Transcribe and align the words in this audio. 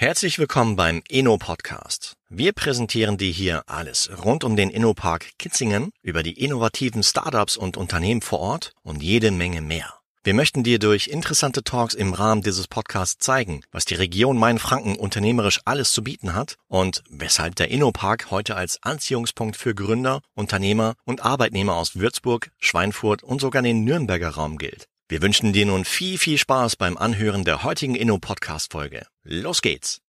Herzlich 0.00 0.38
willkommen 0.38 0.76
beim 0.76 1.02
Inno 1.08 1.38
Podcast. 1.38 2.12
Wir 2.28 2.52
präsentieren 2.52 3.18
dir 3.18 3.32
hier 3.32 3.64
alles 3.66 4.08
rund 4.24 4.44
um 4.44 4.54
den 4.54 4.70
Innopark 4.70 5.36
Kitzingen, 5.40 5.90
über 6.02 6.22
die 6.22 6.38
innovativen 6.38 7.02
Startups 7.02 7.56
und 7.56 7.76
Unternehmen 7.76 8.22
vor 8.22 8.38
Ort 8.38 8.74
und 8.84 9.02
jede 9.02 9.32
Menge 9.32 9.60
mehr. 9.60 9.92
Wir 10.22 10.34
möchten 10.34 10.62
dir 10.62 10.78
durch 10.78 11.08
interessante 11.08 11.64
Talks 11.64 11.94
im 11.94 12.12
Rahmen 12.12 12.42
dieses 12.42 12.68
Podcasts 12.68 13.18
zeigen, 13.18 13.62
was 13.72 13.86
die 13.86 13.96
Region 13.96 14.38
Mainfranken 14.38 14.94
unternehmerisch 14.94 15.62
alles 15.64 15.90
zu 15.90 16.04
bieten 16.04 16.32
hat 16.32 16.54
und 16.68 17.02
weshalb 17.10 17.56
der 17.56 17.72
Innopark 17.72 18.30
heute 18.30 18.54
als 18.54 18.80
Anziehungspunkt 18.84 19.56
für 19.56 19.74
Gründer, 19.74 20.20
Unternehmer 20.36 20.94
und 21.06 21.24
Arbeitnehmer 21.24 21.74
aus 21.74 21.96
Würzburg, 21.96 22.52
Schweinfurt 22.60 23.24
und 23.24 23.40
sogar 23.40 23.62
den 23.62 23.82
Nürnberger 23.82 24.28
Raum 24.28 24.58
gilt. 24.58 24.86
Wir 25.10 25.22
wünschen 25.22 25.54
dir 25.54 25.64
nun 25.64 25.86
viel, 25.86 26.18
viel 26.18 26.36
Spaß 26.36 26.76
beim 26.76 26.98
Anhören 26.98 27.42
der 27.42 27.62
heutigen 27.62 27.94
Inno-Podcast-Folge. 27.94 29.06
Los 29.22 29.62
geht's! 29.62 30.02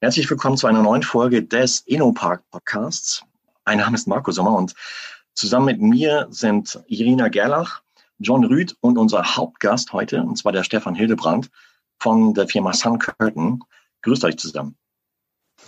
Herzlich 0.00 0.28
willkommen 0.28 0.56
zu 0.56 0.66
einer 0.66 0.82
neuen 0.82 1.04
Folge 1.04 1.44
des 1.44 1.82
Inno-Park 1.86 2.42
Podcasts. 2.50 3.22
Mein 3.64 3.78
Name 3.78 3.94
ist 3.94 4.08
Marco 4.08 4.32
Sommer 4.32 4.56
und 4.56 4.74
zusammen 5.34 5.66
mit 5.66 5.80
mir 5.80 6.26
sind 6.30 6.82
Irina 6.88 7.28
Gerlach, 7.28 7.82
John 8.18 8.44
Rüth 8.44 8.76
und 8.80 8.98
unser 8.98 9.36
Hauptgast 9.36 9.92
heute, 9.92 10.20
und 10.20 10.34
zwar 10.34 10.50
der 10.50 10.64
Stefan 10.64 10.96
Hildebrand 10.96 11.48
von 12.00 12.34
der 12.34 12.48
Firma 12.48 12.72
Sun 12.72 12.98
Curtain. 12.98 13.62
Grüßt 14.02 14.24
euch 14.24 14.36
zusammen. 14.36 14.76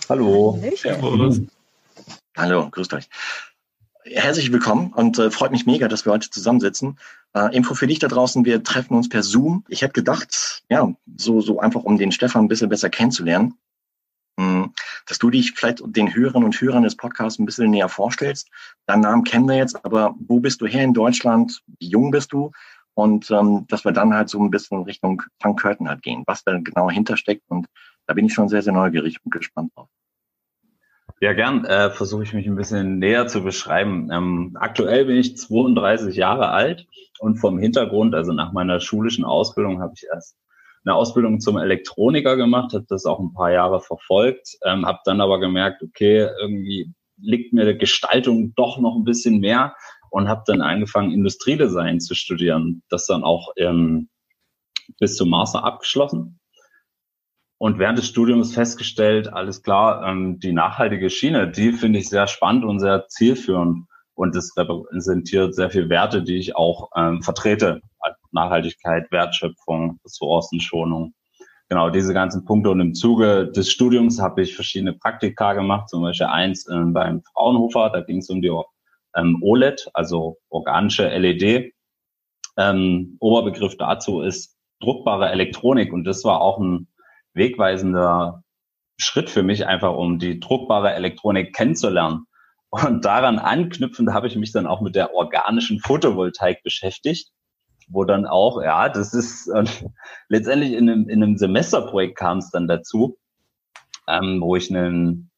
Hallo. 0.09 0.61
Hallo, 2.35 2.69
grüßt 2.69 2.93
euch. 2.95 3.07
Herzlich 4.05 4.51
willkommen 4.51 4.91
und 4.91 5.17
äh, 5.17 5.31
freut 5.31 5.51
mich 5.51 5.65
mega, 5.65 5.87
dass 5.87 6.05
wir 6.05 6.11
heute 6.11 6.29
zusammensitzen. 6.29 6.99
Äh, 7.33 7.55
Info 7.55 7.73
für 7.73 7.87
dich 7.87 7.99
da 7.99 8.09
draußen, 8.09 8.43
wir 8.43 8.61
treffen 8.61 8.97
uns 8.97 9.07
per 9.07 9.23
Zoom. 9.23 9.63
Ich 9.69 9.81
hätte 9.81 9.93
gedacht, 9.93 10.63
ja, 10.67 10.93
so, 11.15 11.39
so 11.39 11.59
einfach, 11.59 11.83
um 11.83 11.97
den 11.97 12.11
Stefan 12.11 12.43
ein 12.43 12.47
bisschen 12.49 12.67
besser 12.67 12.89
kennenzulernen, 12.89 13.53
mh, 14.37 14.45
hm, 14.45 14.73
dass 15.07 15.19
du 15.19 15.29
dich 15.29 15.53
vielleicht 15.53 15.81
den 15.85 16.13
Hörern 16.13 16.43
und 16.43 16.59
Hörern 16.59 16.83
des 16.83 16.97
Podcasts 16.97 17.39
ein 17.39 17.45
bisschen 17.45 17.71
näher 17.71 17.87
vorstellst. 17.87 18.49
Deinen 18.87 19.01
Namen 19.01 19.23
kennen 19.23 19.47
wir 19.47 19.55
jetzt, 19.55 19.85
aber 19.85 20.15
wo 20.19 20.41
bist 20.41 20.59
du 20.59 20.67
her 20.67 20.83
in 20.83 20.93
Deutschland? 20.93 21.61
Wie 21.79 21.87
jung 21.87 22.11
bist 22.11 22.33
du? 22.33 22.51
Und 22.95 23.31
ähm, 23.31 23.65
dass 23.69 23.85
wir 23.85 23.93
dann 23.93 24.13
halt 24.13 24.27
so 24.27 24.43
ein 24.43 24.51
bisschen 24.51 24.83
Richtung 24.83 25.23
Frank 25.41 25.61
Curtin 25.61 25.87
halt 25.87 26.01
gehen, 26.01 26.23
was 26.27 26.43
da 26.43 26.59
genau 26.59 26.89
hintersteckt. 26.89 27.43
Und 27.47 27.67
da 28.05 28.13
bin 28.13 28.25
ich 28.25 28.33
schon 28.33 28.49
sehr, 28.49 28.63
sehr 28.63 28.73
neugierig 28.73 29.17
und 29.23 29.31
gespannt 29.31 29.71
drauf. 29.75 29.87
Ja, 31.23 31.31
gern. 31.31 31.63
Äh, 31.63 31.89
Versuche 31.89 32.23
ich 32.23 32.33
mich 32.33 32.47
ein 32.47 32.57
bisschen 32.57 32.99
näher 32.99 33.27
zu 33.27 33.43
beschreiben. 33.43 34.09
Ähm, 34.11 34.57
aktuell 34.59 35.05
bin 35.05 35.15
ich 35.15 35.37
32 35.37 36.17
Jahre 36.17 36.49
alt 36.49 36.85
und 37.17 37.37
vom 37.37 37.57
Hintergrund, 37.57 38.13
also 38.13 38.33
nach 38.33 38.51
meiner 38.51 38.81
schulischen 38.81 39.23
Ausbildung, 39.23 39.81
habe 39.81 39.93
ich 39.95 40.03
erst 40.13 40.35
eine 40.83 40.95
Ausbildung 40.95 41.39
zum 41.39 41.55
Elektroniker 41.55 42.35
gemacht, 42.35 42.73
habe 42.73 42.83
das 42.89 43.05
auch 43.05 43.21
ein 43.21 43.31
paar 43.31 43.53
Jahre 43.53 43.79
verfolgt, 43.79 44.57
ähm, 44.65 44.85
habe 44.85 44.99
dann 45.05 45.21
aber 45.21 45.39
gemerkt, 45.39 45.81
okay, 45.81 46.27
irgendwie 46.41 46.93
liegt 47.15 47.53
mir 47.53 47.73
Gestaltung 47.77 48.51
doch 48.57 48.77
noch 48.77 48.97
ein 48.97 49.05
bisschen 49.05 49.39
mehr 49.39 49.77
und 50.09 50.27
habe 50.27 50.43
dann 50.45 50.59
angefangen, 50.59 51.13
Industriedesign 51.13 52.01
zu 52.01 52.15
studieren. 52.15 52.83
Das 52.89 53.05
dann 53.05 53.23
auch 53.23 53.53
ähm, 53.55 54.09
bis 54.99 55.15
zum 55.15 55.29
Master 55.29 55.63
abgeschlossen 55.63 56.41
und 57.63 57.79
während 57.79 57.97
des 57.97 58.09
Studiums 58.09 58.53
festgestellt, 58.53 59.31
alles 59.31 59.63
klar, 59.63 60.05
ähm, 60.05 60.37
die 60.37 60.51
nachhaltige 60.51 61.09
Schiene, 61.09 61.49
die 61.49 61.71
finde 61.71 61.99
ich 61.99 62.09
sehr 62.09 62.27
spannend 62.27 62.65
und 62.65 62.81
sehr 62.81 63.07
zielführend. 63.07 63.85
Und 64.15 64.35
das 64.35 64.51
repräsentiert 64.57 65.55
sehr 65.55 65.69
viele 65.69 65.87
Werte, 65.87 66.23
die 66.23 66.35
ich 66.35 66.57
auch 66.57 66.89
ähm, 66.93 67.21
vertrete. 67.21 67.79
Nachhaltigkeit, 68.33 69.09
Wertschöpfung, 69.11 69.97
Ressourcenschonung. 70.03 71.13
Genau, 71.69 71.89
diese 71.89 72.13
ganzen 72.13 72.43
Punkte. 72.43 72.69
Und 72.69 72.81
im 72.81 72.93
Zuge 72.93 73.49
des 73.49 73.71
Studiums 73.71 74.19
habe 74.19 74.41
ich 74.41 74.55
verschiedene 74.55 74.91
Praktika 74.91 75.53
gemacht, 75.53 75.87
zum 75.87 76.01
Beispiel 76.01 76.27
eins 76.27 76.67
ähm, 76.67 76.91
beim 76.91 77.21
Fraunhofer, 77.31 77.91
da 77.91 78.01
ging 78.01 78.17
es 78.17 78.29
um 78.29 78.41
die 78.41 78.51
ähm, 79.15 79.37
OLED, 79.41 79.89
also 79.93 80.35
organische 80.49 81.07
LED. 81.07 81.71
Ähm, 82.57 83.15
Oberbegriff 83.21 83.77
dazu 83.77 84.19
ist 84.19 84.57
druckbare 84.81 85.29
Elektronik. 85.29 85.93
Und 85.93 86.03
das 86.03 86.25
war 86.25 86.41
auch 86.41 86.59
ein 86.59 86.89
wegweisender 87.33 88.43
Schritt 88.97 89.29
für 89.29 89.43
mich, 89.43 89.65
einfach 89.67 89.95
um 89.95 90.19
die 90.19 90.39
druckbare 90.39 90.93
Elektronik 90.93 91.53
kennenzulernen. 91.53 92.25
Und 92.69 93.05
daran 93.05 93.37
anknüpfend 93.37 94.13
habe 94.13 94.27
ich 94.27 94.35
mich 94.35 94.51
dann 94.51 94.65
auch 94.65 94.81
mit 94.81 94.95
der 94.95 95.13
organischen 95.13 95.79
Photovoltaik 95.79 96.63
beschäftigt, 96.63 97.29
wo 97.87 98.03
dann 98.03 98.25
auch, 98.25 98.61
ja, 98.61 98.89
das 98.89 99.13
ist 99.13 99.47
äh, 99.47 99.65
letztendlich 100.27 100.73
in 100.73 100.89
einem, 100.89 101.09
in 101.09 101.21
einem 101.21 101.37
Semesterprojekt 101.37 102.17
kam 102.17 102.39
es 102.39 102.49
dann 102.49 102.67
dazu, 102.67 103.17
ähm, 104.07 104.41
wo 104.41 104.55
ich 104.55 104.73
einen, 104.73 105.29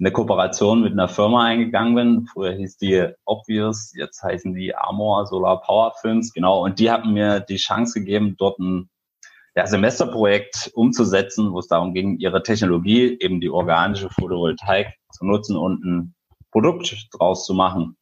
eine 0.00 0.10
Kooperation 0.10 0.82
mit 0.82 0.92
einer 0.92 1.08
Firma 1.08 1.44
eingegangen 1.44 1.94
bin. 1.94 2.26
Früher 2.26 2.52
hieß 2.52 2.78
die 2.78 3.08
Obvious, 3.24 3.92
jetzt 3.94 4.22
heißen 4.22 4.54
die 4.54 4.74
Armor 4.74 5.26
Solar 5.26 5.60
Power 5.60 5.92
Films, 6.00 6.32
genau. 6.32 6.64
Und 6.64 6.78
die 6.80 6.90
haben 6.90 7.12
mir 7.12 7.40
die 7.40 7.56
Chance 7.56 8.00
gegeben, 8.00 8.34
dort 8.38 8.58
ein 8.58 8.90
ja, 9.56 9.66
Semesterprojekt 9.66 10.70
umzusetzen, 10.74 11.52
wo 11.52 11.58
es 11.58 11.68
darum 11.68 11.92
ging, 11.94 12.18
ihre 12.18 12.42
Technologie, 12.42 13.16
eben 13.20 13.40
die 13.40 13.50
organische 13.50 14.08
Photovoltaik 14.10 14.94
zu 15.12 15.24
nutzen 15.24 15.56
und 15.56 15.84
ein 15.84 16.14
Produkt 16.50 17.08
draus 17.12 17.44
zu 17.44 17.54
machen, 17.54 17.96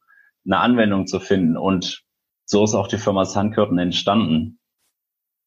eine 0.45 0.59
Anwendung 0.59 1.07
zu 1.07 1.19
finden. 1.19 1.57
Und 1.57 2.03
so 2.45 2.63
ist 2.63 2.73
auch 2.73 2.87
die 2.87 2.97
Firma 2.97 3.25
Suncurtain 3.25 3.77
entstanden. 3.77 4.59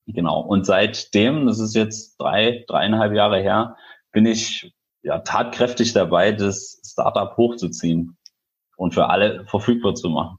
Genau. 0.06 0.40
Und 0.40 0.66
seitdem, 0.66 1.46
das 1.46 1.60
ist 1.60 1.74
jetzt 1.74 2.16
drei, 2.20 2.64
dreieinhalb 2.66 3.12
Jahre 3.12 3.40
her, 3.40 3.76
bin 4.10 4.26
ich 4.26 4.72
ja 5.02 5.20
tatkräftig 5.20 5.92
dabei, 5.92 6.32
das 6.32 6.80
Startup 6.84 7.36
hochzuziehen 7.36 8.16
und 8.76 8.94
für 8.94 9.08
alle 9.08 9.44
verfügbar 9.46 9.94
zu 9.94 10.10
machen. 10.10 10.38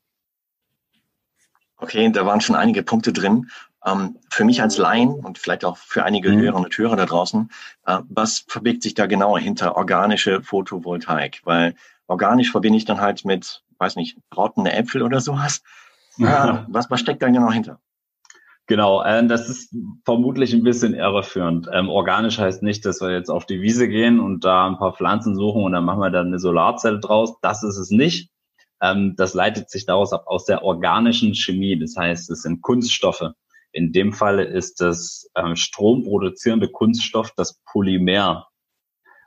Okay, 1.77 2.09
da 2.11 2.25
waren 2.25 2.39
schon 2.39 2.55
einige 2.55 2.83
Punkte 2.83 3.11
drin. 3.11 3.49
Ähm, 3.85 4.17
für 4.29 4.45
mich 4.45 4.61
als 4.61 4.77
Laien 4.77 5.13
und 5.13 5.37
vielleicht 5.37 5.65
auch 5.65 5.77
für 5.77 6.03
einige 6.05 6.29
mhm. 6.29 6.39
Hörerinnen 6.39 6.65
und 6.65 6.77
Hörer 6.77 6.95
da 6.95 7.05
draußen, 7.05 7.49
äh, 7.85 7.99
was 8.09 8.45
verbirgt 8.47 8.83
sich 8.83 8.93
da 8.93 9.07
genauer 9.07 9.39
hinter 9.39 9.75
organische 9.75 10.41
Photovoltaik? 10.41 11.41
Weil 11.43 11.75
organisch 12.07 12.51
verbinde 12.51 12.77
ich 12.77 12.85
dann 12.85 13.01
halt 13.01 13.25
mit, 13.25 13.63
weiß 13.79 13.95
nicht, 13.95 14.17
brautende 14.29 14.71
Äpfel 14.71 15.01
oder 15.03 15.19
sowas. 15.19 15.61
Ja. 16.17 16.63
Äh, 16.63 16.65
was, 16.67 16.91
was 16.91 16.99
steckt 16.99 17.23
da 17.23 17.29
genau 17.29 17.51
hinter? 17.51 17.79
Genau, 18.67 19.03
äh, 19.03 19.25
das 19.27 19.49
ist 19.49 19.75
vermutlich 20.05 20.53
ein 20.53 20.63
bisschen 20.63 20.93
irreführend. 20.93 21.67
Ähm, 21.71 21.89
organisch 21.89 22.39
heißt 22.39 22.63
nicht, 22.63 22.85
dass 22.85 23.01
wir 23.01 23.11
jetzt 23.11 23.29
auf 23.29 23.45
die 23.45 23.61
Wiese 23.61 23.89
gehen 23.89 24.19
und 24.19 24.45
da 24.45 24.67
ein 24.67 24.77
paar 24.77 24.93
Pflanzen 24.93 25.35
suchen 25.35 25.63
und 25.63 25.73
dann 25.73 25.83
machen 25.83 25.99
wir 25.99 26.11
dann 26.11 26.27
eine 26.27 26.39
Solarzelle 26.39 26.99
draus. 26.99 27.35
Das 27.41 27.63
ist 27.63 27.77
es 27.77 27.89
nicht. 27.89 28.29
Ähm, 28.81 29.15
das 29.17 29.33
leitet 29.33 29.69
sich 29.69 29.85
daraus 29.85 30.13
ab 30.13 30.27
aus 30.27 30.45
der 30.45 30.63
organischen 30.63 31.35
Chemie. 31.35 31.77
Das 31.77 31.97
heißt, 31.97 32.29
es 32.29 32.43
sind 32.43 32.61
Kunststoffe. 32.61 33.31
In 33.73 33.91
dem 33.91 34.13
Falle 34.13 34.43
ist 34.43 34.81
das 34.81 35.29
ähm, 35.35 35.55
stromproduzierende 35.55 36.69
Kunststoff 36.69 37.33
das 37.35 37.59
Polymer. 37.65 38.47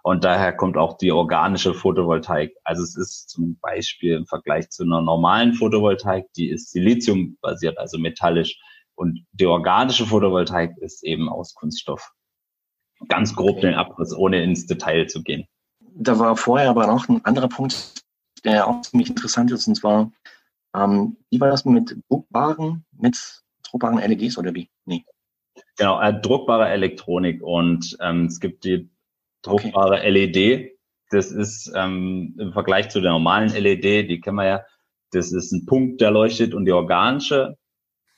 Und 0.04 0.22
daher 0.22 0.52
kommt 0.56 0.76
auch 0.76 0.96
die 0.96 1.10
organische 1.10 1.74
Photovoltaik. 1.74 2.54
Also 2.62 2.84
es 2.84 2.96
ist 2.96 3.28
zum 3.28 3.58
Beispiel 3.58 4.14
im 4.14 4.26
Vergleich 4.26 4.70
zu 4.70 4.84
einer 4.84 5.02
normalen 5.02 5.52
Photovoltaik, 5.52 6.32
die 6.36 6.48
ist 6.48 6.70
Silizium-basiert, 6.70 7.76
also 7.76 7.98
metallisch. 7.98 8.56
Und 8.94 9.26
die 9.32 9.46
organische 9.46 10.06
Photovoltaik 10.06 10.78
ist 10.78 11.02
eben 11.02 11.28
aus 11.28 11.54
Kunststoff. 11.54 12.12
Ganz 13.08 13.34
grob 13.34 13.60
den 13.60 13.74
Abriss, 13.74 14.14
ohne 14.14 14.44
ins 14.44 14.66
Detail 14.66 15.06
zu 15.06 15.24
gehen. 15.24 15.48
Da 15.80 16.20
war 16.20 16.36
vorher 16.36 16.70
aber 16.70 16.86
noch 16.86 17.08
ein 17.08 17.24
anderer 17.24 17.48
Punkt, 17.48 17.94
der 18.44 18.68
auch 18.68 18.82
ziemlich 18.82 19.08
interessant 19.08 19.50
ist, 19.50 19.66
und 19.66 19.74
zwar, 19.74 20.12
ähm, 20.72 21.16
wie 21.30 21.40
war 21.40 21.48
das 21.48 21.64
mit 21.64 21.98
Druckbaren, 22.08 22.84
mit 22.92 23.42
druckbaren 23.70 23.98
LEDs 23.98 24.38
oder 24.38 24.54
wie? 24.54 24.70
Nee. 24.84 25.04
Genau, 25.76 26.00
äh, 26.00 26.18
druckbare 26.20 26.68
Elektronik 26.68 27.42
und 27.42 27.96
ähm, 28.00 28.26
es 28.26 28.40
gibt 28.40 28.64
die 28.64 28.90
druckbare 29.42 29.98
okay. 29.98 30.10
LED. 30.10 30.72
Das 31.10 31.30
ist 31.30 31.72
ähm, 31.74 32.34
im 32.38 32.52
Vergleich 32.52 32.88
zu 32.88 33.00
der 33.00 33.12
normalen 33.12 33.50
LED, 33.50 34.10
die 34.10 34.20
kennen 34.20 34.36
wir 34.36 34.46
ja, 34.46 34.64
das 35.12 35.32
ist 35.32 35.52
ein 35.52 35.66
Punkt, 35.66 36.00
der 36.00 36.10
leuchtet 36.10 36.52
und 36.52 36.64
die 36.64 36.72
organische 36.72 37.56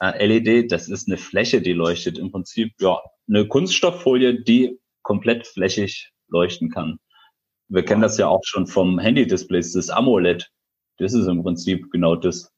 äh, 0.00 0.26
LED, 0.26 0.72
das 0.72 0.88
ist 0.88 1.08
eine 1.08 1.18
Fläche, 1.18 1.60
die 1.60 1.72
leuchtet. 1.72 2.18
Im 2.18 2.32
Prinzip 2.32 2.72
ja 2.80 3.00
eine 3.28 3.46
Kunststofffolie, 3.46 4.42
die 4.42 4.78
komplett 5.02 5.46
flächig 5.46 6.12
leuchten 6.28 6.70
kann. 6.70 6.98
Wir 7.68 7.84
kennen 7.84 8.00
das 8.00 8.16
ja 8.16 8.28
auch 8.28 8.42
schon 8.44 8.66
vom 8.66 8.98
Handy-Displays, 8.98 9.72
das 9.72 9.90
AMOLED. 9.90 10.50
Das 10.96 11.12
ist 11.12 11.26
im 11.26 11.42
Prinzip 11.42 11.90
genau 11.90 12.16
das. 12.16 12.52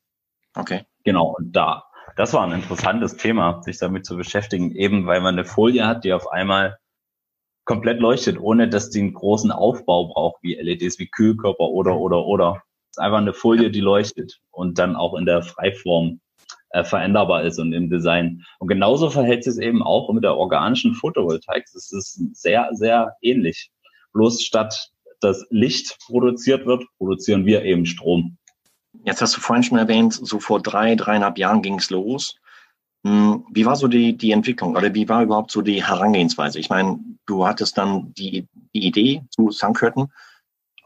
Okay. 0.55 0.85
Genau, 1.05 1.35
und 1.37 1.53
da 1.53 1.85
das 2.17 2.33
war 2.33 2.47
ein 2.47 2.53
interessantes 2.53 3.17
Thema, 3.17 3.63
sich 3.63 3.79
damit 3.79 4.07
zu 4.07 4.17
beschäftigen, 4.17 4.75
eben 4.75 5.07
weil 5.07 5.21
man 5.21 5.35
eine 5.35 5.45
Folie 5.45 5.87
hat, 5.87 6.05
die 6.05 6.13
auf 6.13 6.31
einmal 6.31 6.79
komplett 7.65 8.01
leuchtet, 8.01 8.39
ohne 8.41 8.69
dass 8.69 8.91
die 8.91 9.01
einen 9.01 9.15
großen 9.15 9.51
Aufbau 9.51 10.09
braucht, 10.09 10.43
wie 10.43 10.55
LEDs, 10.55 10.99
wie 10.99 11.09
Kühlkörper 11.09 11.69
oder, 11.69 11.97
oder, 11.97 12.25
oder. 12.27 12.63
Es 12.91 12.97
ist 12.97 12.99
einfach 12.99 13.19
eine 13.19 13.33
Folie, 13.33 13.71
die 13.71 13.81
leuchtet 13.81 14.41
und 14.51 14.79
dann 14.79 14.97
auch 14.97 15.15
in 15.15 15.25
der 15.25 15.43
Freiform 15.43 16.21
äh, 16.71 16.85
veränderbar 16.85 17.45
ist 17.45 17.59
und 17.59 17.73
im 17.73 17.89
Design. 17.91 18.45
Und 18.59 18.69
genauso 18.69 19.11
verhält 19.11 19.47
es 19.47 19.59
eben 19.59 19.83
auch 19.83 20.13
mit 20.13 20.25
der 20.25 20.37
organischen 20.37 20.95
Photovoltaik. 20.95 21.65
Das 21.73 21.93
ist 21.93 22.21
sehr, 22.33 22.71
sehr 22.73 23.17
ähnlich. 23.23 23.71
Bloß 24.13 24.43
statt 24.43 24.91
das 25.21 25.47
Licht 25.51 25.99
produziert 26.07 26.67
wird, 26.67 26.85
produzieren 26.99 27.45
wir 27.47 27.63
eben 27.65 27.87
Strom. 27.87 28.39
Jetzt 29.05 29.23
hast 29.23 29.37
du 29.37 29.41
vorhin 29.41 29.63
schon 29.63 29.79
erwähnt, 29.79 30.15
so 30.15 30.41
vor 30.41 30.61
drei, 30.61 30.95
dreieinhalb 30.95 31.39
Jahren 31.39 31.63
ging 31.63 31.79
es 31.79 31.91
los. 31.91 32.37
Hm, 33.05 33.47
wie 33.51 33.65
war 33.65 33.77
so 33.77 33.89
die, 33.89 34.17
die 34.17 34.33
Entwicklung 34.33 34.77
oder 34.77 34.93
wie 34.95 35.09
war 35.09 35.23
überhaupt 35.23 35.51
so 35.51 35.63
die 35.63 35.85
Herangehensweise? 35.85 36.59
Ich 36.59 36.69
meine, 36.69 36.99
du 37.27 37.47
hattest 37.47 37.79
dann 37.79 38.13
die, 38.15 38.47
die 38.75 38.87
Idee 38.87 39.23
zu 39.31 39.51
Sankirten. 39.51 40.13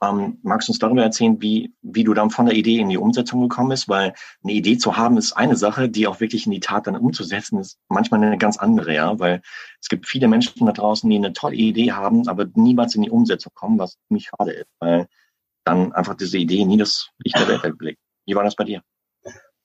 Ähm, 0.03 0.39
magst 0.43 0.69
du 0.69 0.73
uns 0.73 0.79
darüber 0.79 1.03
erzählen, 1.03 1.41
wie, 1.41 1.73
wie 1.83 2.05
du 2.05 2.15
dann 2.15 2.31
von 2.31 2.47
der 2.47 2.55
Idee 2.55 2.79
in 2.79 2.89
die 2.89 2.99
Umsetzung 2.99 3.41
gekommen 3.43 3.71
bist? 3.71 3.89
Weil 3.89 4.15
eine 4.43 4.53
Idee 4.53 4.79
zu 4.79 4.97
haben 4.97 5.17
ist 5.17 5.33
eine 5.33 5.57
Sache, 5.57 5.89
die 5.89 6.07
auch 6.07 6.21
wirklich 6.21 6.47
in 6.47 6.53
die 6.53 6.61
Tat 6.61 6.87
dann 6.87 6.97
umzusetzen 6.97 7.59
ist 7.59 7.79
manchmal 7.89 8.23
eine 8.23 8.39
ganz 8.39 8.59
andere, 8.59 8.95
ja, 8.95 9.19
weil 9.19 9.41
es 9.81 9.89
gibt 9.89 10.07
viele 10.07 10.29
Menschen 10.29 10.67
da 10.67 10.73
draußen, 10.73 11.09
die 11.09 11.17
eine 11.17 11.33
tolle 11.33 11.57
Idee 11.57 11.93
haben, 11.93 12.29
aber 12.29 12.47
niemals 12.55 12.95
in 12.95 13.03
die 13.03 13.11
Umsetzung 13.11 13.53
kommen, 13.55 13.79
was 13.79 13.99
ziemlich 14.09 14.29
schade 14.29 14.53
ist, 14.53 14.71
weil 14.79 15.09
dann 15.65 15.93
einfach 15.93 16.15
diese 16.15 16.39
Idee 16.39 16.65
nie 16.65 16.77
das 16.77 17.11
Licht 17.19 17.39
der 17.39 17.49
Welt 17.49 17.65
erblickt. 17.65 18.01
Wie 18.27 18.35
war 18.35 18.45
das 18.45 18.57
bei 18.57 18.65
dir? 18.65 18.83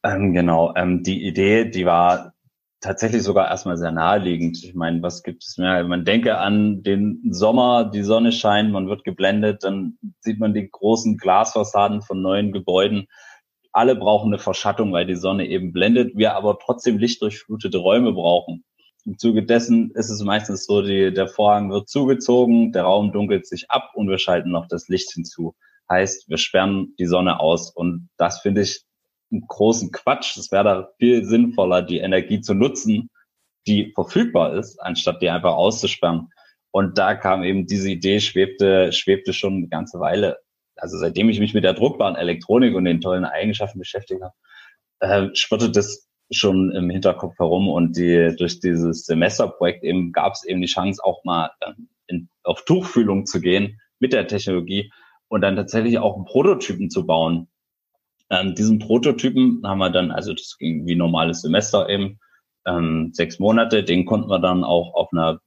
Ähm, 0.04 0.34
genau, 0.34 0.74
ähm, 0.76 1.04
die 1.04 1.26
Idee, 1.26 1.66
die 1.70 1.86
war 1.86 2.34
tatsächlich 2.82 3.24
sogar 3.24 3.50
erstmal 3.50 3.78
sehr 3.78 3.92
naheliegend. 3.92 4.64
Ich 4.64 4.74
meine, 4.74 5.02
was 5.02 5.24
gibt 5.24 5.44
es 5.44 5.58
mehr? 5.58 5.84
Man 5.84 6.06
denke 6.06 6.38
an 6.38 6.84
den 6.84 7.22
Sommer, 7.32 7.86
die 7.86 8.04
Sonne 8.04 8.32
scheint, 8.32 8.72
man 8.72 8.88
wird 8.88 9.04
geblendet, 9.04 9.64
dann 9.64 9.98
sieht 10.22 10.40
man 10.40 10.54
die 10.54 10.70
großen 10.70 11.18
Glasfassaden 11.18 12.02
von 12.02 12.22
neuen 12.22 12.52
Gebäuden. 12.54 13.08
Alle 13.72 13.96
brauchen 13.96 14.30
eine 14.30 14.40
Verschattung, 14.40 14.94
weil 14.94 15.06
die 15.06 15.16
Sonne 15.16 15.48
eben 15.48 15.74
blendet, 15.74 16.16
wir 16.16 16.36
aber 16.36 16.58
trotzdem 16.60 16.98
lichtdurchflutete 16.98 17.78
Räume 17.78 18.14
brauchen. 18.14 18.64
Im 19.06 19.18
Zuge 19.18 19.44
dessen 19.44 19.92
ist 19.92 20.10
es 20.10 20.24
meistens 20.24 20.66
so, 20.66 20.82
die, 20.82 21.14
der 21.14 21.28
Vorhang 21.28 21.72
wird 21.72 21.90
zugezogen, 21.90 22.72
der 22.72 22.84
Raum 22.84 23.12
dunkelt 23.12 23.48
sich 23.48 23.70
ab 23.70 23.92
und 23.96 24.10
wir 24.10 24.18
schalten 24.18 24.52
noch 24.52 24.68
das 24.68 24.88
Licht 24.88 25.12
hinzu. 25.12 25.56
Heißt, 25.92 26.30
wir 26.30 26.38
sperren 26.38 26.94
die 27.00 27.06
Sonne 27.06 27.40
aus. 27.40 27.72
Und 27.72 28.10
das 28.18 28.42
finde 28.42 28.62
ich 28.62 28.84
einen 29.32 29.46
großen 29.48 29.92
Quatsch. 29.92 30.38
Es 30.38 30.52
wäre 30.52 30.64
da 30.64 30.90
viel 30.98 31.26
sinnvoller, 31.26 31.82
die 31.82 32.00
Energie 32.00 32.42
zu 32.42 32.54
nutzen, 32.54 33.10
die 33.68 33.92
verfügbar 33.94 34.56
ist, 34.56 34.80
anstatt 34.80 35.22
die 35.22 35.30
einfach 35.30 35.54
auszusperren. 35.54 36.30
Und 36.72 36.98
da 36.98 37.16
kam 37.16 37.44
eben 37.44 37.66
diese 37.66 37.90
Idee, 37.90 38.20
schwebte, 38.20 38.92
schwebte 38.94 39.34
schon 39.34 39.56
eine 39.56 39.68
ganze 39.68 40.00
Weile. 40.00 40.38
Also 40.76 40.98
seitdem 40.98 41.30
ich 41.30 41.40
mich 41.40 41.54
mit 41.54 41.64
der 41.64 41.74
druckbaren 41.74 42.16
Elektronik 42.16 42.76
und 42.76 42.86
den 42.86 43.02
tollen 43.02 43.26
Eigenschaften 43.26 43.80
beschäftigt 43.80 44.22
habe, 44.22 44.34
äh, 45.00 45.36
schwirrte 45.36 45.72
das 45.72 46.08
schon 46.32 46.72
im 46.72 46.90
Hinterkopf 46.90 47.38
herum 47.40 47.68
und 47.68 47.98
die, 47.98 48.36
durch 48.38 48.60
dieses 48.60 49.06
Semesterprojekt 49.06 49.84
eben 49.84 50.12
gab 50.12 50.34
es 50.34 50.44
eben 50.44 50.62
die 50.62 50.68
Chance 50.68 51.04
auch 51.04 51.24
mal 51.24 51.52
äh, 51.62 51.74
in, 52.08 52.30
auf 52.44 52.64
Tuchfühlung 52.66 53.26
zu 53.26 53.42
gehen 53.42 53.80
mit 54.00 54.14
der 54.14 54.28
Technologie 54.28 54.92
und 55.30 55.42
dann 55.42 55.56
tatsächlich 55.56 55.98
auch 56.00 56.16
einen 56.16 56.26
Prototypen 56.26 56.90
zu 56.90 57.06
bauen, 57.06 57.48
ähm, 58.30 58.54
diesen 58.56 58.80
Prototypen 58.80 59.62
haben 59.66 59.80
wir 59.80 59.90
dann, 59.90 60.12
also 60.12 60.34
das 60.34 60.58
ging 60.58 60.86
wie 60.86 60.96
normales 60.96 61.42
Semester 61.42 61.90
eben, 61.90 62.20
ähm, 62.66 63.12
sechs 63.14 63.40
Monate, 63.40 63.84
den 63.84 64.06
konnten 64.06 64.30
wir 64.30 64.40
dann 64.40 64.64
auch 64.64 64.94
auf 64.94 65.12
einer 65.12 65.40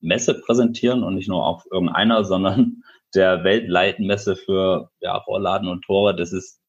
Messe 0.00 0.34
präsentieren 0.40 1.02
und 1.02 1.14
nicht 1.14 1.28
nur 1.28 1.44
auf 1.44 1.64
irgendeiner, 1.70 2.24
sondern 2.24 2.82
der 3.14 3.44
weltweiten 3.44 4.06
Messe 4.06 4.36
für 4.36 4.90
ja, 5.00 5.16
Rohrladen 5.16 5.68
und 5.68 5.82
Tore. 5.82 6.14
Das 6.14 6.32
ist 6.32 6.60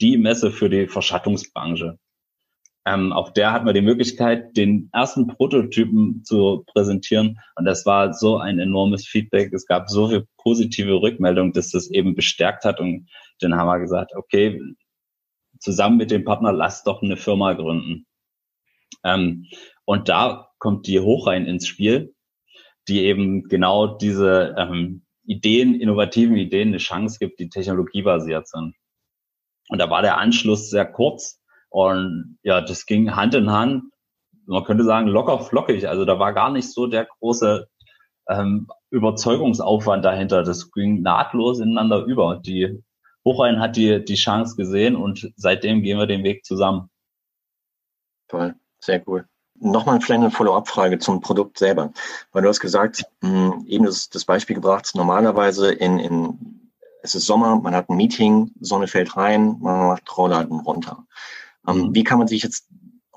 die 0.00 0.18
Messe 0.18 0.50
für 0.50 0.68
die 0.68 0.88
Verschattungsbranche. 0.88 1.98
Ähm, 2.84 3.12
auf 3.12 3.32
der 3.32 3.52
hat 3.52 3.64
man 3.64 3.74
die 3.74 3.80
Möglichkeit, 3.80 4.56
den 4.56 4.90
ersten 4.92 5.28
Prototypen 5.28 6.24
zu 6.24 6.64
präsentieren. 6.66 7.38
Und 7.54 7.64
das 7.64 7.86
war 7.86 8.12
so 8.12 8.38
ein 8.38 8.58
enormes 8.58 9.06
Feedback. 9.06 9.52
Es 9.52 9.66
gab 9.66 9.88
so 9.88 10.08
viel 10.08 10.26
positive 10.36 11.00
Rückmeldung, 11.00 11.52
dass 11.52 11.70
das 11.70 11.90
eben 11.90 12.14
bestärkt 12.16 12.64
hat. 12.64 12.80
Und 12.80 13.08
dann 13.38 13.54
haben 13.54 13.68
wir 13.68 13.78
gesagt, 13.78 14.12
okay, 14.16 14.60
zusammen 15.60 15.96
mit 15.96 16.10
dem 16.10 16.24
Partner, 16.24 16.52
lass 16.52 16.82
doch 16.82 17.02
eine 17.02 17.16
Firma 17.16 17.52
gründen. 17.52 18.06
Ähm, 19.04 19.46
und 19.84 20.08
da 20.08 20.50
kommt 20.58 20.86
die 20.88 21.00
Hochrein 21.00 21.46
ins 21.46 21.68
Spiel, 21.68 22.14
die 22.88 23.04
eben 23.04 23.44
genau 23.44 23.96
diese 23.96 24.56
ähm, 24.58 25.04
Ideen, 25.24 25.80
innovativen 25.80 26.36
Ideen 26.36 26.68
eine 26.68 26.78
Chance 26.78 27.18
gibt, 27.20 27.38
die 27.38 27.48
technologiebasiert 27.48 28.48
sind. 28.48 28.74
Und 29.68 29.78
da 29.78 29.88
war 29.88 30.02
der 30.02 30.18
Anschluss 30.18 30.68
sehr 30.68 30.84
kurz 30.84 31.40
und 31.72 32.38
ja, 32.42 32.60
das 32.60 32.84
ging 32.84 33.16
Hand 33.16 33.34
in 33.34 33.50
Hand. 33.50 33.84
Man 34.44 34.62
könnte 34.64 34.84
sagen 34.84 35.06
locker 35.06 35.40
flockig. 35.40 35.88
Also 35.88 36.04
da 36.04 36.18
war 36.18 36.34
gar 36.34 36.50
nicht 36.50 36.70
so 36.70 36.86
der 36.86 37.06
große 37.06 37.66
ähm, 38.28 38.68
Überzeugungsaufwand 38.90 40.04
dahinter. 40.04 40.42
Das 40.42 40.70
ging 40.70 41.00
nahtlos 41.00 41.60
ineinander 41.60 42.04
über. 42.04 42.36
Die 42.36 42.82
Buchrein 43.24 43.58
hat 43.58 43.76
die, 43.76 44.04
die 44.04 44.16
Chance 44.16 44.54
gesehen 44.56 44.96
und 44.96 45.32
seitdem 45.36 45.80
gehen 45.80 45.96
wir 45.96 46.06
den 46.06 46.24
Weg 46.24 46.44
zusammen. 46.44 46.90
Toll, 48.28 48.54
sehr 48.78 49.02
cool. 49.08 49.26
Nochmal 49.54 50.00
vielleicht 50.02 50.20
eine 50.20 50.30
Follow-up-Frage 50.30 50.98
zum 50.98 51.22
Produkt 51.22 51.58
selber. 51.58 51.92
Weil 52.32 52.42
du 52.42 52.48
hast 52.48 52.60
gesagt, 52.60 53.04
mh, 53.22 53.30
hm, 53.30 53.66
eben 53.66 53.86
das, 53.86 54.10
das 54.10 54.26
Beispiel 54.26 54.56
gebracht, 54.56 54.90
normalerweise 54.94 55.72
in, 55.72 55.98
in, 55.98 56.70
es 57.02 57.14
ist 57.14 57.24
Sommer, 57.24 57.56
man 57.56 57.74
hat 57.74 57.88
ein 57.88 57.96
Meeting, 57.96 58.50
Sonne 58.60 58.88
fällt 58.88 59.16
rein, 59.16 59.56
man 59.60 59.86
macht 59.86 60.18
Rollladen 60.18 60.60
runter. 60.60 61.06
Ähm, 61.66 61.88
mhm. 61.88 61.94
Wie 61.94 62.04
kann 62.04 62.18
man 62.18 62.28
sich 62.28 62.42
jetzt 62.42 62.68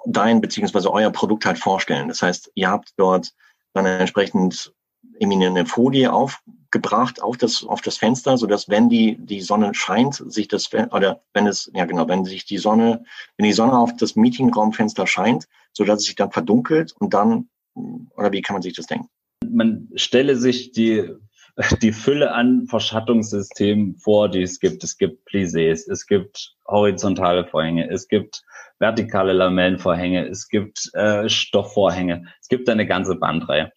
dein 0.06 0.42
beziehungsweise 0.42 0.92
euer 0.92 1.12
Produkt 1.12 1.46
halt 1.46 1.60
vorstellen? 1.60 2.08
Das 2.08 2.22
heißt, 2.22 2.52
ihr 2.56 2.70
habt 2.70 2.94
dort 2.98 3.34
dann 3.74 3.86
entsprechend 3.86 4.74
irgendwie 5.20 5.46
eine 5.46 5.66
Folie 5.66 6.12
auf, 6.12 6.42
gebracht 6.72 7.22
auf 7.22 7.38
das, 7.38 7.64
auf 7.64 7.82
das 7.82 7.98
Fenster, 7.98 8.38
so 8.38 8.48
dass 8.48 8.70
wenn 8.70 8.90
die, 8.90 9.18
die 9.18 9.42
Sonne 9.42 9.74
scheint, 9.74 10.16
sich 10.28 10.48
das, 10.48 10.70
oder 10.74 11.22
wenn 11.34 11.48
es, 11.48 11.72
ja 11.74 11.86
genau, 11.86 12.08
wenn 12.08 12.26
sich 12.26 12.46
die 12.46 12.58
Sonne, 12.58 13.06
wenn 13.38 13.46
die 13.46 13.54
Sonne 13.54 13.78
auf 13.78 13.96
das 13.96 14.16
Meetingraumfenster 14.16 15.08
scheint, 15.08 15.48
so 15.74 15.84
dass 15.84 16.00
es 16.00 16.06
sich 16.06 16.16
dann 16.16 16.32
verdunkelt 16.32 16.94
und 17.00 17.14
dann, 17.14 17.50
oder 17.74 18.32
wie 18.32 18.42
kann 18.42 18.56
man 18.56 18.62
sich 18.62 18.74
das 18.74 18.88
denken? 18.88 19.08
Man 19.48 19.90
stelle 19.96 20.36
sich 20.36 20.72
die, 20.72 21.10
die 21.81 21.94
Fülle 21.94 22.34
an 22.34 22.68
Verschattungssystemen 22.68 23.98
vor, 23.98 24.30
die 24.30 24.42
es 24.42 24.60
gibt. 24.60 24.84
Es 24.84 24.98
gibt 24.98 25.28
Plissés, 25.28 25.90
es 25.90 26.06
gibt 26.06 26.56
horizontale 26.68 27.46
Vorhänge, 27.46 27.90
es 27.90 28.07
gibt 28.07 28.44
vertikale 28.80 29.34
Lamellenvorhänge, 29.34 30.28
es 30.28 30.50
gibt 30.50 30.90
äh, 30.94 31.30
Stoffvorhänge, 31.30 32.25
es 32.42 32.50
gibt 32.50 32.69
eine 32.69 32.86
ganze 32.86 33.16
Bandreihe. 33.16 33.72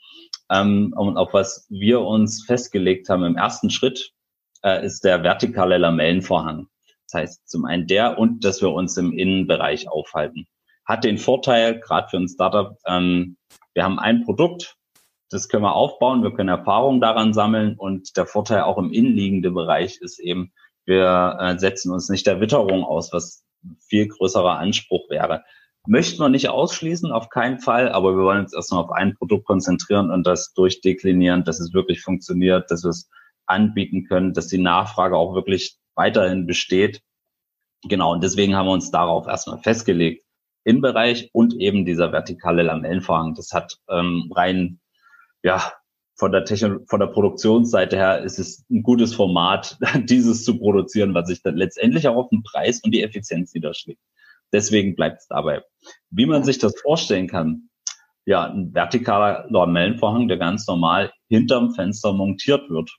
Ähm, 0.51 0.93
und 0.97 1.17
auf 1.17 1.35
was 1.35 1.67
wir 1.69 2.01
uns 2.01 2.45
festgelegt 2.45 3.09
haben 3.09 3.25
im 3.25 3.37
ersten 3.37 3.71
Schritt, 3.71 4.13
äh, 4.65 4.85
ist 4.85 5.05
der 5.05 5.23
vertikale 5.23 5.79
Lamellenvorhang. 5.79 6.67
Das 7.07 7.21
heißt 7.21 7.49
zum 7.49 7.65
einen 7.65 7.87
der 7.87 8.19
und 8.19 8.45
dass 8.45 8.61
wir 8.61 8.71
uns 8.71 8.97
im 8.97 9.13
Innenbereich 9.13 9.89
aufhalten. 9.89 10.47
Hat 10.85 11.05
den 11.05 11.19
Vorteil, 11.19 11.79
gerade 11.81 12.09
für 12.09 12.17
ein 12.17 12.29
Startup, 12.29 12.77
ähm, 12.87 13.37
wir 13.75 13.85
haben 13.85 13.99
ein 13.99 14.25
Produkt, 14.25 14.78
das 15.31 15.49
können 15.49 15.63
wir 15.63 15.75
aufbauen, 15.75 16.23
wir 16.23 16.33
können 16.33 16.49
Erfahrungen 16.49 17.01
daran 17.01 17.33
sammeln 17.33 17.77
und 17.77 18.17
der 18.17 18.27
Vorteil 18.27 18.63
auch 18.63 18.79
im 18.79 18.93
innenliegenden 18.93 19.55
Bereich 19.55 19.99
ist 20.01 20.19
eben, 20.19 20.53
wir 20.85 21.37
äh, 21.41 21.59
setzen 21.59 21.93
uns 21.93 22.09
nicht 22.09 22.27
der 22.27 22.41
Witterung 22.41 22.85
aus, 22.85 23.13
was 23.13 23.45
viel 23.89 24.09
größerer 24.09 24.59
Anspruch 24.59 25.11
wäre. 25.11 25.45
Möchten 25.87 26.21
wir 26.21 26.29
nicht 26.29 26.49
ausschließen, 26.49 27.13
auf 27.13 27.29
keinen 27.29 27.61
Fall, 27.61 27.91
aber 27.91 28.17
wir 28.17 28.25
wollen 28.25 28.41
uns 28.41 28.55
erstmal 28.55 28.85
auf 28.85 28.91
ein 28.93 29.15
Produkt 29.15 29.47
konzentrieren 29.47 30.11
und 30.11 30.27
das 30.27 30.53
durchdeklinieren, 30.53 31.45
dass 31.45 31.61
es 31.61 31.73
wirklich 31.73 32.03
funktioniert, 32.03 32.71
dass 32.71 32.85
wir 32.85 32.91
es 32.91 33.09
anbieten 33.47 34.05
können, 34.05 34.35
dass 34.35 34.49
die 34.49 34.59
Nachfrage 34.59 35.17
auch 35.17 35.35
wirklich 35.35 35.79
weiterhin 35.95 36.47
besteht. 36.47 37.03
Genau, 37.85 38.13
und 38.13 38.23
deswegen 38.23 38.55
haben 38.55 38.67
wir 38.67 38.73
uns 38.73 38.91
darauf 38.91 39.27
erstmal 39.27 39.59
festgelegt. 39.59 40.25
Im 40.65 40.81
Bereich 40.81 41.31
und 41.33 41.55
eben 41.55 41.85
dieser 41.87 42.13
vertikale 42.13 42.63
Lamellenvorhang. 42.63 43.35
Das 43.35 43.53
hat 43.53 43.79
ähm, 43.89 44.31
rein, 44.35 44.81
ja, 45.49 45.73
von 46.15 46.31
der 46.31 46.45
Techno 46.45 46.81
von 46.89 47.01
der 47.01 47.07
Produktionsseite 47.07 47.97
her 47.97 48.23
ist 48.23 48.39
es 48.39 48.67
ein 48.71 48.83
gutes 48.83 49.15
Format, 49.15 49.79
dieses 50.11 50.45
zu 50.45 50.59
produzieren, 50.59 51.15
was 51.15 51.29
sich 51.29 51.43
dann 51.43 51.57
letztendlich 51.57 52.07
auch 52.07 52.17
auf 52.17 52.29
den 52.29 52.43
Preis 52.43 52.81
und 52.85 52.93
die 52.93 53.03
Effizienz 53.03 53.55
niederschlägt. 53.55 54.01
Deswegen 54.53 54.95
bleibt 54.95 55.23
es 55.23 55.27
dabei. 55.29 55.63
Wie 56.11 56.27
man 56.27 56.45
sich 56.45 56.59
das 56.59 56.79
vorstellen 56.79 57.29
kann, 57.29 57.71
ja, 58.27 58.45
ein 58.45 58.73
vertikaler 58.73 59.47
Lamellenvorhang, 59.49 60.29
der 60.29 60.37
ganz 60.37 60.67
normal 60.67 61.13
hinterm 61.29 61.73
Fenster 61.73 62.13
montiert 62.13 62.69
wird. 62.69 62.91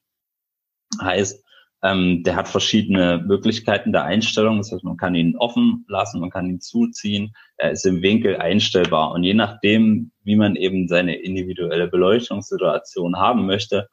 Heißt, 0.99 1.43
ähm, 1.81 2.23
der 2.23 2.35
hat 2.35 2.49
verschiedene 2.49 3.23
Möglichkeiten 3.25 3.91
der 3.91 4.03
Einstellung. 4.03 4.57
Das 4.57 4.71
heißt, 4.71 4.83
man 4.83 4.97
kann 4.97 5.15
ihn 5.15 5.37
offen 5.37 5.85
lassen, 5.87 6.19
man 6.19 6.29
kann 6.29 6.49
ihn 6.49 6.59
zuziehen. 6.59 7.33
Er 7.57 7.71
ist 7.71 7.85
im 7.85 8.01
Winkel 8.01 8.37
einstellbar. 8.37 9.11
Und 9.11 9.23
je 9.23 9.33
nachdem, 9.33 10.11
wie 10.23 10.35
man 10.35 10.55
eben 10.55 10.87
seine 10.87 11.15
individuelle 11.15 11.87
Beleuchtungssituation 11.87 13.17
haben 13.17 13.45
möchte, 13.45 13.87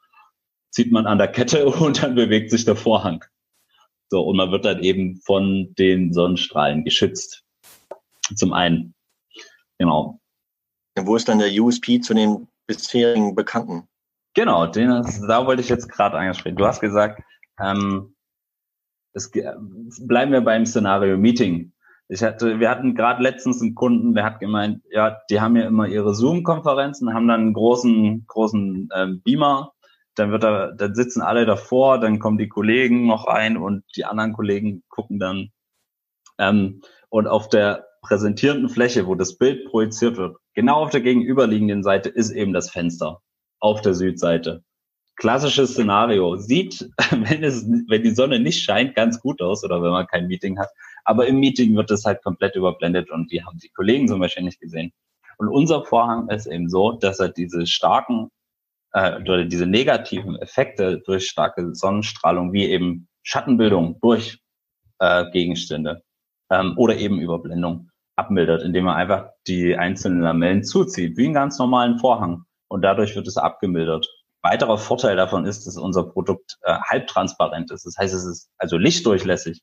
zieht 0.69 0.91
man 0.91 1.07
an 1.07 1.17
der 1.17 1.29
Kette 1.29 1.65
und 1.67 2.03
dann 2.03 2.15
bewegt 2.15 2.51
sich 2.51 2.65
der 2.65 2.75
Vorhang. 2.75 3.23
So, 4.09 4.21
und 4.21 4.37
man 4.37 4.51
wird 4.51 4.65
dann 4.65 4.83
eben 4.83 5.17
von 5.21 5.73
den 5.77 6.13
Sonnenstrahlen 6.13 6.83
geschützt. 6.83 7.43
Zum 8.35 8.53
einen. 8.53 8.93
Genau. 9.79 10.19
Wo 10.97 11.15
ist 11.15 11.29
dann 11.29 11.39
der 11.39 11.51
USP 11.51 12.01
zu 12.01 12.13
den 12.13 12.47
bisherigen 12.67 13.35
Bekannten? 13.35 13.87
Genau, 14.33 14.67
den, 14.67 14.89
da 15.27 15.45
wollte 15.45 15.61
ich 15.61 15.69
jetzt 15.69 15.89
gerade 15.89 16.17
angesprochen. 16.17 16.57
Du 16.57 16.65
hast 16.65 16.79
gesagt, 16.79 17.21
ähm, 17.59 18.15
es, 19.13 19.31
bleiben 19.31 20.31
wir 20.31 20.41
beim 20.41 20.65
Szenario 20.65 21.17
Meeting. 21.17 21.73
Ich 22.09 22.23
hatte, 22.23 22.59
wir 22.59 22.69
hatten 22.69 22.95
gerade 22.95 23.21
letztens 23.21 23.61
einen 23.61 23.75
Kunden, 23.75 24.15
der 24.15 24.23
hat 24.23 24.39
gemeint, 24.39 24.81
ja, 24.89 25.17
die 25.29 25.41
haben 25.41 25.57
ja 25.57 25.67
immer 25.67 25.87
ihre 25.87 26.15
Zoom-Konferenzen, 26.15 27.13
haben 27.13 27.27
dann 27.27 27.41
einen 27.41 27.53
großen, 27.53 28.25
großen 28.27 28.89
ähm, 28.95 29.21
Beamer, 29.23 29.73
dann 30.15 30.31
wird 30.31 30.43
da, 30.43 30.71
dann 30.71 30.95
sitzen 30.95 31.21
alle 31.21 31.45
davor, 31.45 31.99
dann 31.99 32.19
kommen 32.19 32.37
die 32.37 32.47
Kollegen 32.47 33.07
noch 33.07 33.27
rein 33.27 33.57
und 33.57 33.83
die 33.95 34.05
anderen 34.05 34.33
Kollegen 34.33 34.83
gucken 34.87 35.19
dann. 35.19 35.49
Ähm, 36.37 36.81
und 37.09 37.27
auf 37.27 37.49
der 37.49 37.87
präsentierenden 38.01 38.69
Fläche, 38.69 39.05
wo 39.05 39.15
das 39.15 39.37
Bild 39.37 39.65
projiziert 39.69 40.17
wird, 40.17 40.37
genau 40.53 40.83
auf 40.83 40.91
der 40.91 41.01
gegenüberliegenden 41.01 41.83
Seite 41.83 42.09
ist 42.09 42.31
eben 42.31 42.53
das 42.53 42.69
Fenster 42.69 43.21
auf 43.59 43.81
der 43.81 43.93
Südseite. 43.93 44.63
Klassisches 45.17 45.71
Szenario. 45.73 46.37
Sieht, 46.37 46.89
wenn 47.11 47.43
es, 47.43 47.67
wenn 47.87 48.03
die 48.03 48.15
Sonne 48.15 48.39
nicht 48.39 48.63
scheint, 48.63 48.95
ganz 48.95 49.19
gut 49.19 49.41
aus 49.41 49.63
oder 49.63 49.81
wenn 49.81 49.91
man 49.91 50.07
kein 50.07 50.27
Meeting 50.27 50.57
hat. 50.59 50.69
Aber 51.05 51.27
im 51.27 51.39
Meeting 51.39 51.75
wird 51.75 51.91
es 51.91 52.05
halt 52.05 52.23
komplett 52.23 52.55
überblendet 52.55 53.09
und 53.11 53.31
die 53.31 53.43
haben 53.43 53.57
die 53.59 53.69
Kollegen 53.69 54.07
zum 54.07 54.19
Beispiel 54.19 54.43
nicht 54.43 54.59
gesehen. 54.59 54.93
Und 55.37 55.49
unser 55.49 55.85
Vorhang 55.85 56.29
ist 56.29 56.47
eben 56.47 56.69
so, 56.69 56.93
dass 56.93 57.19
er 57.19 57.29
diese 57.29 57.67
starken 57.67 58.29
äh, 58.93 59.19
oder 59.21 59.45
diese 59.45 59.65
negativen 59.65 60.35
Effekte 60.37 60.99
durch 61.05 61.27
starke 61.27 61.73
Sonnenstrahlung 61.73 62.53
wie 62.53 62.65
eben 62.65 63.07
Schattenbildung 63.23 63.99
durch 64.01 64.39
äh, 64.99 65.29
Gegenstände 65.31 66.03
ähm, 66.49 66.73
oder 66.77 66.97
eben 66.97 67.19
Überblendung 67.19 67.89
abmildert, 68.15 68.63
indem 68.63 68.87
er 68.87 68.95
einfach 68.95 69.29
die 69.47 69.75
einzelnen 69.75 70.21
Lamellen 70.21 70.63
zuzieht, 70.63 71.17
wie 71.17 71.25
einen 71.25 71.33
ganz 71.33 71.59
normalen 71.59 71.99
Vorhang. 71.99 72.43
Und 72.67 72.81
dadurch 72.81 73.15
wird 73.15 73.27
es 73.27 73.37
abgemildert. 73.37 74.07
Weiterer 74.41 74.77
Vorteil 74.77 75.15
davon 75.15 75.45
ist, 75.45 75.65
dass 75.65 75.77
unser 75.77 76.03
Produkt 76.03 76.57
äh, 76.61 76.73
halbtransparent 76.73 77.71
ist. 77.71 77.85
Das 77.85 77.97
heißt, 77.97 78.13
es 78.13 78.25
ist 78.25 78.49
also 78.57 78.77
lichtdurchlässig 78.77 79.61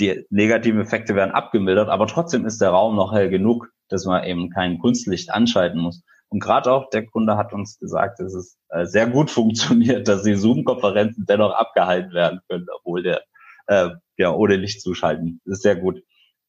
die 0.00 0.26
negativen 0.30 0.80
Effekte 0.80 1.14
werden 1.14 1.32
abgemildert, 1.32 1.88
aber 1.88 2.06
trotzdem 2.06 2.46
ist 2.46 2.60
der 2.60 2.70
Raum 2.70 2.96
noch 2.96 3.12
hell 3.12 3.28
genug, 3.28 3.68
dass 3.88 4.06
man 4.06 4.24
eben 4.24 4.50
kein 4.50 4.78
Kunstlicht 4.78 5.30
anschalten 5.30 5.80
muss. 5.80 6.02
Und 6.28 6.40
gerade 6.40 6.72
auch 6.72 6.90
der 6.90 7.06
Kunde 7.06 7.36
hat 7.36 7.52
uns 7.52 7.78
gesagt, 7.78 8.20
dass 8.20 8.34
es 8.34 8.56
äh, 8.70 8.86
sehr 8.86 9.06
gut 9.06 9.30
funktioniert, 9.30 10.08
dass 10.08 10.22
die 10.22 10.34
Zoom-Konferenzen 10.34 11.26
dennoch 11.26 11.52
abgehalten 11.52 12.12
werden 12.12 12.40
können, 12.48 12.66
obwohl 12.78 13.02
der 13.02 13.22
äh, 13.66 13.90
ja 14.16 14.32
ohne 14.32 14.56
Licht 14.56 14.80
zuschalten. 14.80 15.40
Das 15.44 15.58
ist 15.58 15.62
sehr 15.62 15.76
gut. 15.76 16.02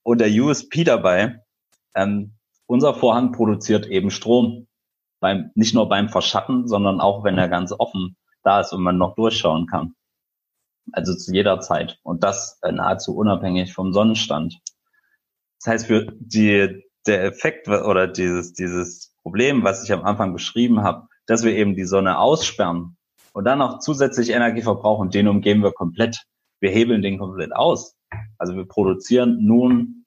Und 0.04 0.22
der 0.22 0.32
USP 0.32 0.84
dabei, 0.84 1.42
ähm, 1.96 2.34
unser 2.66 2.94
Vorhang 2.94 3.32
produziert 3.34 3.86
eben 3.86 4.12
Strom. 4.12 4.68
Beim, 5.22 5.52
nicht 5.56 5.74
nur 5.74 5.88
beim 5.88 6.10
Verschatten, 6.10 6.68
sondern 6.68 7.00
auch 7.00 7.24
wenn 7.24 7.38
er 7.38 7.48
ganz 7.48 7.72
offen 7.72 8.18
da 8.44 8.60
ist 8.60 8.74
und 8.74 8.82
man 8.82 8.98
noch 8.98 9.16
durchschauen 9.16 9.68
kann. 9.68 9.94
Also 10.92 11.16
zu 11.16 11.34
jeder 11.34 11.62
Zeit. 11.62 12.00
Und 12.04 12.24
das 12.24 12.60
äh, 12.64 12.72
nahezu 12.72 13.16
unabhängig 13.16 13.74
vom 13.74 13.94
Sonnenstand. 13.94 14.60
Das 15.60 15.74
heißt, 15.74 15.88
für 15.88 16.08
die, 16.20 16.84
der 17.06 17.24
Effekt 17.24 17.68
oder 17.68 18.08
dieses, 18.08 18.54
dieses 18.54 19.16
Problem, 19.22 19.64
was 19.64 19.84
ich 19.84 19.94
am 19.94 20.04
Anfang 20.04 20.34
beschrieben 20.34 20.82
habe, 20.82 21.08
dass 21.28 21.44
wir 21.44 21.54
eben 21.54 21.76
die 21.76 21.86
Sonne 21.86 22.18
aussperren 22.18 22.98
und 23.34 23.46
dann 23.46 23.60
noch 23.60 23.80
zusätzlich 23.80 24.32
Energie 24.32 24.64
verbrauchen, 24.64 25.12
den 25.12 25.28
umgehen 25.28 25.62
wir 25.62 25.72
komplett. 25.72 26.26
Wir 26.60 26.72
hebeln 26.72 27.02
den 27.02 27.20
komplett 27.20 27.56
aus. 27.56 27.96
Also 28.38 28.56
wir 28.56 28.66
produzieren 28.66 29.38
nun 29.46 30.06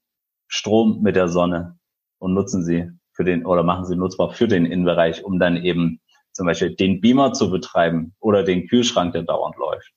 Strom 0.48 1.02
mit 1.02 1.16
der 1.16 1.28
Sonne 1.28 1.78
und 2.18 2.34
nutzen 2.34 2.64
sie 2.64 2.90
für 3.14 3.24
den 3.24 3.46
oder 3.46 3.62
machen 3.62 3.86
sie 3.86 3.96
nutzbar 3.96 4.32
für 4.32 4.48
den 4.48 4.66
Innenbereich, 4.66 5.24
um 5.24 5.38
dann 5.38 5.56
eben 5.56 6.00
zum 6.32 6.46
Beispiel 6.46 6.74
den 6.74 7.00
Beamer 7.00 7.32
zu 7.32 7.50
betreiben 7.50 8.14
oder 8.20 8.42
den 8.42 8.66
Kühlschrank, 8.68 9.12
der 9.12 9.22
dauernd 9.22 9.56
läuft. 9.56 9.92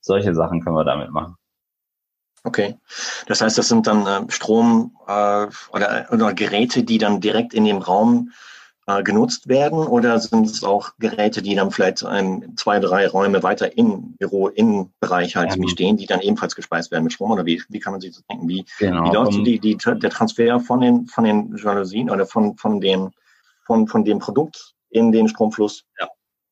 Solche 0.00 0.34
Sachen 0.34 0.62
können 0.62 0.76
wir 0.76 0.84
damit 0.84 1.10
machen. 1.10 1.36
Okay. 2.42 2.76
Das 3.26 3.42
heißt, 3.42 3.58
das 3.58 3.68
sind 3.68 3.86
dann 3.86 4.06
äh, 4.06 4.30
Strom 4.30 4.96
äh, 5.06 5.46
oder, 5.72 6.06
oder 6.10 6.32
Geräte, 6.32 6.84
die 6.84 6.98
dann 6.98 7.20
direkt 7.20 7.52
in 7.52 7.64
dem 7.64 7.78
Raum 7.78 8.30
äh, 8.86 9.02
genutzt 9.02 9.48
werden 9.48 9.78
oder 9.78 10.18
sind 10.18 10.46
es 10.46 10.64
auch 10.64 10.92
Geräte, 10.98 11.42
die 11.42 11.54
dann 11.54 11.70
vielleicht 11.70 12.04
ähm, 12.08 12.56
zwei, 12.56 12.80
drei 12.80 13.06
Räume 13.06 13.42
weiter 13.42 13.76
im 13.76 14.14
Büro, 14.16 14.48
im 14.48 14.90
Bereich 15.00 15.36
halt 15.36 15.56
ähm, 15.56 15.68
stehen, 15.68 15.96
die 15.96 16.06
dann 16.06 16.20
ebenfalls 16.20 16.54
gespeist 16.54 16.90
werden 16.90 17.04
mit 17.04 17.12
Strom 17.12 17.30
oder 17.30 17.46
wie, 17.46 17.62
wie 17.68 17.80
kann 17.80 17.92
man 17.92 18.00
sich 18.00 18.12
das 18.12 18.24
denken? 18.26 18.48
Wie, 18.48 18.64
genau, 18.78 19.04
wie 19.04 19.14
läuft 19.14 19.46
die, 19.46 19.58
die, 19.58 19.76
der 19.76 20.10
Transfer 20.10 20.60
von 20.60 20.80
den, 20.80 21.06
von 21.06 21.24
den 21.24 21.56
Jalousien 21.56 22.10
oder 22.10 22.26
von, 22.26 22.56
von 22.56 22.80
dem, 22.80 23.10
von, 23.66 23.86
von 23.86 24.04
dem 24.04 24.18
Produkt 24.18 24.74
in 24.90 25.12
den 25.12 25.28
Stromfluss? 25.28 25.84
Ja. 26.00 26.08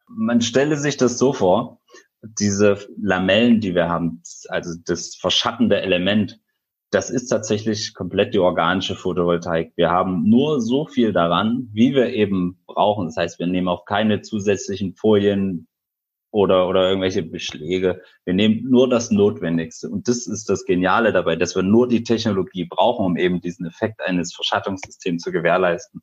Man 0.08 0.40
stelle 0.40 0.76
sich 0.76 0.96
das 0.96 1.18
so 1.18 1.32
vor, 1.32 1.80
diese 2.22 2.78
Lamellen, 3.00 3.60
die 3.60 3.74
wir 3.74 3.88
haben, 3.88 4.22
also 4.48 4.74
das 4.86 5.14
verschattende 5.14 5.80
Element, 5.80 6.40
das 6.90 7.10
ist 7.10 7.28
tatsächlich 7.28 7.92
komplett 7.92 8.32
die 8.32 8.38
organische 8.38 8.94
Photovoltaik. 8.94 9.72
Wir 9.76 9.90
haben 9.90 10.28
nur 10.28 10.60
so 10.60 10.86
viel 10.86 11.12
daran, 11.12 11.68
wie 11.72 11.94
wir 11.94 12.10
eben 12.14 12.62
brauchen. 12.66 13.06
Das 13.06 13.16
heißt, 13.16 13.38
wir 13.38 13.46
nehmen 13.46 13.68
auch 13.68 13.84
keine 13.84 14.22
zusätzlichen 14.22 14.94
Folien 14.94 15.68
oder, 16.30 16.66
oder 16.66 16.88
irgendwelche 16.88 17.22
Beschläge. 17.22 18.02
Wir 18.24 18.34
nehmen 18.34 18.64
nur 18.70 18.88
das 18.88 19.10
Notwendigste. 19.10 19.90
Und 19.90 20.08
das 20.08 20.26
ist 20.26 20.48
das 20.48 20.64
Geniale 20.64 21.12
dabei, 21.12 21.36
dass 21.36 21.54
wir 21.54 21.62
nur 21.62 21.88
die 21.88 22.04
Technologie 22.04 22.64
brauchen, 22.64 23.04
um 23.04 23.16
eben 23.16 23.40
diesen 23.42 23.66
Effekt 23.66 24.00
eines 24.00 24.34
Verschattungssystems 24.34 25.22
zu 25.22 25.30
gewährleisten. 25.30 26.00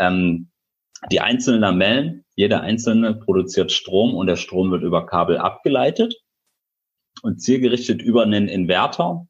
Ähm, 0.00 0.50
die 1.12 1.20
einzelnen 1.20 1.60
Lamellen, 1.60 2.24
jede 2.34 2.60
einzelne 2.60 3.14
produziert 3.14 3.70
Strom 3.70 4.14
und 4.14 4.26
der 4.26 4.36
Strom 4.36 4.72
wird 4.72 4.82
über 4.82 5.06
Kabel 5.06 5.38
abgeleitet 5.38 6.16
und 7.22 7.40
zielgerichtet 7.40 8.02
über 8.02 8.24
einen 8.24 8.48
Inverter 8.48 9.27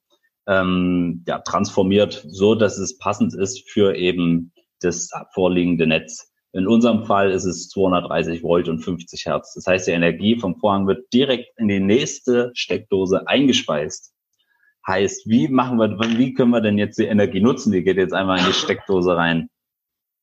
ähm, 0.48 1.22
ja, 1.26 1.38
transformiert, 1.40 2.24
so 2.28 2.54
dass 2.54 2.78
es 2.78 2.98
passend 2.98 3.34
ist 3.34 3.70
für 3.70 3.94
eben 3.94 4.52
das 4.80 5.10
vorliegende 5.34 5.86
Netz. 5.86 6.32
In 6.52 6.66
unserem 6.66 7.04
Fall 7.04 7.30
ist 7.30 7.44
es 7.44 7.68
230 7.68 8.42
Volt 8.42 8.68
und 8.68 8.80
50 8.80 9.26
Hertz. 9.26 9.54
Das 9.54 9.66
heißt, 9.66 9.86
die 9.86 9.92
Energie 9.92 10.38
vom 10.38 10.56
Vorhang 10.56 10.86
wird 10.86 11.12
direkt 11.12 11.50
in 11.58 11.68
die 11.68 11.80
nächste 11.80 12.50
Steckdose 12.54 13.28
eingespeist. 13.28 14.14
Heißt, 14.86 15.28
wie 15.28 15.48
machen 15.48 15.78
wir, 15.78 15.98
wie 16.16 16.32
können 16.32 16.50
wir 16.50 16.62
denn 16.62 16.78
jetzt 16.78 16.98
die 16.98 17.04
Energie 17.04 17.40
nutzen? 17.40 17.72
Die 17.72 17.82
geht 17.82 17.98
jetzt 17.98 18.14
einmal 18.14 18.38
in 18.38 18.46
die 18.46 18.54
Steckdose 18.54 19.14
rein. 19.14 19.50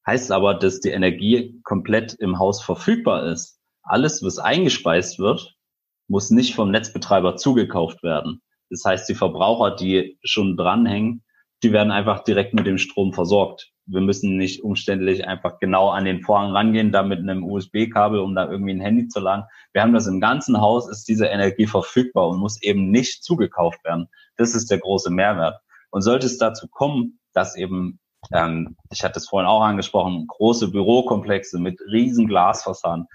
Heißt 0.08 0.32
aber, 0.32 0.56
dass 0.56 0.80
die 0.80 0.90
Energie 0.90 1.60
komplett 1.64 2.16
im 2.16 2.40
Haus 2.40 2.64
verfügbar 2.64 3.28
ist. 3.28 3.60
Alles, 3.84 4.24
was 4.24 4.40
eingespeist 4.40 5.20
wird, 5.20 5.56
muss 6.08 6.32
nicht 6.32 6.56
vom 6.56 6.72
Netzbetreiber 6.72 7.36
zugekauft 7.36 8.02
werden. 8.02 8.42
Das 8.70 8.84
heißt, 8.86 9.08
die 9.10 9.16
Verbraucher, 9.16 9.76
die 9.76 10.18
schon 10.24 10.58
dranhängen, 10.58 11.24
die 11.64 11.72
werden 11.72 11.92
einfach 11.92 12.24
direkt 12.24 12.54
mit 12.54 12.68
dem 12.68 12.78
Strom 12.78 13.14
versorgt. 13.14 13.72
Wir 13.88 14.02
müssen 14.02 14.38
nicht 14.38 14.64
umständlich 14.64 15.28
einfach 15.28 15.60
genau 15.60 15.90
an 15.90 16.06
den 16.06 16.22
Vorhang 16.22 16.52
rangehen, 16.52 16.92
da 16.92 17.04
mit 17.04 17.20
einem 17.20 17.44
USB-Kabel, 17.44 18.20
um 18.20 18.36
da 18.36 18.50
irgendwie 18.50 18.74
ein 18.74 18.82
Handy 18.82 19.08
zu 19.08 19.20
laden. 19.20 19.46
Wir 19.74 19.84
haben 19.84 19.94
das 19.94 20.08
im 20.08 20.20
ganzen 20.20 20.60
Haus, 20.60 20.90
ist 20.90 21.08
diese 21.08 21.28
Energie 21.28 21.68
verfügbar 21.68 22.30
und 22.30 22.40
muss 22.40 22.62
eben 22.62 22.90
nicht 22.90 23.24
zugekauft 23.24 23.84
werden. 23.84 24.08
Das 24.38 24.56
ist 24.56 24.72
der 24.72 24.80
große 24.80 25.12
Mehrwert. 25.12 25.60
Und 25.92 26.02
sollte 26.02 26.26
es 26.26 26.38
dazu 26.38 26.68
kommen, 26.68 27.20
dass 27.34 27.56
eben 27.56 28.00
ähm, 28.34 28.76
ich 28.92 29.04
hatte 29.04 29.20
es 29.20 29.28
vorhin 29.28 29.48
auch 29.48 29.62
angesprochen, 29.62 30.28
große 30.28 30.72
Bürokomplexe 30.72 31.60
mit 31.60 31.80
riesen 31.92 32.28
Glasfassaden. 32.28 33.08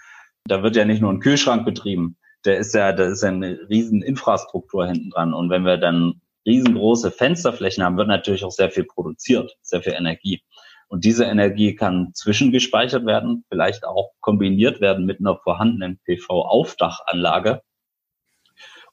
Da 0.45 0.63
wird 0.63 0.77
ja 0.77 0.85
nicht 0.85 1.01
nur 1.01 1.13
ein 1.13 1.21
Kühlschrank 1.21 1.65
betrieben, 1.65 2.17
der 2.45 2.59
ist 2.59 2.75
ja, 2.75 2.93
da 2.93 3.05
ist 3.05 3.23
ja 3.23 3.29
eine 3.29 3.69
riesen 3.69 4.03
Infrastruktur 4.03 4.87
hinten 4.87 5.11
dran. 5.11 5.35
Und 5.35 5.51
wenn 5.51 5.65
wir 5.65 5.77
dann 5.77 6.21
riesengroße 6.47 7.11
Fensterflächen 7.11 7.85
haben, 7.85 7.97
wird 7.97 8.09
natürlich 8.09 8.45
auch 8.45 8.51
sehr 8.51 8.71
viel 8.71 8.85
produziert, 8.85 9.57
sehr 9.63 9.83
viel 9.83 9.93
Energie. 9.93 10.43
Und 10.89 11.05
diese 11.05 11.25
Energie 11.25 11.77
kann 11.77 12.13
zwischengespeichert 12.15 13.07
werden, 13.07 13.45
vielleicht 13.49 13.85
auch 13.85 14.11
kombiniert 14.21 14.81
werden 14.81 15.07
mit 15.07 15.21
einer 15.21 15.37
vorhandenen 15.37 16.01
PV-Aufdachanlage. 16.05 17.63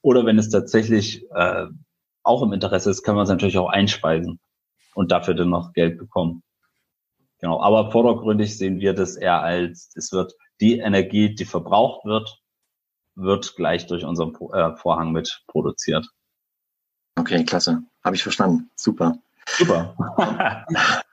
Oder 0.02 0.26
wenn 0.26 0.38
es 0.38 0.50
tatsächlich 0.50 1.26
äh, 1.32 1.66
auch 2.24 2.44
im 2.44 2.54
Interesse 2.54 2.92
ist, 2.92 3.02
kann 3.02 3.16
man 3.16 3.24
es 3.24 3.30
natürlich 3.30 3.58
auch 3.58 3.70
einspeisen 3.70 4.40
und 4.94 5.12
dafür 5.12 5.34
dann 5.34 5.50
noch 5.50 5.74
Geld 5.74 5.98
bekommen. 5.98 6.44
Genau, 7.40 7.62
aber 7.62 7.92
vordergründig 7.92 8.58
sehen 8.58 8.80
wir 8.80 8.94
das 8.94 9.16
eher 9.16 9.42
als, 9.42 9.92
es 9.96 10.12
wird 10.12 10.34
die 10.60 10.80
Energie, 10.80 11.34
die 11.34 11.46
verbraucht 11.46 12.06
wird, 12.06 12.42
wird 13.18 13.56
gleich 13.56 13.88
durch 13.88 14.06
unseren 14.06 14.34
äh, 14.54 14.76
Vorhang 14.78 15.12
mit 15.12 15.44
produziert. 15.48 16.08
Okay, 17.16 17.44
klasse. 17.44 17.84
Habe 18.04 18.16
ich 18.16 18.24
verstanden. 18.24 18.70
Super. 18.76 19.18
Super. 19.48 19.96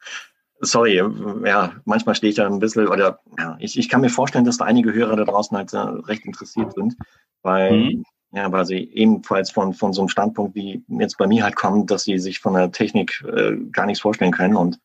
Sorry, 0.61 0.97
ja, 0.97 1.73
manchmal 1.85 2.15
stehe 2.15 2.31
ich 2.31 2.37
da 2.37 2.47
ein 2.47 2.59
bisschen, 2.59 2.89
oder 2.89 3.21
ja, 3.39 3.57
ich, 3.59 3.79
ich 3.79 3.89
kann 3.89 4.01
mir 4.01 4.11
vorstellen, 4.11 4.45
dass 4.45 4.59
da 4.59 4.65
einige 4.65 4.95
Hörer 4.95 5.17
da 5.17 5.25
draußen 5.25 5.57
halt 5.57 5.73
äh, 5.73 5.79
recht 5.79 6.25
interessiert 6.25 6.73
sind, 6.75 6.97
weil 7.43 7.73
mhm. 7.73 8.05
Ja, 8.35 8.51
weil 8.51 8.67
sie 8.67 8.91
ebenfalls 8.93 9.53
von, 9.53 9.75
von 9.75 9.93
so 9.93 10.03
einem 10.03 10.09
Standpunkt 10.09 10.57
wie 10.57 10.85
jetzt 10.89 11.19
bei 11.19 11.29
mir 11.29 11.45
halt 11.45 11.55
kommen, 11.55 11.87
dass 11.87 12.03
sie 12.03 12.19
sich 12.19 12.41
von 12.41 12.55
der 12.55 12.73
Technik 12.73 13.25
äh, 13.33 13.57
gar 13.71 13.87
nichts 13.87 14.01
vorstellen 14.01 14.33
können. 14.33 14.57
Und 14.57 14.81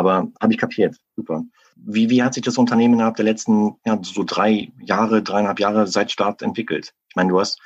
aber 0.00 0.28
habe 0.40 0.52
ich 0.52 0.58
kapiert. 0.58 0.96
Super. 1.14 1.44
Wie, 1.76 2.10
wie 2.10 2.22
hat 2.22 2.34
sich 2.34 2.42
das 2.42 2.58
Unternehmen 2.58 2.94
innerhalb 2.94 3.16
der 3.16 3.24
letzten 3.24 3.76
ja, 3.86 3.98
so 4.02 4.24
drei 4.24 4.72
Jahre, 4.80 5.22
dreieinhalb 5.22 5.60
Jahre 5.60 5.86
seit 5.86 6.10
Start 6.10 6.42
entwickelt? 6.42 6.92
Ich 7.08 7.16
meine, 7.16 7.30
du 7.30 7.38
hast, 7.38 7.60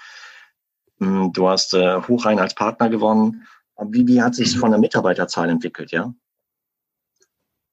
hm, 0.99 1.33
du 1.33 1.49
hast 1.49 1.75
äh, 1.75 2.01
Hochrhein 2.03 2.39
als 2.39 2.55
Partner 2.55 2.91
gewonnen. 2.91 3.47
Wie, 3.89 4.07
wie 4.07 4.23
hat 4.23 4.35
sich 4.35 4.57
von 4.57 4.71
der 4.71 4.79
Mitarbeiterzahl 4.79 5.49
entwickelt, 5.49 5.91
ja? 5.91 6.13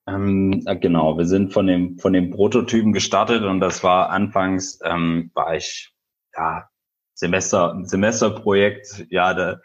Ähm, 0.08 0.63
genau, 0.80 1.18
wir 1.18 1.25
sind 1.25 1.53
von 1.53 1.68
dem, 1.68 2.00
von 2.00 2.13
dem 2.13 2.32
Prototypen 2.32 2.91
gestartet 2.91 3.44
und 3.44 3.60
das 3.60 3.84
war 3.84 4.10
anfangs, 4.10 4.80
ähm, 4.84 5.30
war 5.36 5.56
ich, 5.56 5.94
ja, 6.36 6.70
Semester, 7.13 7.80
Semesterprojekt, 7.84 9.06
ja, 9.10 9.34
da, 9.36 9.60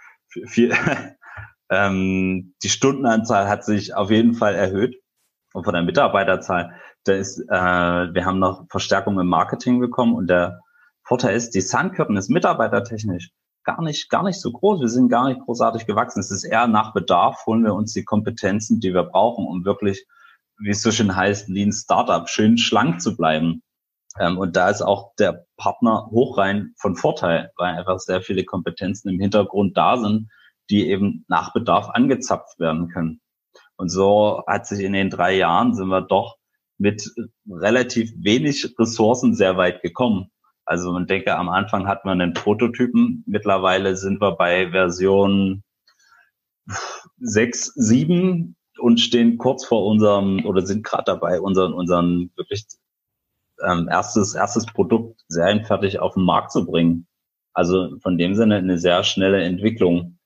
viel, 0.47 0.75
ähm, 1.71 2.55
die 2.63 2.69
Stundenanzahl 2.69 3.49
hat 3.49 3.65
sich 3.65 3.95
auf 3.95 4.11
jeden 4.11 4.35
Fall 4.35 4.55
erhöht 4.55 4.97
und 5.53 5.65
von 5.65 5.75
der 5.75 5.83
Mitarbeiterzahl, 5.83 6.75
da 7.05 7.15
ist, 7.15 7.39
äh, 7.39 7.53
wir 8.15 8.25
haben 8.25 8.39
noch 8.39 8.67
Verstärkung 8.71 9.19
im 9.19 9.29
Marketing 9.29 9.81
bekommen 9.81 10.15
und 10.15 10.29
der 10.29 10.61
Vorteil 11.03 11.37
ist, 11.37 11.55
die 11.55 11.61
Sandkörten 11.61 12.17
ist 12.17 12.31
mitarbeitertechnisch 12.31 13.31
gar 13.67 13.83
nicht, 13.83 14.09
gar 14.09 14.23
nicht 14.23 14.41
so 14.41 14.51
groß. 14.53 14.81
Wir 14.81 14.89
sind 14.89 15.09
gar 15.11 15.29
nicht 15.29 15.41
großartig 15.41 15.87
gewachsen. 15.87 16.21
Es 16.21 16.31
ist 16.31 16.45
eher 16.45 16.69
nach 16.69 16.95
Bedarf 16.95 17.45
holen 17.47 17.65
wir 17.65 17.75
uns 17.75 17.93
die 17.93 18.05
Kompetenzen, 18.05 18.81
die 18.81 18.95
wir 18.95 19.03
brauchen, 19.03 19.45
um 19.47 19.65
wirklich, 19.67 20.07
wie 20.59 20.71
es 20.71 20.81
so 20.83 20.91
schön 20.91 21.15
heißt, 21.15 21.49
Lean 21.49 21.73
Startup, 21.73 22.29
schön 22.29 22.57
schlank 22.57 23.03
zu 23.03 23.17
bleiben. 23.17 23.63
Ähm, 24.19 24.39
und 24.39 24.57
da 24.57 24.71
ist 24.71 24.83
auch 24.83 25.15
der 25.19 25.45
Partner 25.59 26.07
hochrein 26.11 26.73
von 26.79 26.97
Vorteil, 26.97 27.51
weil 27.57 27.75
einfach 27.75 27.99
sehr 27.99 28.23
viele 28.23 28.45
Kompetenzen 28.45 29.11
im 29.11 29.21
Hintergrund 29.21 29.77
da 29.77 29.99
sind, 29.99 30.31
die 30.71 30.89
eben 30.89 31.25
nach 31.29 31.53
Bedarf 31.53 31.91
angezapft 31.91 32.59
werden 32.59 32.89
können. 32.89 33.21
Und 33.77 33.89
so 33.91 34.43
hat 34.47 34.67
sich 34.67 34.81
in 34.81 34.93
den 34.93 35.11
drei 35.11 35.37
Jahren 35.37 35.75
sind 35.75 35.89
wir 35.89 36.01
doch 36.01 36.37
mit 36.79 37.11
relativ 37.49 38.13
wenig 38.19 38.75
Ressourcen 38.79 39.35
sehr 39.35 39.57
weit 39.57 39.83
gekommen. 39.83 40.31
Also 40.65 40.93
man 40.93 41.07
denke, 41.07 41.37
am 41.37 41.49
Anfang 41.49 41.87
hatten 41.87 42.09
wir 42.09 42.13
einen 42.13 42.35
Prototypen. 42.35 43.23
Mittlerweile 43.27 43.97
sind 43.97 44.21
wir 44.21 44.33
bei 44.33 44.71
Version 44.71 45.63
6, 47.19 47.73
7 47.77 48.57
und 48.79 49.01
stehen 49.01 49.39
kurz 49.39 49.65
vor 49.65 49.87
unserem 49.87 50.45
oder 50.45 50.67
sind 50.67 50.85
gerade 50.85 51.05
dabei, 51.07 51.41
unseren, 51.41 51.73
unseren 51.73 52.31
wirklich 52.37 52.67
ähm, 53.63 53.89
erstes, 53.89 54.35
erstes 54.35 54.67
Produkt 54.67 55.23
serienfertig 55.29 56.01
auf 56.01 56.15
den 56.15 56.25
Markt 56.25 56.53
zu 56.53 56.67
bringen. 56.67 57.07
Also 57.55 57.97
von 58.03 58.19
dem 58.19 58.35
Sinne 58.35 58.57
eine 58.57 58.79
sehr 58.79 59.03
schnelle 59.05 59.43
Entwicklung. 59.43 60.19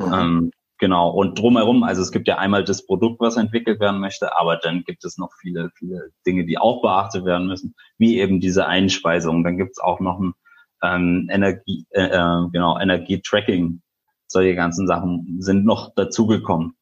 Mhm. 0.00 0.12
Ähm, 0.12 0.50
Genau. 0.78 1.10
Und 1.10 1.38
drumherum, 1.38 1.84
also 1.84 2.02
es 2.02 2.12
gibt 2.12 2.28
ja 2.28 2.36
einmal 2.36 2.62
das 2.62 2.84
Produkt, 2.84 3.20
was 3.20 3.36
entwickelt 3.36 3.80
werden 3.80 4.00
möchte, 4.00 4.36
aber 4.36 4.56
dann 4.56 4.84
gibt 4.84 5.04
es 5.04 5.16
noch 5.16 5.32
viele, 5.40 5.70
viele 5.74 6.10
Dinge, 6.26 6.44
die 6.44 6.58
auch 6.58 6.82
beachtet 6.82 7.24
werden 7.24 7.46
müssen, 7.46 7.74
wie 7.96 8.18
eben 8.18 8.40
diese 8.40 8.66
Einspeisung. 8.66 9.42
Dann 9.42 9.56
gibt 9.56 9.72
es 9.72 9.78
auch 9.78 10.00
noch 10.00 10.20
ein 10.20 10.34
ähm, 10.82 11.28
Energie, 11.30 11.86
äh, 11.90 12.04
äh, 12.04 12.48
genau, 12.52 12.78
Energietracking. 12.78 13.80
Solche 14.28 14.54
ganzen 14.54 14.86
Sachen 14.86 15.36
sind 15.40 15.64
noch 15.64 15.94
dazugekommen. 15.94 16.76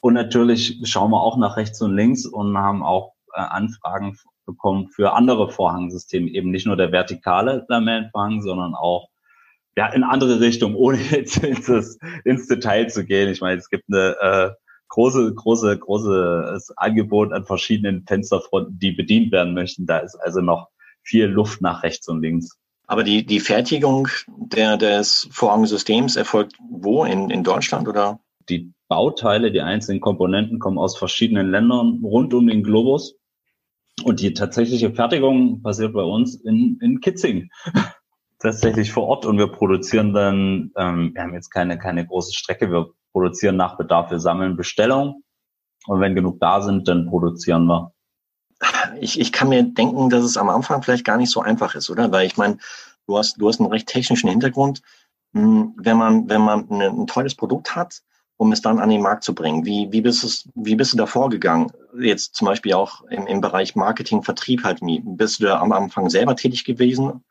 Und 0.00 0.14
natürlich 0.14 0.80
schauen 0.84 1.10
wir 1.10 1.20
auch 1.20 1.36
nach 1.36 1.56
rechts 1.56 1.82
und 1.82 1.96
links 1.96 2.26
und 2.26 2.56
haben 2.56 2.84
auch 2.84 3.14
äh, 3.34 3.40
Anfragen 3.40 4.16
bekommen 4.46 4.88
für 4.88 5.12
andere 5.12 5.50
Vorhangsysteme, 5.50 6.30
eben 6.30 6.50
nicht 6.50 6.66
nur 6.66 6.76
der 6.76 6.92
vertikale 6.92 7.64
Lamellenvorhang, 7.68 8.42
sondern 8.42 8.74
auch 8.74 9.08
ja, 9.80 9.86
in 9.86 10.04
andere 10.04 10.40
Richtung, 10.40 10.74
ohne 10.74 10.98
jetzt 11.10 11.38
ins, 11.38 11.98
ins 12.24 12.46
Detail 12.48 12.88
zu 12.88 13.06
gehen. 13.06 13.30
Ich 13.30 13.40
meine, 13.40 13.58
es 13.58 13.70
gibt 13.70 13.84
eine 13.88 14.14
äh, 14.20 14.50
große, 14.88 15.32
große, 15.34 15.78
großes 15.78 16.76
Angebot 16.76 17.32
an 17.32 17.46
verschiedenen 17.46 18.04
Fensterfronten, 18.06 18.78
die 18.78 18.92
bedient 18.92 19.32
werden 19.32 19.54
möchten. 19.54 19.86
Da 19.86 20.00
ist 20.00 20.16
also 20.16 20.42
noch 20.42 20.68
viel 21.02 21.24
Luft 21.24 21.62
nach 21.62 21.82
rechts 21.82 22.08
und 22.08 22.20
links. 22.20 22.58
Aber 22.88 23.04
die, 23.04 23.24
die 23.24 23.40
Fertigung 23.40 24.08
der, 24.26 24.76
des 24.76 25.28
Vorhangsystems 25.30 26.16
erfolgt 26.16 26.56
wo? 26.68 27.04
In, 27.04 27.30
in 27.30 27.42
Deutschland 27.42 27.88
oder? 27.88 28.20
Die 28.50 28.74
Bauteile, 28.88 29.50
die 29.50 29.62
einzelnen 29.62 30.02
Komponenten 30.02 30.58
kommen 30.58 30.76
aus 30.76 30.98
verschiedenen 30.98 31.50
Ländern 31.50 32.00
rund 32.02 32.34
um 32.34 32.46
den 32.46 32.62
Globus. 32.62 33.16
Und 34.04 34.20
die 34.20 34.34
tatsächliche 34.34 34.92
Fertigung 34.92 35.62
passiert 35.62 35.94
bei 35.94 36.02
uns 36.02 36.34
in, 36.34 36.78
in 36.82 37.00
Kitzing 37.00 37.48
tatsächlich 38.40 38.90
vor 38.90 39.06
Ort 39.06 39.26
und 39.26 39.38
wir 39.38 39.46
produzieren 39.46 40.12
dann, 40.12 40.72
ähm, 40.76 41.14
wir 41.14 41.22
haben 41.22 41.34
jetzt 41.34 41.50
keine, 41.50 41.78
keine 41.78 42.06
große 42.06 42.34
Strecke, 42.34 42.72
wir 42.72 42.90
produzieren 43.12 43.56
nach 43.56 43.76
Bedarf, 43.76 44.10
wir 44.10 44.18
sammeln 44.18 44.56
Bestellungen 44.56 45.22
und 45.86 46.00
wenn 46.00 46.14
genug 46.14 46.40
da 46.40 46.60
sind, 46.60 46.88
dann 46.88 47.06
produzieren 47.06 47.66
wir. 47.66 47.92
Ich, 49.00 49.20
ich 49.20 49.32
kann 49.32 49.48
mir 49.48 49.62
denken, 49.62 50.10
dass 50.10 50.24
es 50.24 50.36
am 50.36 50.48
Anfang 50.48 50.82
vielleicht 50.82 51.04
gar 51.04 51.16
nicht 51.16 51.30
so 51.30 51.40
einfach 51.40 51.74
ist, 51.74 51.88
oder? 51.90 52.10
Weil 52.12 52.26
ich 52.26 52.36
meine, 52.36 52.58
du 53.06 53.16
hast, 53.16 53.40
du 53.40 53.48
hast 53.48 53.60
einen 53.60 53.70
recht 53.70 53.88
technischen 53.88 54.28
Hintergrund. 54.28 54.82
Hm, 55.32 55.74
wenn 55.76 55.96
man, 55.96 56.28
wenn 56.28 56.42
man 56.42 56.68
ein, 56.68 56.80
ein 56.82 57.06
tolles 57.06 57.34
Produkt 57.34 57.74
hat, 57.74 58.02
um 58.36 58.52
es 58.52 58.62
dann 58.62 58.78
an 58.78 58.90
den 58.90 59.02
Markt 59.02 59.24
zu 59.24 59.34
bringen. 59.34 59.64
Wie, 59.64 59.88
wie, 59.92 60.00
bist, 60.00 60.24
es, 60.24 60.48
wie 60.54 60.74
bist 60.74 60.92
du 60.92 60.96
da 60.96 61.06
vorgegangen? 61.06 61.72
Jetzt 61.98 62.34
zum 62.34 62.46
Beispiel 62.46 62.72
auch 62.72 63.02
im, 63.10 63.26
im 63.26 63.40
Bereich 63.40 63.76
Marketing, 63.76 64.22
Vertrieb 64.22 64.64
halt. 64.64 64.80
Bist 64.82 65.40
du 65.40 65.44
da 65.44 65.60
am 65.60 65.72
Anfang 65.72 66.08
selber 66.08 66.36
tätig 66.36 66.64
gewesen 66.64 67.22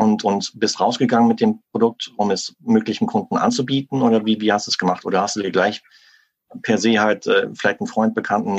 und, 0.00 0.24
und 0.24 0.58
bist 0.58 0.80
rausgegangen 0.80 1.28
mit 1.28 1.40
dem 1.40 1.60
Produkt, 1.72 2.12
um 2.16 2.30
es 2.30 2.56
möglichen 2.60 3.06
Kunden 3.06 3.36
anzubieten? 3.36 4.00
Oder 4.00 4.24
wie, 4.24 4.40
wie 4.40 4.52
hast 4.52 4.66
du 4.66 4.70
es 4.70 4.78
gemacht? 4.78 5.04
Oder 5.04 5.20
hast 5.20 5.36
du 5.36 5.42
dir 5.42 5.50
gleich 5.50 5.82
per 6.62 6.78
se 6.78 6.98
halt 6.98 7.26
äh, 7.26 7.48
vielleicht 7.54 7.80
einen 7.80 7.86
Freund, 7.86 8.14
Bekannten, 8.14 8.58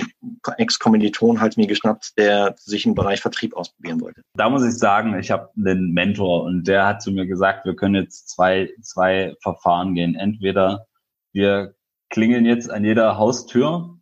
Ex-Kommiliton 0.58 1.42
halt 1.42 1.58
mir 1.58 1.68
geschnappt, 1.68 2.18
der 2.18 2.56
sich 2.58 2.86
im 2.86 2.96
Bereich 2.96 3.22
Vertrieb 3.22 3.56
ausprobieren 3.56 4.00
wollte? 4.00 4.22
Da 4.36 4.50
muss 4.50 4.64
ich 4.64 4.78
sagen, 4.78 5.18
ich 5.20 5.32
habe 5.32 5.50
einen 5.58 5.92
Mentor 5.92 6.44
und 6.44 6.68
der 6.68 6.86
hat 6.86 7.02
zu 7.02 7.12
mir 7.12 7.26
gesagt, 7.26 7.66
wir 7.66 7.76
können 7.76 7.96
jetzt 7.96 8.30
zwei, 8.30 8.70
zwei 8.82 9.36
Verfahren 9.42 9.96
gehen. 9.96 10.16
Entweder 10.16 10.86
wir 11.34 11.74
klingeln 12.10 12.46
jetzt 12.46 12.70
an 12.70 12.86
jeder 12.86 13.18
Haustür 13.18 13.98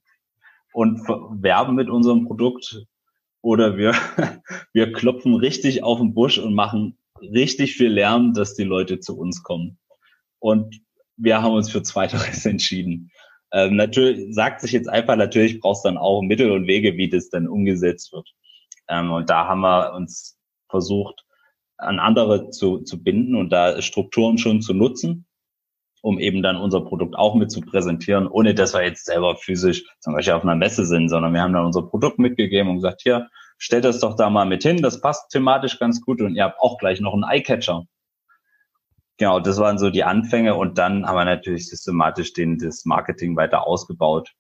und 0.74 1.00
werben 1.08 1.76
mit 1.76 1.90
unserem 1.90 2.28
Produkt 2.28 2.86
oder 3.42 3.78
wir, 3.78 3.94
wir 4.74 4.92
klopfen 4.92 5.36
richtig 5.36 5.84
auf 5.84 6.00
den 6.00 6.14
Busch 6.14 6.38
und 6.38 6.54
machen 6.54 6.99
richtig 7.22 7.76
viel 7.76 7.90
Lärm, 7.90 8.34
dass 8.34 8.56
die 8.56 8.64
Leute 8.64 9.00
zu 9.00 9.18
uns 9.18 9.44
kommen. 9.44 9.78
Und 10.40 10.82
wir 11.18 11.42
haben 11.42 11.54
uns 11.54 11.70
für 11.70 11.84
Zweiteres 11.84 12.46
entschieden. 12.46 13.12
Ähm, 13.52 13.76
natürlich 13.76 14.34
sagt 14.34 14.62
sich 14.62 14.72
jetzt 14.72 14.90
einfach, 14.90 15.16
natürlich 15.16 15.60
brauchst 15.60 15.84
du 15.84 15.90
dann 15.90 15.98
auch 15.98 16.22
Mittel 16.22 16.52
und 16.52 16.68
Wege, 16.68 16.98
wie 16.98 17.10
das 17.10 17.30
dann 17.30 17.48
umgesetzt 17.48 18.14
wird. 18.14 18.30
Ähm, 18.88 19.12
und 19.12 19.30
da 19.30 19.48
haben 19.48 19.62
wir 19.62 19.94
uns 19.94 20.38
versucht, 20.70 21.26
an 21.78 22.00
andere 22.00 22.50
zu, 22.50 22.80
zu 22.80 23.02
binden 23.02 23.36
und 23.36 23.50
da 23.52 23.82
Strukturen 23.82 24.38
schon 24.38 24.62
zu 24.62 24.74
nutzen, 24.74 25.26
um 26.02 26.20
eben 26.20 26.44
dann 26.44 26.58
unser 26.58 26.82
Produkt 26.82 27.16
auch 27.16 27.36
mit 27.36 27.52
zu 27.52 27.62
präsentieren, 27.62 28.28
ohne 28.28 28.54
dass 28.54 28.74
wir 28.74 28.84
jetzt 28.84 29.06
selber 29.06 29.36
physisch 29.36 29.84
zum 30.00 30.14
Beispiel 30.14 30.34
auf 30.34 30.44
einer 30.44 30.56
Messe 30.56 30.86
sind, 30.86 31.10
sondern 31.10 31.34
wir 31.34 31.42
haben 31.42 31.54
dann 31.54 31.66
unser 31.66 31.84
Produkt 31.84 32.20
mitgegeben 32.20 32.70
und 32.70 32.76
gesagt, 32.78 33.02
hier, 33.02 33.30
stellt 33.60 33.86
das 33.86 34.00
doch 34.00 34.16
da 34.16 34.30
mal 34.30 34.46
mit 34.46 34.64
hin, 34.64 34.82
das 34.82 35.02
passt 35.02 35.30
thematisch 35.30 35.78
ganz 35.78 36.02
gut 36.02 36.22
und 36.22 36.36
ihr 36.36 36.46
habt 36.46 36.60
auch 36.60 36.78
gleich 36.80 37.02
noch 37.02 37.14
einen 37.14 37.24
Eyecatcher. 37.24 37.86
Genau, 39.18 39.42
das 39.42 39.58
waren 39.58 39.78
so 39.78 39.90
die 39.90 40.06
Anfänge 40.06 40.56
und 40.56 40.78
dann 40.78 41.06
haben 41.06 41.18
wir 41.18 41.26
natürlich 41.26 41.70
systematisch 41.70 42.34
den, 42.34 42.58
das 42.58 42.86
Marketing 42.86 43.36
weiter 43.36 43.68
ausgebaut 43.68 44.34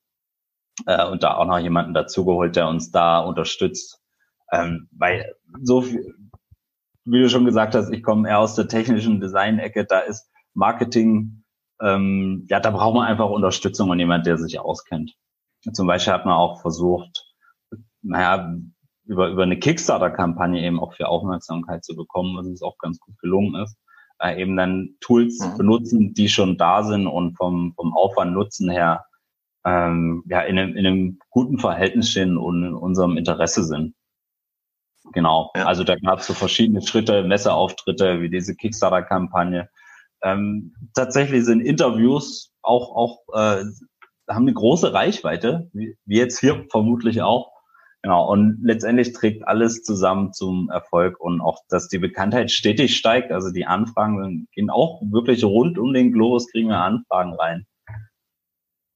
äh, 0.87 1.05
und 1.05 1.21
da 1.21 1.35
auch 1.35 1.45
noch 1.45 1.59
jemanden 1.59 1.93
dazugeholt, 1.93 2.55
der 2.55 2.69
uns 2.69 2.89
da 2.89 3.19
unterstützt. 3.19 4.01
Ähm, 4.53 4.87
weil 4.91 5.35
so 5.61 5.81
viel, 5.81 6.15
wie 7.03 7.19
du 7.19 7.29
schon 7.29 7.43
gesagt 7.43 7.75
hast, 7.75 7.91
ich 7.91 8.01
komme 8.01 8.29
eher 8.29 8.39
aus 8.39 8.55
der 8.55 8.69
technischen 8.69 9.19
Design-Ecke, 9.19 9.85
da 9.85 9.99
ist 9.99 10.31
Marketing, 10.53 11.43
ähm, 11.81 12.47
ja, 12.49 12.61
da 12.61 12.71
braucht 12.71 12.95
man 12.95 13.05
einfach 13.05 13.29
Unterstützung 13.29 13.89
und 13.89 13.99
jemand, 13.99 14.25
der 14.25 14.37
sich 14.37 14.59
auskennt. 14.59 15.13
Zum 15.73 15.87
Beispiel 15.87 16.13
hat 16.13 16.25
man 16.25 16.35
auch 16.35 16.61
versucht, 16.61 17.25
naja, 18.01 18.55
über, 19.09 19.29
über 19.29 19.43
eine 19.43 19.57
Kickstarter-Kampagne 19.57 20.63
eben 20.63 20.79
auch 20.79 20.93
für 20.93 21.07
Aufmerksamkeit 21.07 21.83
zu 21.83 21.95
bekommen, 21.95 22.37
was 22.37 22.45
uns 22.45 22.61
auch 22.61 22.77
ganz 22.77 22.99
gut 22.99 23.17
gelungen 23.17 23.61
ist. 23.61 23.75
Äh, 24.21 24.41
eben 24.41 24.55
dann 24.55 24.95
Tools 25.01 25.39
mhm. 25.39 25.57
benutzen, 25.57 26.13
die 26.13 26.29
schon 26.29 26.57
da 26.57 26.83
sind 26.83 27.07
und 27.07 27.35
vom, 27.35 27.73
vom 27.75 27.93
Aufwand 27.95 28.33
Nutzen 28.33 28.69
her 28.69 29.05
ähm, 29.65 30.23
ja 30.27 30.41
in 30.41 30.59
einem, 30.59 30.75
in 30.75 30.85
einem 30.85 31.19
guten 31.29 31.57
Verhältnis 31.57 32.11
stehen 32.11 32.37
und 32.37 32.63
in 32.63 32.75
unserem 32.75 33.17
Interesse 33.17 33.63
sind. 33.63 33.95
Genau. 35.13 35.51
Ja. 35.55 35.65
Also 35.65 35.83
da 35.83 35.95
gab 35.95 36.19
es 36.19 36.27
so 36.27 36.33
verschiedene 36.33 36.81
Schritte, 36.81 37.23
Messeauftritte, 37.23 38.21
wie 38.21 38.29
diese 38.29 38.55
Kickstarter-Kampagne. 38.55 39.69
Ähm, 40.21 40.75
tatsächlich 40.93 41.45
sind 41.45 41.61
Interviews 41.61 42.51
auch, 42.61 42.95
auch 42.95 43.19
äh, 43.33 43.63
haben 44.29 44.43
eine 44.43 44.53
große 44.53 44.93
Reichweite, 44.93 45.69
wie, 45.73 45.97
wie 46.05 46.17
jetzt 46.17 46.39
hier 46.39 46.65
vermutlich 46.69 47.21
auch. 47.21 47.51
Genau, 48.01 48.31
und 48.31 48.59
letztendlich 48.63 49.11
trägt 49.11 49.45
alles 49.45 49.83
zusammen 49.83 50.31
zum 50.31 50.69
Erfolg 50.69 51.19
und 51.19 51.41
auch, 51.41 51.63
dass 51.67 51.89
die 51.89 51.97
Bekanntheit 51.97 52.49
stetig 52.49 52.95
steigt. 52.95 53.31
Also 53.31 53.51
die 53.51 53.65
Anfragen 53.65 54.47
gehen 54.53 54.69
auch 54.69 55.01
wirklich 55.01 55.43
rund 55.43 55.77
um 55.77 55.93
den 55.93 56.13
Globus, 56.13 56.49
kriegen 56.49 56.69
wir 56.69 56.77
Anfragen 56.77 57.33
rein. 57.33 57.65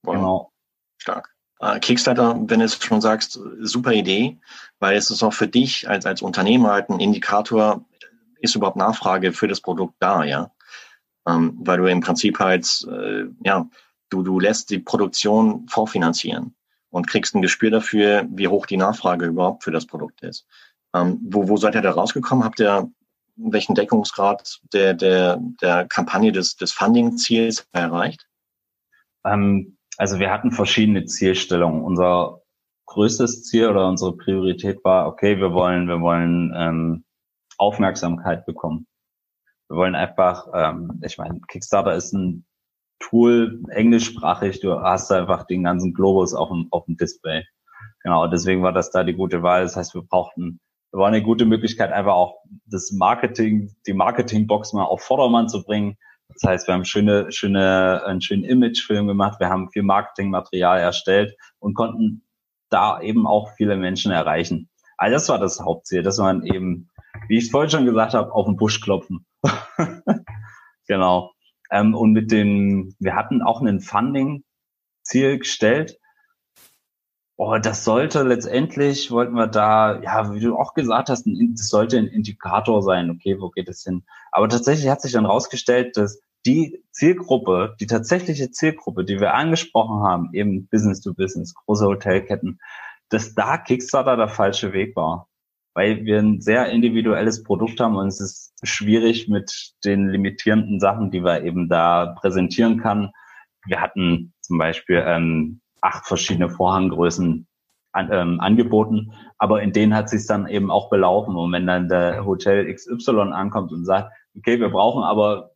Wow. 0.04 0.14
Genau. 0.14 0.52
Stark. 0.96 1.34
Äh, 1.60 1.80
Kickstarter, 1.80 2.40
wenn 2.46 2.60
du 2.60 2.64
es 2.64 2.82
schon 2.82 3.02
sagst, 3.02 3.38
super 3.60 3.92
Idee, 3.92 4.40
weil 4.78 4.96
es 4.96 5.10
ist 5.10 5.22
auch 5.22 5.34
für 5.34 5.48
dich 5.48 5.86
als, 5.86 6.06
als 6.06 6.22
Unternehmer 6.22 6.72
halt 6.72 6.88
ein 6.88 7.00
Indikator, 7.00 7.84
ist 8.38 8.54
überhaupt 8.54 8.76
Nachfrage 8.76 9.32
für 9.32 9.48
das 9.48 9.60
Produkt 9.60 9.96
da, 10.00 10.24
ja? 10.24 10.50
Ähm, 11.26 11.58
weil 11.60 11.78
du 11.78 11.86
im 11.86 12.00
Prinzip 12.00 12.38
halt, 12.38 12.86
äh, 12.90 13.24
ja, 13.44 13.68
du, 14.08 14.22
du 14.22 14.40
lässt 14.40 14.70
die 14.70 14.78
Produktion 14.78 15.66
vorfinanzieren 15.68 16.54
und 16.94 17.08
kriegst 17.08 17.34
ein 17.34 17.42
Gespür 17.42 17.72
dafür, 17.72 18.24
wie 18.30 18.46
hoch 18.46 18.66
die 18.66 18.76
Nachfrage 18.76 19.26
überhaupt 19.26 19.64
für 19.64 19.72
das 19.72 19.84
Produkt 19.84 20.22
ist. 20.22 20.46
Ähm, 20.94 21.18
wo, 21.24 21.48
wo 21.48 21.56
seid 21.56 21.74
ihr 21.74 21.82
da 21.82 21.90
rausgekommen? 21.90 22.44
Habt 22.44 22.60
ihr 22.60 22.88
welchen 23.34 23.74
Deckungsgrad 23.74 24.60
der, 24.72 24.94
der, 24.94 25.40
der 25.60 25.88
Kampagne 25.88 26.30
des, 26.30 26.54
des 26.54 26.70
Funding-Ziels 26.70 27.66
erreicht? 27.72 28.28
Ähm, 29.26 29.76
also 29.96 30.20
wir 30.20 30.30
hatten 30.30 30.52
verschiedene 30.52 31.04
Zielstellungen. 31.04 31.82
Unser 31.82 32.42
größtes 32.86 33.42
Ziel 33.42 33.66
oder 33.70 33.88
unsere 33.88 34.16
Priorität 34.16 34.84
war, 34.84 35.08
okay, 35.08 35.38
wir 35.38 35.52
wollen, 35.52 35.88
wir 35.88 36.00
wollen 36.00 36.54
ähm, 36.56 37.04
Aufmerksamkeit 37.58 38.46
bekommen. 38.46 38.86
Wir 39.68 39.78
wollen 39.78 39.96
einfach, 39.96 40.46
ähm, 40.54 41.00
ich 41.04 41.18
meine, 41.18 41.40
Kickstarter 41.48 41.96
ist 41.96 42.12
ein 42.12 42.46
Tool, 43.08 43.60
englischsprachig, 43.70 44.60
du 44.60 44.80
hast 44.80 45.12
einfach 45.12 45.46
den 45.46 45.64
ganzen 45.64 45.92
Globus 45.92 46.34
auf 46.34 46.48
dem, 46.48 46.68
auf 46.70 46.86
dem 46.86 46.96
Display. 46.96 47.44
Genau, 48.02 48.26
deswegen 48.26 48.62
war 48.62 48.72
das 48.72 48.90
da 48.90 49.04
die 49.04 49.14
gute 49.14 49.42
Wahl. 49.42 49.62
Das 49.62 49.76
heißt, 49.76 49.94
wir 49.94 50.02
brauchten, 50.02 50.60
war 50.92 51.08
eine 51.08 51.22
gute 51.22 51.44
Möglichkeit, 51.44 51.92
einfach 51.92 52.14
auch 52.14 52.36
das 52.66 52.92
Marketing, 52.92 53.74
die 53.86 53.92
Marketingbox 53.92 54.72
mal 54.72 54.84
auf 54.84 55.02
Vordermann 55.02 55.48
zu 55.48 55.62
bringen. 55.62 55.96
Das 56.28 56.42
heißt, 56.48 56.68
wir 56.68 56.74
haben 56.74 56.84
schöne, 56.84 57.30
schöne, 57.30 58.02
einen 58.06 58.20
schönen 58.20 58.44
Imagefilm 58.44 59.06
gemacht, 59.06 59.40
wir 59.40 59.50
haben 59.50 59.70
viel 59.70 59.82
Marketingmaterial 59.82 60.80
erstellt 60.80 61.34
und 61.58 61.74
konnten 61.74 62.22
da 62.70 63.00
eben 63.00 63.26
auch 63.26 63.50
viele 63.56 63.76
Menschen 63.76 64.12
erreichen. 64.12 64.68
Also 64.96 65.14
das 65.14 65.28
war 65.28 65.38
das 65.38 65.60
Hauptziel, 65.60 66.02
dass 66.02 66.18
man 66.18 66.44
eben, 66.44 66.90
wie 67.28 67.38
ich 67.38 67.44
es 67.44 67.50
vorhin 67.50 67.70
schon 67.70 67.84
gesagt 67.84 68.14
habe, 68.14 68.32
auf 68.32 68.46
den 68.46 68.56
Busch 68.56 68.80
klopfen. 68.80 69.26
genau. 70.88 71.33
Ähm, 71.74 71.92
und 71.92 72.12
mit 72.12 72.30
den, 72.30 72.94
wir 73.00 73.16
hatten 73.16 73.42
auch 73.42 73.60
ein 73.60 73.80
Funding-Ziel 73.80 75.38
gestellt. 75.38 75.98
Oh, 77.36 77.58
das 77.58 77.84
sollte 77.84 78.22
letztendlich, 78.22 79.10
wollten 79.10 79.34
wir 79.34 79.48
da, 79.48 80.00
ja, 80.00 80.32
wie 80.32 80.38
du 80.38 80.56
auch 80.56 80.74
gesagt 80.74 81.08
hast, 81.08 81.26
das 81.26 81.68
sollte 81.68 81.98
ein 81.98 82.06
Indikator 82.06 82.80
sein, 82.80 83.10
okay, 83.10 83.40
wo 83.40 83.50
geht 83.50 83.68
es 83.68 83.82
hin? 83.82 84.04
Aber 84.30 84.48
tatsächlich 84.48 84.88
hat 84.88 85.02
sich 85.02 85.10
dann 85.12 85.26
rausgestellt, 85.26 85.96
dass 85.96 86.20
die 86.46 86.84
Zielgruppe, 86.92 87.74
die 87.80 87.88
tatsächliche 87.88 88.52
Zielgruppe, 88.52 89.04
die 89.04 89.18
wir 89.18 89.34
angesprochen 89.34 90.04
haben, 90.04 90.30
eben 90.32 90.68
Business 90.68 91.00
to 91.00 91.12
Business, 91.12 91.54
große 91.54 91.86
Hotelketten, 91.86 92.60
dass 93.08 93.34
da 93.34 93.58
Kickstarter 93.58 94.16
der 94.16 94.28
falsche 94.28 94.72
Weg 94.72 94.94
war 94.94 95.28
weil 95.74 96.04
wir 96.04 96.18
ein 96.18 96.40
sehr 96.40 96.70
individuelles 96.70 97.42
Produkt 97.42 97.80
haben 97.80 97.96
und 97.96 98.06
es 98.06 98.20
ist 98.20 98.52
schwierig 98.62 99.28
mit 99.28 99.72
den 99.84 100.08
limitierenden 100.08 100.80
Sachen, 100.80 101.10
die 101.10 101.22
wir 101.22 101.42
eben 101.42 101.68
da 101.68 102.14
präsentieren 102.18 102.80
kann. 102.80 103.10
Wir 103.66 103.80
hatten 103.80 104.32
zum 104.40 104.58
Beispiel 104.58 105.02
ähm, 105.04 105.60
acht 105.80 106.06
verschiedene 106.06 106.48
Vorhanggrößen 106.48 107.46
an, 107.92 108.08
ähm, 108.12 108.40
angeboten, 108.40 109.12
aber 109.38 109.62
in 109.62 109.72
denen 109.72 109.94
hat 109.94 110.08
sich 110.08 110.26
dann 110.26 110.48
eben 110.48 110.70
auch 110.70 110.90
belaufen. 110.90 111.36
Und 111.36 111.52
wenn 111.52 111.66
dann 111.66 111.88
der 111.88 112.24
Hotel 112.24 112.72
XY 112.72 113.32
ankommt 113.32 113.72
und 113.72 113.84
sagt, 113.84 114.12
okay, 114.36 114.60
wir 114.60 114.70
brauchen 114.70 115.02
aber 115.02 115.50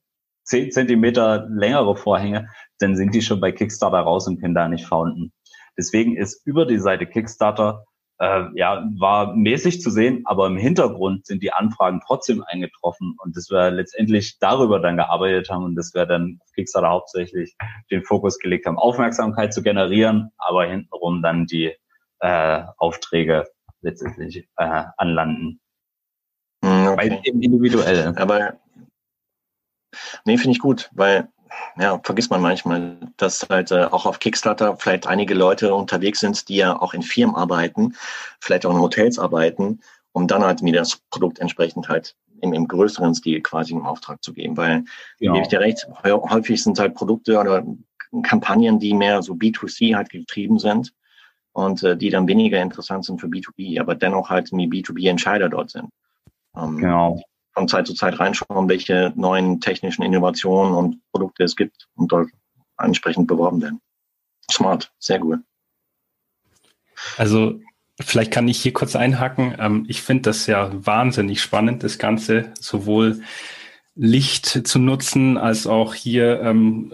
zehn 0.45 0.73
Zentimeter 0.73 1.47
längere 1.49 1.97
Vorhänge, 1.97 2.49
dann 2.79 2.97
sind 2.97 3.15
die 3.15 3.23
schon 3.23 3.41
bei 3.41 3.53
Kickstarter 3.53 3.99
raus 3.99 4.27
und 4.27 4.41
können 4.41 4.55
da 4.55 4.69
nicht 4.69 4.87
founden. 4.87 5.33
Deswegen 5.77 6.17
ist 6.17 6.45
über 6.47 6.67
die 6.67 6.79
Seite 6.79 7.07
Kickstarter 7.07 7.85
äh, 8.21 8.45
ja, 8.55 8.89
war 8.99 9.35
mäßig 9.35 9.81
zu 9.81 9.91
sehen, 9.91 10.23
aber 10.25 10.47
im 10.47 10.57
Hintergrund 10.57 11.27
sind 11.27 11.43
die 11.43 11.53
Anfragen 11.53 12.01
trotzdem 12.05 12.43
eingetroffen 12.47 13.15
und 13.19 13.37
dass 13.37 13.51
wir 13.51 13.71
letztendlich 13.71 14.39
darüber 14.39 14.81
dann 14.81 14.97
gearbeitet 14.97 15.51
haben 15.51 15.65
und 15.65 15.77
dass 15.77 15.95
wir 15.95 16.07
dann 16.07 16.39
auf 16.43 16.53
Kickstarter 16.53 16.91
hauptsächlich 16.91 17.57
den 17.91 18.03
Fokus 18.03 18.39
gelegt 18.39 18.67
haben, 18.67 18.79
Aufmerksamkeit 18.79 19.55
zu 19.55 19.63
generieren, 19.63 20.31
aber 20.37 20.67
hintenrum 20.67 21.23
dann 21.23 21.47
die 21.47 21.75
äh, 22.21 22.63
Aufträge 22.77 23.47
letztendlich 23.83 24.49
äh, 24.57 24.85
anlanden. 24.97 25.61
Hm, 26.65 26.89
okay. 26.89 26.97
Weil 26.97 27.21
eben 27.23 27.41
individuell. 27.41 28.15
Aber 28.17 28.59
nee, 30.25 30.37
finde 30.37 30.53
ich 30.53 30.59
gut, 30.59 30.91
weil 30.93 31.29
ja, 31.79 32.01
vergisst 32.03 32.31
man 32.31 32.43
manchmal, 32.43 32.97
dass 33.17 33.47
halt 33.49 33.71
äh, 33.71 33.85
auch 33.85 34.07
auf 34.07 34.19
Kickstarter 34.19 34.77
vielleicht 34.77 35.07
einige 35.07 35.35
Leute 35.35 35.75
unterwegs 35.75 36.21
sind, 36.21 36.49
die 36.49 36.57
ja 36.57 36.81
auch 36.81 36.95
in 36.95 37.03
Firmen 37.03 37.37
arbeiten, 37.37 37.95
vielleicht 38.41 38.67
auch 38.67 38.75
in 38.75 38.81
Hotels 38.81 39.19
arbeiten, 39.19 39.81
um 40.13 40.27
dann 40.27 40.43
halt 40.43 40.63
mir 40.63 40.73
das 40.73 40.97
Produkt 41.11 41.39
entsprechend 41.39 41.89
halt 41.89 42.17
im, 42.41 42.53
im 42.53 42.69
größeren 42.69 43.15
Stil 43.15 43.41
quasi 43.41 43.73
im 43.73 43.87
Auftrag 43.87 44.23
zu 44.23 44.33
geben. 44.33 44.57
Weil, 44.57 44.85
genau. 45.19 45.35
gebe 45.35 45.43
ich 45.43 45.49
dir 45.49 45.61
recht, 45.61 45.87
häufig 46.05 46.63
sind 46.63 46.79
halt 46.79 46.95
Produkte 46.95 47.39
oder 47.39 47.65
Kampagnen, 48.23 48.79
die 48.79 48.95
mehr 48.95 49.23
so 49.23 49.35
B2C 49.35 49.95
halt 49.95 50.11
getrieben 50.11 50.59
sind 50.59 50.93
und 51.53 51.83
äh, 51.83 51.97
die 51.97 52.11
dann 52.11 52.29
weniger 52.29 52.61
interessant 52.61 53.05
sind 53.05 53.21
für 53.21 53.27
B2B, 53.27 53.81
aber 53.81 53.95
dennoch 53.95 54.31
halt 54.31 54.51
die 54.51 54.69
B2B-Entscheider 54.69 55.49
dort 55.49 55.71
sind. 55.71 55.89
Ähm, 56.57 56.79
genau 56.79 57.21
von 57.59 57.69
Zeit 57.69 57.89
zu 57.89 57.95
Zeit 57.95 58.21
reinschauen, 58.21 58.69
welche 58.69 59.13
neuen 59.17 59.61
technischen 59.61 60.03
Innovationen 60.03 60.75
und 60.75 61.01
Produkte 61.11 61.43
es 61.43 61.57
gibt 61.57 61.89
und 61.97 62.13
dort 62.13 62.29
entsprechend 62.79 63.27
beworben 63.27 63.61
werden. 63.61 63.81
Smart, 64.51 64.93
sehr 65.01 65.19
gut. 65.19 65.41
Also 67.17 67.61
vielleicht 68.01 68.33
kann 68.33 68.47
ich 68.47 68.61
hier 68.63 68.73
kurz 68.73 68.95
einhaken. 68.95 69.57
Ähm, 69.59 69.87
ich 69.89 70.03
finde 70.03 70.23
das 70.23 70.47
ja 70.47 70.71
wahnsinnig 70.73 71.43
spannend, 71.43 71.83
das 71.83 71.99
Ganze 71.99 72.53
sowohl 72.61 73.23
Licht 73.97 74.47
zu 74.47 74.79
nutzen, 74.79 75.37
als 75.37 75.67
auch 75.67 75.95
hier 75.95 76.41
ähm, 76.41 76.93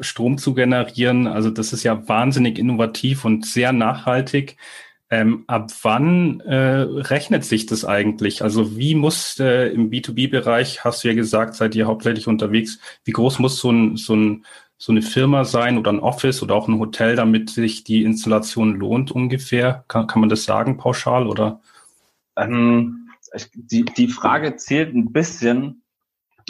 Strom 0.00 0.38
zu 0.38 0.54
generieren. 0.54 1.26
Also 1.26 1.50
das 1.50 1.74
ist 1.74 1.82
ja 1.82 2.08
wahnsinnig 2.08 2.58
innovativ 2.58 3.26
und 3.26 3.44
sehr 3.44 3.72
nachhaltig. 3.72 4.56
Ähm, 5.08 5.44
ab 5.46 5.70
wann 5.82 6.40
äh, 6.40 6.56
rechnet 6.56 7.44
sich 7.44 7.66
das 7.66 7.84
eigentlich? 7.84 8.42
Also 8.42 8.76
wie 8.76 8.96
muss 8.96 9.38
äh, 9.38 9.68
im 9.68 9.90
B2B-Bereich, 9.90 10.84
hast 10.84 11.04
du 11.04 11.08
ja 11.08 11.14
gesagt, 11.14 11.54
seid 11.54 11.76
ihr 11.76 11.86
hauptsächlich 11.86 12.26
unterwegs, 12.26 12.80
wie 13.04 13.12
groß 13.12 13.38
muss 13.38 13.58
so, 13.58 13.70
ein, 13.70 13.96
so, 13.96 14.16
ein, 14.16 14.44
so 14.78 14.90
eine 14.90 15.02
Firma 15.02 15.44
sein 15.44 15.78
oder 15.78 15.92
ein 15.92 16.00
Office 16.00 16.42
oder 16.42 16.56
auch 16.56 16.66
ein 16.66 16.80
Hotel, 16.80 17.14
damit 17.14 17.50
sich 17.50 17.84
die 17.84 18.02
Installation 18.02 18.74
lohnt 18.74 19.12
ungefähr? 19.12 19.84
Kann, 19.86 20.08
kann 20.08 20.20
man 20.20 20.28
das 20.28 20.42
sagen 20.42 20.76
pauschal 20.76 21.28
oder? 21.28 21.60
Ähm, 22.36 23.08
die, 23.54 23.84
die 23.84 24.08
Frage 24.08 24.56
zählt 24.56 24.92
ein 24.92 25.12
bisschen 25.12 25.82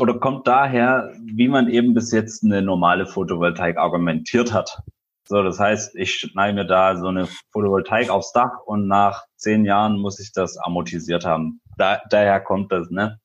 oder 0.00 0.18
kommt 0.18 0.46
daher, 0.46 1.12
wie 1.22 1.48
man 1.48 1.68
eben 1.68 1.94
bis 1.94 2.12
jetzt 2.12 2.44
eine 2.44 2.62
normale 2.62 3.06
Photovoltaik 3.06 3.76
argumentiert 3.76 4.52
hat. 4.52 4.82
So, 5.28 5.42
das 5.42 5.58
heißt, 5.58 5.96
ich 5.96 6.14
schneide 6.14 6.54
mir 6.54 6.66
da 6.66 6.96
so 6.96 7.08
eine 7.08 7.26
Photovoltaik 7.52 8.10
aufs 8.10 8.30
Dach 8.32 8.60
und 8.64 8.86
nach 8.86 9.24
zehn 9.34 9.64
Jahren 9.64 9.98
muss 9.98 10.20
ich 10.20 10.32
das 10.32 10.56
amortisiert 10.56 11.24
haben. 11.24 11.60
Da, 11.76 12.00
daher 12.10 12.40
kommt 12.40 12.70
das, 12.70 12.90
ne? 12.90 13.18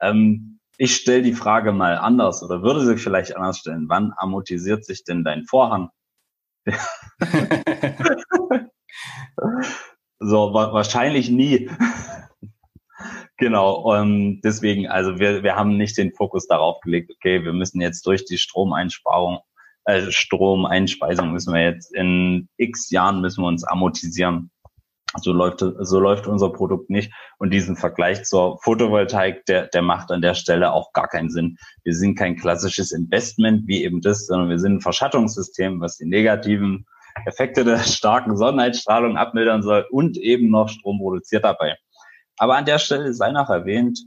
Ähm, 0.00 0.60
ich 0.78 0.94
stelle 0.94 1.22
die 1.22 1.34
Frage 1.34 1.72
mal 1.72 1.98
anders 1.98 2.44
oder 2.44 2.62
würde 2.62 2.86
sie 2.86 2.96
vielleicht 2.96 3.36
anders 3.36 3.58
stellen. 3.58 3.88
Wann 3.88 4.12
amortisiert 4.16 4.84
sich 4.84 5.02
denn 5.04 5.24
dein 5.24 5.44
Vorhang? 5.44 5.90
so, 10.20 10.54
wa 10.54 10.72
wahrscheinlich 10.72 11.28
nie. 11.28 11.68
genau, 13.36 13.80
und 13.80 13.98
ähm, 13.98 14.40
deswegen, 14.44 14.86
also 14.86 15.18
wir, 15.18 15.42
wir 15.42 15.56
haben 15.56 15.76
nicht 15.76 15.98
den 15.98 16.14
Fokus 16.14 16.46
darauf 16.46 16.80
gelegt, 16.82 17.10
okay, 17.16 17.44
wir 17.44 17.52
müssen 17.52 17.80
jetzt 17.80 18.06
durch 18.06 18.24
die 18.24 18.38
Stromeinsparung 18.38 19.40
äh, 19.84 20.10
Stromeinspeisung 20.10 21.32
müssen 21.32 21.54
wir 21.54 21.62
jetzt 21.62 21.94
in 21.94 22.48
x 22.56 22.90
Jahren 22.90 23.20
müssen 23.20 23.42
wir 23.42 23.48
uns 23.48 23.64
amortisieren. 23.64 24.50
So 25.20 25.32
läuft, 25.32 25.62
so 25.80 26.00
läuft 26.00 26.26
unser 26.26 26.50
Produkt 26.50 26.88
nicht. 26.88 27.12
Und 27.38 27.52
diesen 27.52 27.76
Vergleich 27.76 28.24
zur 28.24 28.58
Photovoltaik, 28.62 29.44
der, 29.44 29.66
der 29.66 29.82
macht 29.82 30.10
an 30.10 30.22
der 30.22 30.34
Stelle 30.34 30.72
auch 30.72 30.92
gar 30.94 31.06
keinen 31.06 31.28
Sinn. 31.28 31.58
Wir 31.84 31.94
sind 31.94 32.14
kein 32.16 32.36
klassisches 32.36 32.92
Investment 32.92 33.66
wie 33.66 33.84
eben 33.84 34.00
das, 34.00 34.26
sondern 34.26 34.48
wir 34.48 34.58
sind 34.58 34.76
ein 34.76 34.80
Verschattungssystem, 34.80 35.80
was 35.80 35.98
die 35.98 36.06
negativen 36.06 36.86
Effekte 37.26 37.64
der 37.64 37.78
starken 37.78 38.38
Sonneneinstrahlung 38.38 39.18
abmildern 39.18 39.62
soll 39.62 39.86
und 39.90 40.16
eben 40.16 40.50
noch 40.50 40.70
Strom 40.70 40.98
produziert 40.98 41.44
dabei. 41.44 41.76
Aber 42.38 42.56
an 42.56 42.64
der 42.64 42.78
Stelle 42.78 43.12
sei 43.12 43.32
noch 43.32 43.50
erwähnt, 43.50 44.00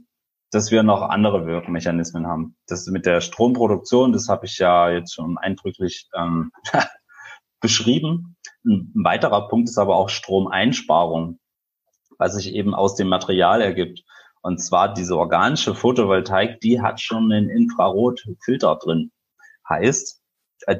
dass 0.50 0.70
wir 0.70 0.82
noch 0.82 1.02
andere 1.02 1.46
Wirkmechanismen 1.46 2.26
haben. 2.26 2.56
Das 2.66 2.86
mit 2.86 3.06
der 3.06 3.20
Stromproduktion, 3.20 4.12
das 4.12 4.28
habe 4.28 4.46
ich 4.46 4.58
ja 4.58 4.90
jetzt 4.90 5.14
schon 5.14 5.38
eindrücklich 5.38 6.08
ähm, 6.14 6.52
beschrieben. 7.60 8.36
Ein 8.64 8.92
weiterer 8.94 9.48
Punkt 9.48 9.68
ist 9.68 9.78
aber 9.78 9.96
auch 9.96 10.08
Stromeinsparung, 10.08 11.38
was 12.18 12.34
sich 12.34 12.52
eben 12.52 12.74
aus 12.74 12.94
dem 12.94 13.08
Material 13.08 13.60
ergibt. 13.60 14.02
Und 14.42 14.58
zwar 14.58 14.94
diese 14.94 15.16
organische 15.16 15.74
Photovoltaik, 15.74 16.60
die 16.60 16.80
hat 16.80 17.00
schon 17.00 17.32
einen 17.32 17.50
Infrarotfilter 17.50 18.76
drin. 18.76 19.10
Heißt, 19.68 20.22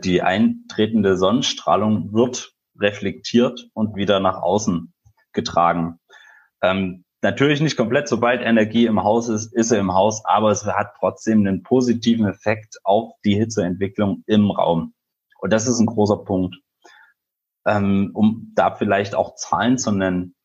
die 0.04 0.22
eintretende 0.22 1.16
Sonnenstrahlung 1.16 2.12
wird 2.12 2.52
reflektiert 2.78 3.68
und 3.74 3.96
wieder 3.96 4.20
nach 4.20 4.40
außen 4.40 4.94
getragen. 5.32 5.98
Ähm, 6.62 7.04
natürlich 7.26 7.60
nicht 7.60 7.76
komplett, 7.76 8.08
sobald 8.08 8.40
Energie 8.40 8.86
im 8.86 9.02
Haus 9.02 9.28
ist, 9.28 9.52
ist 9.52 9.72
er 9.72 9.80
im 9.80 9.92
Haus, 9.92 10.24
aber 10.24 10.50
es 10.52 10.64
hat 10.64 10.94
trotzdem 10.98 11.40
einen 11.40 11.64
positiven 11.64 12.26
Effekt 12.26 12.78
auf 12.84 13.14
die 13.24 13.34
Hitzeentwicklung 13.34 14.22
im 14.26 14.50
Raum. 14.52 14.94
Und 15.40 15.52
das 15.52 15.66
ist 15.66 15.80
ein 15.80 15.86
großer 15.86 16.18
Punkt. 16.18 16.56
Ähm, 17.66 18.12
um 18.14 18.52
da 18.54 18.70
vielleicht 18.70 19.16
auch 19.16 19.34
Zahlen 19.34 19.76
zu 19.76 19.90
nennen. 19.90 20.36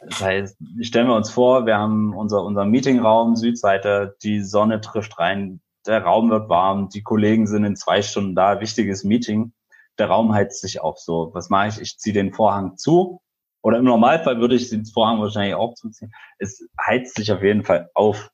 Das 0.00 0.22
heißt, 0.22 0.56
stellen 0.80 1.06
wir 1.06 1.14
uns 1.14 1.30
vor, 1.30 1.66
wir 1.66 1.76
haben 1.76 2.14
unser, 2.14 2.42
unser 2.42 2.64
Meetingraum, 2.64 3.36
Südseite, 3.36 4.16
die 4.22 4.42
Sonne 4.42 4.80
trifft 4.80 5.18
rein, 5.18 5.60
der 5.86 6.02
Raum 6.02 6.30
wird 6.30 6.48
warm, 6.48 6.88
die 6.88 7.02
Kollegen 7.02 7.46
sind 7.46 7.64
in 7.64 7.76
zwei 7.76 8.00
Stunden 8.00 8.34
da, 8.34 8.60
wichtiges 8.60 9.04
Meeting. 9.04 9.52
Der 9.98 10.08
Raum 10.08 10.32
heizt 10.32 10.62
sich 10.62 10.80
auf 10.80 10.98
so. 10.98 11.30
Was 11.34 11.50
mache 11.50 11.68
ich? 11.68 11.80
Ich 11.80 11.98
ziehe 11.98 12.14
den 12.14 12.32
Vorhang 12.32 12.78
zu. 12.78 13.20
Oder 13.62 13.78
im 13.78 13.84
Normalfall 13.84 14.40
würde 14.40 14.56
ich 14.56 14.70
den 14.70 14.84
Vorhang 14.84 15.20
wahrscheinlich 15.20 15.54
auch 15.54 15.74
zuziehen. 15.74 16.12
Es 16.38 16.66
heizt 16.84 17.14
sich 17.14 17.32
auf 17.32 17.42
jeden 17.42 17.64
Fall 17.64 17.90
auf. 17.94 18.30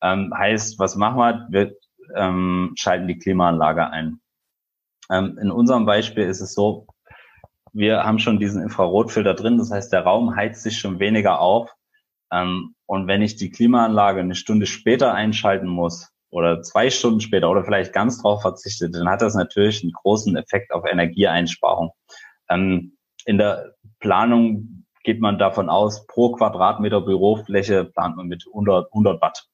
Ähm, 0.00 0.32
heißt, 0.36 0.78
was 0.78 0.96
machen 0.96 1.18
wir? 1.18 1.46
Wir 1.50 1.74
ähm, 2.16 2.72
schalten 2.76 3.08
die 3.08 3.18
Klimaanlage 3.18 3.90
ein. 3.90 4.20
Ähm, 5.10 5.38
in 5.40 5.50
unserem 5.50 5.86
Beispiel 5.86 6.24
ist 6.24 6.40
es 6.40 6.54
so, 6.54 6.86
wir 7.72 8.04
haben 8.04 8.20
schon 8.20 8.38
diesen 8.38 8.62
Infrarotfilter 8.62 9.34
drin, 9.34 9.58
das 9.58 9.70
heißt, 9.70 9.92
der 9.92 10.02
Raum 10.02 10.36
heizt 10.36 10.62
sich 10.62 10.78
schon 10.78 11.00
weniger 11.00 11.40
auf. 11.40 11.74
Ähm, 12.32 12.74
und 12.86 13.08
wenn 13.08 13.22
ich 13.22 13.36
die 13.36 13.50
Klimaanlage 13.50 14.20
eine 14.20 14.36
Stunde 14.36 14.66
später 14.66 15.14
einschalten 15.14 15.66
muss 15.66 16.12
oder 16.30 16.62
zwei 16.62 16.90
Stunden 16.90 17.20
später 17.20 17.50
oder 17.50 17.64
vielleicht 17.64 17.92
ganz 17.92 18.22
drauf 18.22 18.42
verzichtet, 18.42 18.94
dann 18.94 19.08
hat 19.08 19.22
das 19.22 19.34
natürlich 19.34 19.82
einen 19.82 19.92
großen 19.92 20.36
Effekt 20.36 20.72
auf 20.72 20.84
Energieeinsparung. 20.84 21.90
Ähm, 22.48 22.96
in 23.24 23.38
der 23.38 23.74
Planung 24.04 24.84
geht 25.02 25.22
man 25.22 25.38
davon 25.38 25.70
aus, 25.70 26.06
pro 26.06 26.32
Quadratmeter 26.32 27.00
Bürofläche 27.00 27.86
plant 27.86 28.16
man 28.16 28.26
mit 28.26 28.44
100, 28.46 28.88
100 28.92 29.22
Watt. 29.22 29.48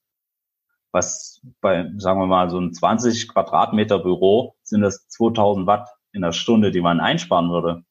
Was 0.90 1.40
bei, 1.60 1.88
sagen 1.98 2.18
wir 2.18 2.26
mal, 2.26 2.50
so 2.50 2.58
ein 2.58 2.74
20 2.74 3.28
Quadratmeter 3.28 4.00
Büro 4.00 4.56
sind 4.64 4.80
das 4.80 5.06
2000 5.06 5.68
Watt 5.68 5.88
in 6.12 6.22
der 6.22 6.32
Stunde, 6.32 6.72
die 6.72 6.80
man 6.80 6.98
einsparen 6.98 7.48
würde. 7.50 7.84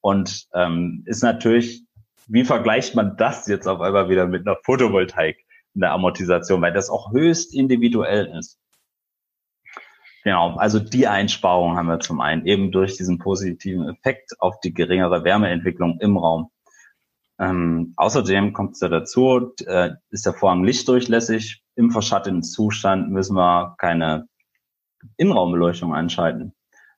Und 0.00 0.46
ähm, 0.54 1.02
ist 1.04 1.22
natürlich, 1.22 1.84
wie 2.26 2.44
vergleicht 2.44 2.94
man 2.94 3.18
das 3.18 3.46
jetzt 3.46 3.68
auf 3.68 3.82
einmal 3.82 4.08
wieder 4.08 4.26
mit 4.26 4.46
einer 4.46 4.56
Photovoltaik 4.64 5.44
in 5.74 5.82
der 5.82 5.92
Amortisation, 5.92 6.62
weil 6.62 6.72
das 6.72 6.88
auch 6.88 7.12
höchst 7.12 7.54
individuell 7.54 8.34
ist. 8.38 8.58
Genau, 10.28 10.56
also 10.56 10.78
die 10.78 11.06
Einsparung 11.08 11.78
haben 11.78 11.86
wir 11.86 12.00
zum 12.00 12.20
einen 12.20 12.44
eben 12.44 12.70
durch 12.70 12.98
diesen 12.98 13.16
positiven 13.16 13.88
Effekt 13.88 14.34
auf 14.40 14.60
die 14.60 14.74
geringere 14.74 15.24
Wärmeentwicklung 15.24 16.00
im 16.00 16.18
Raum. 16.18 16.50
Ähm, 17.40 17.94
außerdem 17.96 18.52
kommt 18.52 18.74
es 18.74 18.80
ja 18.80 18.88
dazu, 18.88 19.54
äh, 19.64 19.92
ist 20.10 20.26
der 20.26 20.34
Vorhang 20.34 20.64
lichtdurchlässig. 20.64 21.62
Im 21.76 21.90
verschatteten 21.90 22.42
Zustand 22.42 23.10
müssen 23.10 23.36
wir 23.36 23.74
keine 23.78 24.28
Innenraumbeleuchtung 25.16 25.94
einschalten. 25.94 26.52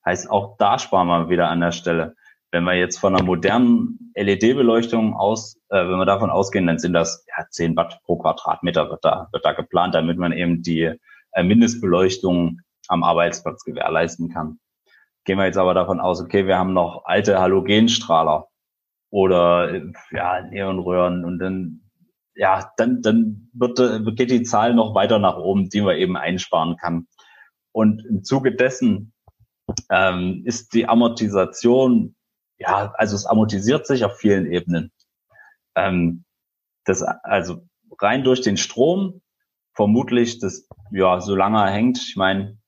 Heißt, 0.04 0.28
auch 0.28 0.56
da 0.58 0.80
sparen 0.80 1.06
wir 1.06 1.28
wieder 1.28 1.50
an 1.50 1.60
der 1.60 1.70
Stelle. 1.70 2.16
Wenn 2.50 2.64
wir 2.64 2.74
jetzt 2.74 2.98
von 2.98 3.14
einer 3.14 3.24
modernen 3.24 4.12
LED-Beleuchtung 4.16 5.14
aus, 5.14 5.54
äh, 5.68 5.76
wenn 5.76 5.98
wir 5.98 6.04
davon 6.04 6.30
ausgehen, 6.30 6.66
dann 6.66 6.80
sind 6.80 6.94
das 6.94 7.24
ja, 7.28 7.46
10 7.48 7.76
Watt 7.76 8.00
pro 8.02 8.18
Quadratmeter 8.18 8.90
wird 8.90 9.04
da, 9.04 9.28
wird 9.30 9.44
da 9.44 9.52
geplant, 9.52 9.94
damit 9.94 10.18
man 10.18 10.32
eben 10.32 10.64
die 10.64 10.96
äh, 11.30 11.42
Mindestbeleuchtung 11.44 12.58
am 12.90 13.02
Arbeitsplatz 13.02 13.64
gewährleisten 13.64 14.28
kann. 14.30 14.58
Gehen 15.24 15.38
wir 15.38 15.46
jetzt 15.46 15.58
aber 15.58 15.74
davon 15.74 16.00
aus, 16.00 16.20
okay, 16.20 16.46
wir 16.46 16.58
haben 16.58 16.72
noch 16.72 17.04
alte 17.04 17.38
Halogenstrahler 17.40 18.48
oder 19.10 19.82
ja, 20.10 20.40
Neonröhren 20.42 21.24
und 21.24 21.38
dann 21.38 21.80
ja, 22.34 22.72
dann, 22.76 23.02
dann 23.02 23.50
wird, 23.52 23.78
geht 24.16 24.30
die 24.30 24.44
Zahl 24.44 24.72
noch 24.74 24.94
weiter 24.94 25.18
nach 25.18 25.36
oben, 25.36 25.68
die 25.68 25.82
man 25.82 25.96
eben 25.96 26.16
einsparen 26.16 26.76
kann. 26.76 27.06
Und 27.72 28.04
im 28.06 28.24
Zuge 28.24 28.54
dessen 28.54 29.12
ähm, 29.90 30.42
ist 30.46 30.72
die 30.72 30.88
Amortisation 30.88 32.14
ja, 32.60 32.92
also 32.96 33.16
es 33.16 33.26
amortisiert 33.26 33.86
sich 33.86 34.04
auf 34.04 34.18
vielen 34.18 34.46
Ebenen. 34.46 34.92
Ähm, 35.74 36.24
das, 36.84 37.02
also 37.02 37.66
rein 37.98 38.22
durch 38.22 38.42
den 38.42 38.58
Strom, 38.58 39.22
vermutlich, 39.74 40.38
das, 40.38 40.68
ja, 40.92 41.20
solange 41.20 41.58
er 41.58 41.70
hängt, 41.70 41.98
ich 41.98 42.16
meine, 42.16 42.58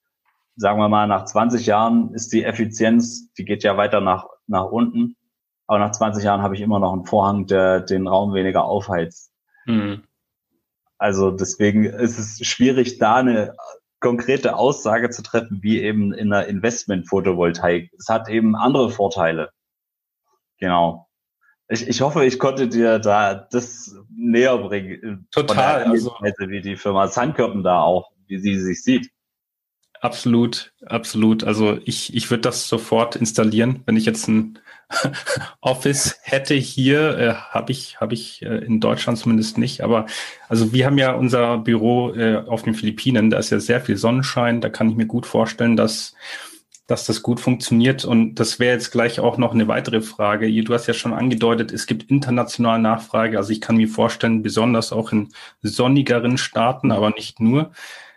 sagen 0.56 0.78
wir 0.78 0.88
mal, 0.88 1.06
nach 1.06 1.24
20 1.24 1.66
Jahren 1.66 2.12
ist 2.14 2.32
die 2.32 2.44
Effizienz, 2.44 3.32
die 3.34 3.44
geht 3.44 3.62
ja 3.62 3.76
weiter 3.76 4.00
nach, 4.00 4.26
nach 4.46 4.66
unten. 4.66 5.16
Aber 5.66 5.78
nach 5.78 5.92
20 5.92 6.24
Jahren 6.24 6.42
habe 6.42 6.54
ich 6.54 6.60
immer 6.60 6.78
noch 6.78 6.92
einen 6.92 7.06
Vorhang, 7.06 7.46
der 7.46 7.80
den 7.80 8.06
Raum 8.06 8.34
weniger 8.34 8.64
aufheizt. 8.64 9.32
Mhm. 9.66 10.02
Also 10.98 11.30
deswegen 11.30 11.84
ist 11.84 12.18
es 12.18 12.46
schwierig, 12.46 12.98
da 12.98 13.16
eine 13.16 13.54
konkrete 14.00 14.56
Aussage 14.56 15.10
zu 15.10 15.22
treffen, 15.22 15.60
wie 15.62 15.80
eben 15.80 16.12
in 16.12 16.30
der 16.30 16.48
Investment-Photovoltaik. 16.48 17.90
Es 17.98 18.08
hat 18.08 18.28
eben 18.28 18.54
andere 18.54 18.90
Vorteile. 18.90 19.50
Genau. 20.58 21.08
Ich, 21.68 21.88
ich 21.88 22.00
hoffe, 22.02 22.24
ich 22.24 22.38
konnte 22.38 22.68
dir 22.68 22.98
da 22.98 23.34
das 23.34 23.96
näher 24.14 24.58
bringen. 24.58 25.26
Total. 25.30 25.84
Also, 25.84 26.12
wie 26.20 26.60
die 26.60 26.76
Firma 26.76 27.08
Sandkörpen 27.08 27.62
da 27.62 27.80
auch, 27.80 28.12
wie 28.26 28.38
sie 28.38 28.58
sich 28.60 28.82
sieht. 28.82 29.10
Absolut, 30.02 30.72
absolut. 30.84 31.44
Also 31.44 31.78
ich, 31.84 32.12
ich 32.12 32.28
würde 32.28 32.40
das 32.40 32.66
sofort 32.66 33.14
installieren, 33.14 33.82
wenn 33.86 33.96
ich 33.96 34.04
jetzt 34.04 34.26
ein 34.26 34.58
Office 35.60 36.18
hätte 36.22 36.54
hier, 36.54 37.16
äh, 37.18 37.34
habe 37.34 37.70
ich, 37.70 38.00
habe 38.00 38.12
ich 38.12 38.42
äh, 38.42 38.64
in 38.64 38.80
Deutschland 38.80 39.16
zumindest 39.16 39.58
nicht. 39.58 39.80
Aber 39.82 40.06
also 40.48 40.72
wir 40.72 40.86
haben 40.86 40.98
ja 40.98 41.12
unser 41.12 41.58
Büro 41.58 42.12
äh, 42.14 42.38
auf 42.48 42.62
den 42.62 42.74
Philippinen, 42.74 43.30
da 43.30 43.38
ist 43.38 43.50
ja 43.50 43.60
sehr 43.60 43.80
viel 43.80 43.96
Sonnenschein. 43.96 44.60
Da 44.60 44.70
kann 44.70 44.90
ich 44.90 44.96
mir 44.96 45.06
gut 45.06 45.24
vorstellen, 45.24 45.76
dass 45.76 46.16
dass 46.88 47.06
das 47.06 47.22
gut 47.22 47.38
funktioniert. 47.38 48.04
Und 48.04 48.34
das 48.34 48.58
wäre 48.58 48.74
jetzt 48.74 48.90
gleich 48.90 49.20
auch 49.20 49.38
noch 49.38 49.54
eine 49.54 49.68
weitere 49.68 50.00
Frage. 50.02 50.50
Du 50.64 50.74
hast 50.74 50.88
ja 50.88 50.94
schon 50.94 51.14
angedeutet, 51.14 51.70
es 51.70 51.86
gibt 51.86 52.10
internationale 52.10 52.82
Nachfrage. 52.82 53.38
Also 53.38 53.52
ich 53.52 53.60
kann 53.60 53.76
mir 53.76 53.88
vorstellen, 53.88 54.42
besonders 54.42 54.92
auch 54.92 55.12
in 55.12 55.28
sonnigeren 55.62 56.38
Staaten, 56.38 56.90
aber 56.90 57.10
nicht 57.10 57.38
nur. 57.38 57.70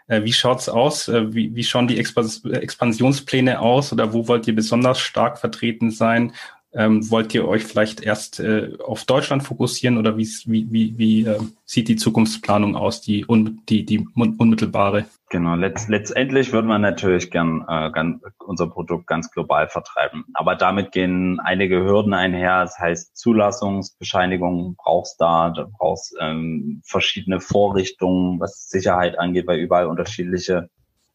Äh, 0.08 0.24
wie 0.24 0.34
schaut's 0.34 0.70
aus? 0.70 1.08
Äh, 1.08 1.34
wie, 1.34 1.56
wie 1.56 1.64
schauen 1.64 1.88
die 1.88 1.98
Expansionspläne 1.98 3.60
aus 3.60 3.92
oder 3.92 4.14
wo 4.14 4.28
wollt 4.28 4.48
ihr 4.48 4.56
besonders 4.56 5.00
stark 5.00 5.40
vertreten 5.40 5.92
sein? 5.92 6.34
Ähm, 6.74 7.10
wollt 7.10 7.34
ihr 7.34 7.48
euch 7.48 7.64
vielleicht 7.64 8.02
erst 8.02 8.42
äh, 8.42 8.74
auf 8.84 9.06
Deutschland 9.06 9.44
fokussieren 9.44 9.98
oder 9.98 10.18
wie, 10.18 10.28
wie, 10.46 10.68
wie, 10.70 10.98
wie 10.98 11.26
äh, 11.26 11.40
sieht 11.66 11.88
die 11.88 11.96
Zukunftsplanung 11.96 12.76
aus, 12.76 13.00
die, 13.00 13.26
un, 13.26 13.62
die, 13.70 13.86
die 13.86 14.06
unmittelbare? 14.16 15.06
Genau, 15.32 15.56
letzt, 15.56 15.90
letztendlich 15.90 16.54
würde 16.54 16.68
man 16.68 16.82
natürlich 16.82 17.32
gern, 17.32 17.66
äh, 17.68 17.92
gern 17.92 18.22
unser 18.38 18.68
Produkt 18.68 19.08
ganz 19.08 19.32
global 19.32 19.68
vertreiben. 19.68 20.26
Aber 20.36 20.56
damit 20.56 20.92
gehen 20.92 21.40
einige 21.40 21.84
Hürden 21.84 22.14
einher. 22.14 22.62
Das 22.62 22.78
heißt, 22.78 23.18
Zulassungsbescheinigungen 23.18 24.76
brauchst 24.76 25.20
da, 25.20 25.50
da 25.50 25.68
brauchst 25.80 26.16
ähm, 26.22 26.84
verschiedene 26.86 27.40
Vorrichtungen, 27.40 28.40
was 28.40 28.70
Sicherheit 28.70 29.18
angeht, 29.18 29.48
weil 29.48 29.60
überall 29.60 29.88
unterschiedliche 29.88 30.70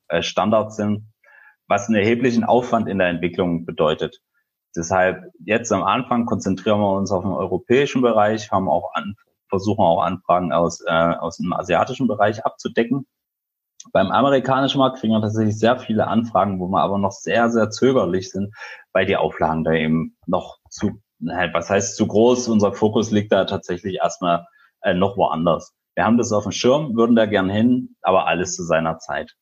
äh, 0.08 0.22
Standards 0.22 0.74
sind, 0.76 1.04
was 1.68 1.86
einen 1.86 1.96
erheblichen 1.96 2.42
Aufwand 2.42 2.88
in 2.88 2.98
der 2.98 3.08
Entwicklung 3.08 3.64
bedeutet. 3.64 4.20
Deshalb 4.74 5.24
jetzt 5.44 5.72
am 5.72 5.84
Anfang 5.84 6.26
konzentrieren 6.26 6.80
wir 6.80 6.92
uns 6.92 7.12
auf 7.12 7.22
den 7.22 7.32
europäischen 7.32 8.02
Bereich, 8.02 8.50
haben 8.50 8.68
auch 8.68 8.92
an, 8.94 9.14
versuchen 9.48 9.84
auch 9.84 10.02
Anfragen 10.02 10.52
aus, 10.52 10.80
äh, 10.84 10.90
aus 10.90 11.36
dem 11.36 11.52
asiatischen 11.52 12.08
Bereich 12.08 12.44
abzudecken. 12.44 13.06
Beim 13.92 14.10
amerikanischen 14.10 14.78
Markt 14.78 14.98
kriegen 14.98 15.12
wir 15.12 15.20
tatsächlich 15.20 15.58
sehr 15.58 15.78
viele 15.78 16.06
Anfragen, 16.06 16.60
wo 16.60 16.68
wir 16.68 16.80
aber 16.80 16.98
noch 16.98 17.12
sehr, 17.12 17.50
sehr 17.50 17.70
zögerlich 17.70 18.30
sind, 18.30 18.54
weil 18.92 19.06
die 19.06 19.16
Auflagen 19.16 19.64
da 19.64 19.72
eben 19.72 20.16
noch 20.26 20.58
zu, 20.68 21.00
was 21.18 21.70
heißt 21.70 21.96
zu 21.96 22.06
groß? 22.06 22.48
Unser 22.48 22.72
Fokus 22.72 23.10
liegt 23.10 23.32
da 23.32 23.44
tatsächlich 23.44 23.96
erstmal 23.96 24.46
äh, 24.82 24.94
noch 24.94 25.16
woanders. 25.16 25.74
Wir 25.94 26.04
haben 26.04 26.18
das 26.18 26.32
auf 26.32 26.44
dem 26.44 26.52
Schirm, 26.52 26.96
würden 26.96 27.16
da 27.16 27.26
gern 27.26 27.50
hin, 27.50 27.96
aber 28.02 28.26
alles 28.26 28.54
zu 28.54 28.64
seiner 28.64 28.98
Zeit. 28.98 29.34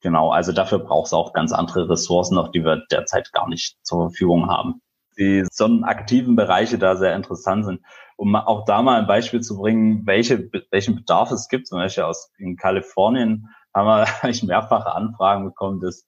Genau, 0.00 0.30
also 0.30 0.52
dafür 0.52 0.80
braucht 0.80 1.06
es 1.06 1.12
auch 1.12 1.32
ganz 1.32 1.52
andere 1.52 1.88
Ressourcen, 1.88 2.34
noch 2.34 2.50
die 2.50 2.64
wir 2.64 2.82
derzeit 2.90 3.32
gar 3.32 3.48
nicht 3.48 3.76
zur 3.82 4.08
Verfügung 4.08 4.50
haben. 4.50 4.82
Die 5.16 5.44
sonnenaktiven 5.50 6.34
Bereiche 6.34 6.78
da 6.78 6.96
sehr 6.96 7.14
interessant 7.14 7.64
sind. 7.64 7.80
Um 8.22 8.36
auch 8.36 8.64
da 8.66 8.82
mal 8.82 9.00
ein 9.00 9.08
Beispiel 9.08 9.40
zu 9.40 9.56
bringen, 9.56 10.06
welche, 10.06 10.48
welchen 10.70 10.94
Bedarf 10.94 11.32
es 11.32 11.48
gibt, 11.48 11.66
zum 11.66 11.78
Beispiel 11.78 12.04
aus 12.04 12.30
in 12.38 12.56
Kalifornien 12.56 13.48
haben 13.74 13.88
wir 13.88 14.06
ich 14.30 14.44
mehrfache 14.44 14.94
Anfragen 14.94 15.44
bekommen, 15.44 15.80
dass 15.80 16.06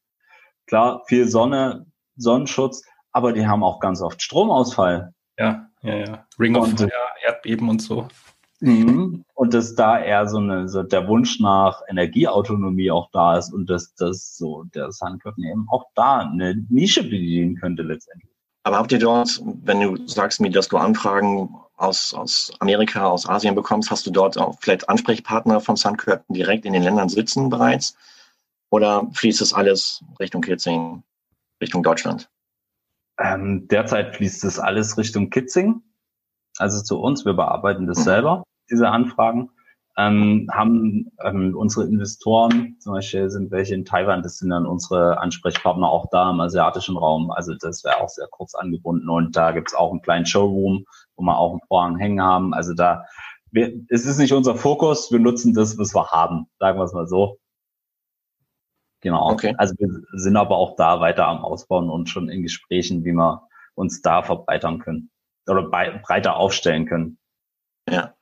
klar 0.68 1.02
viel 1.08 1.26
Sonne, 1.26 1.86
Sonnenschutz, 2.14 2.84
aber 3.10 3.32
die 3.32 3.48
haben 3.48 3.64
auch 3.64 3.80
ganz 3.80 4.00
oft 4.00 4.22
Stromausfall. 4.22 5.12
Ja, 5.36 5.66
ja, 5.82 5.96
ja. 5.96 6.26
Ring 6.38 6.54
of 6.54 6.68
Fire, 6.68 6.88
Erdbeben 7.24 7.68
und 7.68 7.82
so. 7.82 8.06
Mhm. 8.60 9.24
Und 9.34 9.52
dass 9.52 9.74
da 9.74 9.98
eher 9.98 10.28
so, 10.28 10.38
eine, 10.38 10.68
so 10.68 10.84
der 10.84 11.08
Wunsch 11.08 11.40
nach 11.40 11.80
Energieautonomie 11.88 12.92
auch 12.92 13.10
da 13.10 13.38
ist 13.38 13.52
und 13.52 13.68
dass 13.68 13.92
das 13.96 14.36
so 14.36 14.62
der 14.72 14.92
Sandkörper 14.92 15.42
eben 15.42 15.66
auch 15.68 15.86
da 15.96 16.18
eine 16.18 16.64
Nische 16.68 17.02
bedienen 17.02 17.56
könnte 17.56 17.82
letztendlich. 17.82 18.30
Aber 18.64 18.78
habt 18.78 18.92
ihr 18.92 18.98
dort, 18.98 19.40
wenn 19.44 19.80
du 19.80 20.06
sagst 20.08 20.40
mir, 20.40 20.50
dass 20.50 20.68
du 20.68 20.78
Anfragen 20.78 21.54
aus, 21.76 22.14
aus 22.14 22.50
Amerika, 22.60 23.06
aus 23.06 23.28
Asien 23.28 23.54
bekommst, 23.54 23.90
hast 23.90 24.06
du 24.06 24.10
dort 24.10 24.38
auch 24.38 24.56
vielleicht 24.60 24.88
Ansprechpartner 24.88 25.60
von 25.60 25.76
Sun 25.76 25.98
Curtain 25.98 26.34
direkt 26.34 26.64
in 26.64 26.72
den 26.72 26.82
Ländern 26.82 27.10
sitzen 27.10 27.50
bereits? 27.50 27.94
Oder 28.70 29.06
fließt 29.12 29.42
das 29.42 29.52
alles 29.52 30.02
Richtung 30.18 30.40
Kitzing, 30.40 31.02
Richtung 31.60 31.82
Deutschland? 31.82 32.30
Ähm, 33.20 33.68
derzeit 33.68 34.16
fließt 34.16 34.42
das 34.44 34.58
alles 34.58 34.96
Richtung 34.96 35.28
Kitzing, 35.28 35.82
also 36.56 36.82
zu 36.82 36.98
uns. 36.98 37.24
Wir 37.26 37.34
bearbeiten 37.34 37.86
das 37.86 37.98
mhm. 37.98 38.04
selber, 38.04 38.44
diese 38.70 38.88
Anfragen 38.88 39.50
ähm, 39.96 40.48
haben 40.52 41.12
ähm, 41.22 41.54
unsere 41.56 41.86
Investoren, 41.86 42.76
zum 42.80 42.94
Beispiel 42.94 43.30
sind 43.30 43.50
welche 43.52 43.74
in 43.74 43.84
Taiwan, 43.84 44.22
das 44.22 44.38
sind 44.38 44.50
dann 44.50 44.66
unsere 44.66 45.18
Ansprechpartner 45.20 45.88
auch 45.88 46.10
da 46.10 46.30
im 46.30 46.40
asiatischen 46.40 46.96
Raum. 46.96 47.30
Also 47.30 47.54
das 47.54 47.84
wäre 47.84 48.00
auch 48.00 48.08
sehr 48.08 48.26
kurz 48.28 48.54
angebunden. 48.54 49.08
Und 49.08 49.36
da 49.36 49.52
gibt's 49.52 49.74
auch 49.74 49.92
einen 49.92 50.02
kleinen 50.02 50.26
Showroom, 50.26 50.84
wo 51.16 51.22
wir 51.22 51.38
auch 51.38 51.52
einen 51.52 51.60
Vorhang 51.68 51.96
hängen 51.98 52.20
haben. 52.20 52.54
Also 52.54 52.74
da, 52.74 53.04
wir, 53.52 53.72
es 53.88 54.04
ist 54.04 54.18
nicht 54.18 54.32
unser 54.32 54.56
Fokus, 54.56 55.12
wir 55.12 55.20
nutzen 55.20 55.54
das, 55.54 55.78
was 55.78 55.94
wir 55.94 56.10
haben, 56.10 56.46
sagen 56.58 56.78
wir 56.78 56.84
es 56.84 56.92
mal 56.92 57.06
so. 57.06 57.38
Genau. 59.00 59.30
Okay. 59.30 59.54
Also 59.58 59.74
wir 59.78 59.88
sind 60.14 60.36
aber 60.36 60.56
auch 60.56 60.76
da 60.76 60.98
weiter 60.98 61.28
am 61.28 61.44
Ausbauen 61.44 61.90
und 61.90 62.08
schon 62.08 62.28
in 62.30 62.42
Gesprächen, 62.42 63.04
wie 63.04 63.12
wir 63.12 63.46
uns 63.74 64.02
da 64.02 64.22
verbreitern 64.22 64.78
können 64.78 65.10
oder 65.46 65.68
breiter 65.68 66.36
aufstellen 66.36 66.86
können. 66.86 67.18
Ja. 67.88 68.13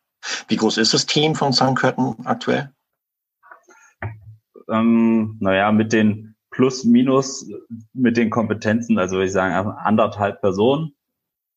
Wie 0.49 0.57
groß 0.57 0.79
ist 0.79 0.95
das 0.95 1.07
Team 1.07 1.35
von 1.35 1.53
St. 1.53 1.75
Curtin 1.75 2.17
aktuell? 2.25 2.73
Ähm, 4.69 5.37
naja, 5.41 5.73
mit 5.73 5.93
den 5.93 6.37
Plus, 6.51 6.85
Minus, 6.85 7.49
mit 7.95 8.17
den 8.17 8.31
Kompetenzen, 8.31 8.99
also 8.99 9.17
würde 9.17 9.27
ich 9.27 9.33
sagen, 9.33 9.71
anderthalb 9.71 10.41
Personen. 10.41 10.95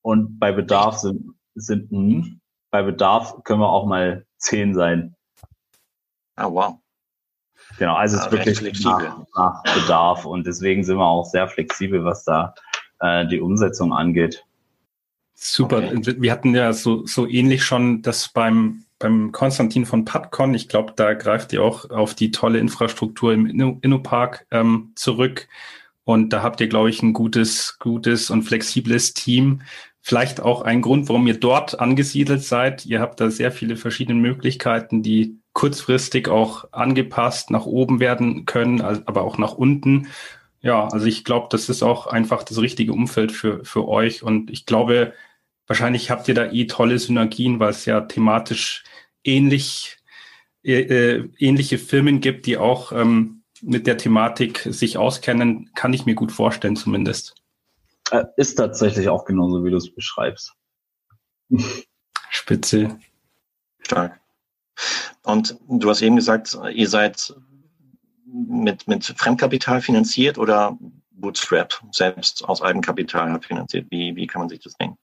Und 0.01 0.39
bei 0.39 0.51
Bedarf 0.51 0.99
sind, 0.99 1.35
sind 1.55 1.91
mh, 1.91 1.99
hm, 1.99 2.41
bei 2.71 2.81
Bedarf 2.83 3.43
können 3.43 3.59
wir 3.59 3.69
auch 3.69 3.85
mal 3.85 4.25
zehn 4.37 4.73
sein. 4.73 5.15
Ah, 6.35 6.49
wow. 6.49 6.79
Genau, 7.77 7.95
also 7.95 8.17
es 8.17 8.25
ist 8.25 8.31
wirklich 8.31 8.57
flexibel. 8.57 9.07
Nach, 9.35 9.63
nach, 9.63 9.63
Bedarf 9.73 10.25
und 10.25 10.45
deswegen 10.45 10.83
sind 10.83 10.97
wir 10.97 11.05
auch 11.05 11.25
sehr 11.25 11.47
flexibel, 11.47 12.03
was 12.05 12.23
da 12.23 12.53
äh, 12.99 13.25
die 13.27 13.41
Umsetzung 13.41 13.93
angeht. 13.93 14.45
Super. 15.35 15.91
Okay. 15.93 16.15
Wir 16.19 16.31
hatten 16.31 16.55
ja 16.55 16.71
so, 16.73 17.05
so 17.05 17.27
ähnlich 17.27 17.63
schon 17.63 18.01
das 18.01 18.29
beim, 18.29 18.85
beim 18.97 19.31
Konstantin 19.31 19.85
von 19.85 20.05
Patcon. 20.05 20.53
Ich 20.53 20.69
glaube, 20.69 20.93
da 20.95 21.13
greift 21.13 21.51
ihr 21.53 21.61
auch 21.61 21.89
auf 21.89 22.15
die 22.15 22.31
tolle 22.31 22.59
Infrastruktur 22.59 23.33
im 23.33 23.79
InnoPark 23.81 24.47
ähm, 24.51 24.93
zurück. 24.95 25.47
Und 26.05 26.29
da 26.29 26.41
habt 26.41 26.61
ihr, 26.61 26.67
glaube 26.67 26.89
ich, 26.89 27.03
ein 27.03 27.13
gutes, 27.13 27.77
gutes 27.79 28.29
und 28.29 28.43
flexibles 28.43 29.13
Team. 29.13 29.61
Vielleicht 30.01 30.39
auch 30.39 30.61
ein 30.61 30.81
Grund, 30.81 31.09
warum 31.09 31.27
ihr 31.27 31.39
dort 31.39 31.79
angesiedelt 31.79 32.43
seid. 32.43 32.85
Ihr 32.85 33.01
habt 33.01 33.19
da 33.19 33.29
sehr 33.29 33.51
viele 33.51 33.75
verschiedene 33.75 34.19
Möglichkeiten, 34.19 35.03
die 35.03 35.39
kurzfristig 35.53 36.27
auch 36.27 36.65
angepasst 36.71 37.49
nach 37.49 37.65
oben 37.65 37.99
werden 37.99 38.45
können, 38.45 38.81
aber 38.81 39.23
auch 39.23 39.37
nach 39.37 39.53
unten. 39.53 40.07
Ja, 40.61 40.87
also 40.87 41.07
ich 41.07 41.23
glaube, 41.23 41.47
das 41.49 41.69
ist 41.69 41.81
auch 41.81 42.07
einfach 42.07 42.43
das 42.43 42.59
richtige 42.59 42.93
Umfeld 42.93 43.31
für, 43.31 43.65
für 43.65 43.87
euch. 43.87 44.21
Und 44.21 44.51
ich 44.51 44.65
glaube, 44.65 45.13
wahrscheinlich 45.67 46.11
habt 46.11 46.27
ihr 46.27 46.35
da 46.35 46.51
eh 46.51 46.67
tolle 46.67 46.99
Synergien, 46.99 47.59
weil 47.59 47.71
es 47.71 47.85
ja 47.85 48.01
thematisch 48.01 48.83
ähnlich, 49.23 49.97
äh, 50.63 50.81
äh, 50.81 51.29
ähnliche 51.37 51.77
Firmen 51.77 52.21
gibt, 52.21 52.45
die 52.45 52.57
auch 52.57 52.91
ähm, 52.91 53.43
mit 53.61 53.87
der 53.87 53.97
Thematik 53.97 54.59
sich 54.69 54.97
auskennen, 54.97 55.71
kann 55.73 55.93
ich 55.93 56.05
mir 56.05 56.15
gut 56.15 56.31
vorstellen 56.31 56.75
zumindest. 56.75 57.35
Äh, 58.11 58.25
ist 58.37 58.55
tatsächlich 58.55 59.09
auch 59.09 59.25
genauso, 59.25 59.63
wie 59.63 59.71
du 59.71 59.77
es 59.77 59.93
beschreibst. 59.93 60.53
Spitze. 62.29 62.99
Stark. 63.79 64.19
Und 65.23 65.57
du 65.67 65.89
hast 65.89 66.01
eben 66.01 66.17
gesagt, 66.17 66.57
ihr 66.73 66.89
seid 66.89 67.33
mit, 68.25 68.87
mit 68.87 69.05
Fremdkapital 69.05 69.81
finanziert 69.81 70.37
oder 70.37 70.77
Bootstrap 71.11 71.81
selbst 71.91 72.43
aus 72.43 72.61
Eigenkapital 72.61 73.39
finanziert? 73.41 73.87
Wie, 73.89 74.15
wie 74.15 74.27
kann 74.27 74.41
man 74.41 74.49
sich 74.49 74.59
das 74.59 74.75
denken? 74.75 74.97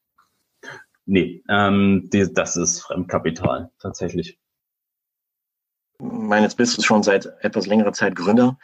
Nee, 1.04 1.42
ähm, 1.48 2.08
die, 2.12 2.32
das 2.32 2.56
ist 2.56 2.80
Fremdkapital 2.80 3.70
tatsächlich. 3.78 4.38
Ich 5.98 6.06
meine, 6.06 6.44
jetzt 6.44 6.56
bist 6.56 6.76
du 6.78 6.82
schon 6.82 7.02
seit 7.02 7.26
etwas 7.44 7.66
längerer 7.66 7.92
Zeit 7.92 8.16
Gründer. 8.16 8.58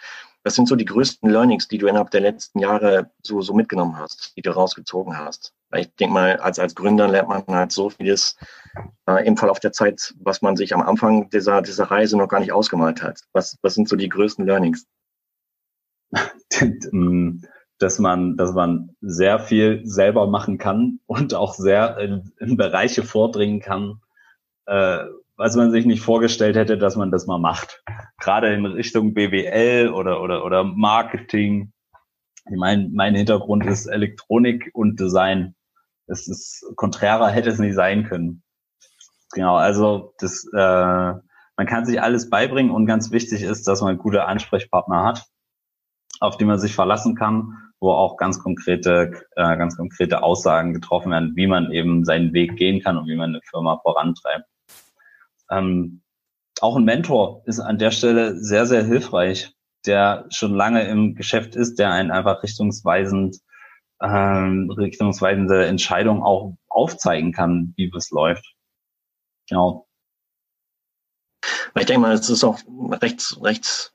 Was 0.44 0.54
sind 0.54 0.68
so 0.68 0.76
die 0.76 0.84
größten 0.84 1.28
Learnings, 1.28 1.68
die 1.68 1.78
du 1.78 1.88
innerhalb 1.88 2.10
der 2.10 2.20
letzten 2.20 2.60
Jahre 2.60 3.10
so, 3.22 3.42
so 3.42 3.54
mitgenommen 3.54 3.98
hast, 3.98 4.36
die 4.36 4.42
du 4.42 4.50
rausgezogen 4.50 5.18
hast? 5.18 5.52
Weil 5.70 5.82
ich 5.82 5.94
denke 5.96 6.14
mal, 6.14 6.36
als, 6.38 6.58
als 6.58 6.74
Gründer 6.74 7.08
lernt 7.08 7.28
man 7.28 7.44
halt 7.48 7.72
so 7.72 7.90
vieles 7.90 8.36
äh, 9.06 9.26
im 9.26 9.36
Verlauf 9.36 9.60
der 9.60 9.72
Zeit, 9.72 10.14
was 10.20 10.40
man 10.40 10.56
sich 10.56 10.74
am 10.74 10.82
Anfang 10.82 11.28
dieser, 11.30 11.60
dieser 11.60 11.90
Reise 11.90 12.16
noch 12.16 12.28
gar 12.28 12.40
nicht 12.40 12.52
ausgemalt 12.52 13.02
hat. 13.02 13.20
Was, 13.32 13.58
was 13.62 13.74
sind 13.74 13.88
so 13.88 13.96
die 13.96 14.08
größten 14.08 14.46
Learnings? 14.46 14.86
dass 17.78 17.98
man, 17.98 18.36
dass 18.36 18.52
man 18.52 18.90
sehr 19.00 19.38
viel 19.38 19.80
selber 19.84 20.26
machen 20.26 20.58
kann 20.58 21.00
und 21.06 21.34
auch 21.34 21.54
sehr 21.54 21.98
in, 21.98 22.32
in 22.38 22.56
Bereiche 22.56 23.04
vordringen 23.04 23.60
kann, 23.60 24.00
äh, 24.66 25.04
was 25.36 25.54
man 25.54 25.70
sich 25.70 25.86
nicht 25.86 26.02
vorgestellt 26.02 26.56
hätte, 26.56 26.76
dass 26.76 26.96
man 26.96 27.12
das 27.12 27.26
mal 27.26 27.38
macht. 27.38 27.84
Gerade 28.18 28.52
in 28.52 28.66
Richtung 28.66 29.14
BWL 29.14 29.90
oder, 29.90 30.20
oder, 30.20 30.44
oder 30.44 30.64
Marketing. 30.64 31.72
Ich 32.50 32.56
meine, 32.56 32.88
mein 32.92 33.14
Hintergrund 33.14 33.64
ist 33.64 33.86
Elektronik 33.86 34.70
und 34.72 34.98
Design. 34.98 35.54
Es 36.06 36.26
ist 36.26 36.64
konträrer 36.74 37.28
hätte 37.28 37.50
es 37.50 37.60
nicht 37.60 37.74
sein 37.74 38.04
können. 38.04 38.42
Genau, 39.32 39.56
also 39.56 40.14
das, 40.18 40.44
äh, 40.52 40.56
man 40.56 41.66
kann 41.66 41.84
sich 41.84 42.00
alles 42.00 42.30
beibringen 42.30 42.72
und 42.72 42.86
ganz 42.86 43.12
wichtig 43.12 43.42
ist, 43.42 43.68
dass 43.68 43.82
man 43.82 43.98
gute 43.98 44.24
Ansprechpartner 44.24 45.04
hat, 45.04 45.26
auf 46.18 46.36
die 46.36 46.46
man 46.46 46.58
sich 46.58 46.74
verlassen 46.74 47.14
kann, 47.14 47.67
wo 47.80 47.92
auch 47.92 48.16
ganz 48.16 48.42
konkrete, 48.42 49.12
äh, 49.36 49.56
ganz 49.56 49.76
konkrete 49.76 50.22
Aussagen 50.22 50.74
getroffen 50.74 51.12
werden, 51.12 51.32
wie 51.36 51.46
man 51.46 51.70
eben 51.70 52.04
seinen 52.04 52.32
Weg 52.32 52.56
gehen 52.56 52.82
kann 52.82 52.96
und 52.96 53.06
wie 53.06 53.16
man 53.16 53.30
eine 53.30 53.40
Firma 53.50 53.78
vorantreibt. 53.82 54.46
Ähm, 55.50 56.02
auch 56.60 56.76
ein 56.76 56.84
Mentor 56.84 57.42
ist 57.46 57.60
an 57.60 57.78
der 57.78 57.90
Stelle 57.90 58.36
sehr, 58.36 58.66
sehr 58.66 58.84
hilfreich, 58.84 59.54
der 59.86 60.26
schon 60.30 60.54
lange 60.54 60.86
im 60.88 61.14
Geschäft 61.14 61.54
ist, 61.54 61.78
der 61.78 61.92
einen 61.92 62.10
einfach 62.10 62.42
richtungsweisend, 62.42 63.38
ähm, 64.02 64.70
richtungsweisende 64.76 65.66
Entscheidungen 65.66 66.22
auch 66.22 66.56
aufzeigen 66.68 67.32
kann, 67.32 67.74
wie 67.76 67.90
es 67.96 68.10
läuft. 68.10 68.44
Genau. 69.48 69.86
Ich 71.76 71.86
denke 71.86 72.00
mal, 72.00 72.12
es 72.12 72.28
ist 72.28 72.44
auch 72.44 72.58
rechts, 73.00 73.38
rechts, 73.42 73.94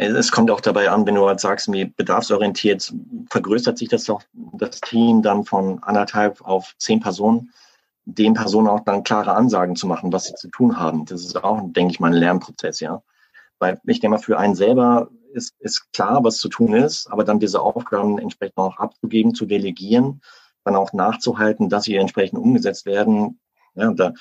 es 0.00 0.32
kommt 0.32 0.50
auch 0.50 0.60
dabei 0.60 0.90
an, 0.90 1.06
wenn 1.06 1.14
du 1.14 1.26
halt 1.26 1.40
sagst, 1.40 1.70
wie 1.72 1.84
bedarfsorientiert, 1.84 2.92
vergrößert 3.30 3.78
sich 3.78 3.88
das 3.88 4.04
doch 4.04 4.22
das 4.32 4.80
Team 4.80 5.22
dann 5.22 5.44
von 5.44 5.82
anderthalb 5.82 6.40
auf 6.42 6.74
zehn 6.78 7.00
Personen 7.00 7.50
den 8.04 8.34
Personen 8.34 8.68
auch 8.68 8.80
dann 8.80 9.04
klare 9.04 9.34
Ansagen 9.34 9.76
zu 9.76 9.86
machen, 9.86 10.12
was 10.12 10.24
sie 10.24 10.34
zu 10.34 10.48
tun 10.48 10.78
haben. 10.78 11.04
Das 11.04 11.24
ist 11.24 11.42
auch, 11.42 11.60
denke 11.64 11.92
ich 11.92 12.00
mal, 12.00 12.08
ein 12.08 12.18
Lernprozess, 12.18 12.80
ja. 12.80 13.02
Weil 13.58 13.80
ich 13.86 14.00
denke 14.00 14.16
mal, 14.16 14.22
für 14.22 14.38
einen 14.38 14.54
selber 14.54 15.10
ist, 15.32 15.54
ist 15.60 15.92
klar, 15.92 16.24
was 16.24 16.38
zu 16.38 16.48
tun 16.48 16.74
ist, 16.74 17.06
aber 17.10 17.24
dann 17.24 17.38
diese 17.38 17.60
Aufgaben 17.60 18.18
entsprechend 18.18 18.56
auch 18.56 18.78
abzugeben, 18.78 19.34
zu 19.34 19.46
delegieren, 19.46 20.22
dann 20.64 20.76
auch 20.76 20.92
nachzuhalten, 20.92 21.68
dass 21.68 21.84
sie 21.84 21.96
entsprechend 21.96 22.38
umgesetzt 22.38 22.86
werden. 22.86 23.38
Ja, 23.74 23.92
da, 23.92 24.12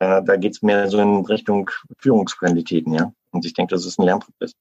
äh, 0.00 0.22
da 0.22 0.36
geht 0.36 0.54
es 0.54 0.62
mehr 0.62 0.88
so 0.88 0.98
in 0.98 1.24
Richtung 1.24 1.70
Führungsqualitäten, 1.98 2.92
ja. 2.92 3.12
Und 3.30 3.44
ich 3.44 3.54
denke, 3.54 3.74
das 3.74 3.86
ist 3.86 3.98
ein 3.98 4.04
Lernprozess. 4.04 4.52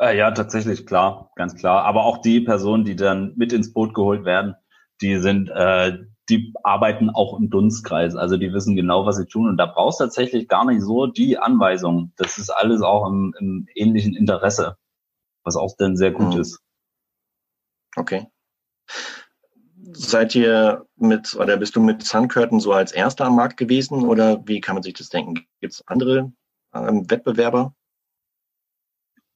Äh, 0.00 0.16
ja, 0.16 0.30
tatsächlich, 0.32 0.86
klar, 0.86 1.30
ganz 1.36 1.54
klar. 1.54 1.84
Aber 1.84 2.04
auch 2.04 2.18
die 2.18 2.40
Personen, 2.40 2.84
die 2.84 2.96
dann 2.96 3.32
mit 3.36 3.52
ins 3.52 3.72
Boot 3.72 3.94
geholt 3.94 4.24
werden, 4.24 4.54
die 5.00 5.18
sind, 5.18 5.50
äh, 5.50 5.98
die 6.28 6.52
arbeiten 6.62 7.10
auch 7.10 7.38
im 7.38 7.50
Dunstkreis. 7.50 8.16
Also 8.16 8.36
die 8.36 8.52
wissen 8.52 8.76
genau, 8.76 9.06
was 9.06 9.16
sie 9.16 9.26
tun. 9.26 9.48
Und 9.48 9.56
da 9.56 9.66
brauchst 9.66 10.00
du 10.00 10.04
tatsächlich 10.04 10.48
gar 10.48 10.64
nicht 10.64 10.82
so 10.82 11.06
die 11.06 11.38
Anweisung. 11.38 12.12
Das 12.16 12.38
ist 12.38 12.50
alles 12.50 12.82
auch 12.82 13.06
im, 13.06 13.34
im 13.38 13.68
ähnlichen 13.74 14.14
Interesse, 14.14 14.76
was 15.44 15.56
auch 15.56 15.74
dann 15.76 15.96
sehr 15.96 16.10
gut 16.10 16.34
mhm. 16.34 16.40
ist. 16.40 16.60
Okay. 17.96 18.26
Seid 19.92 20.34
ihr 20.34 20.86
mit, 20.96 21.34
oder 21.34 21.56
bist 21.56 21.76
du 21.76 21.80
mit 21.80 22.02
Sun 22.02 22.28
Curtain 22.28 22.58
so 22.58 22.72
als 22.72 22.90
erster 22.90 23.26
am 23.26 23.36
Markt 23.36 23.56
gewesen 23.56 24.02
oder 24.02 24.42
wie 24.46 24.60
kann 24.60 24.74
man 24.74 24.82
sich 24.82 24.94
das 24.94 25.08
denken? 25.08 25.46
Gibt 25.60 25.74
es 25.74 25.86
andere 25.86 26.32
ähm, 26.74 27.08
Wettbewerber? 27.08 27.74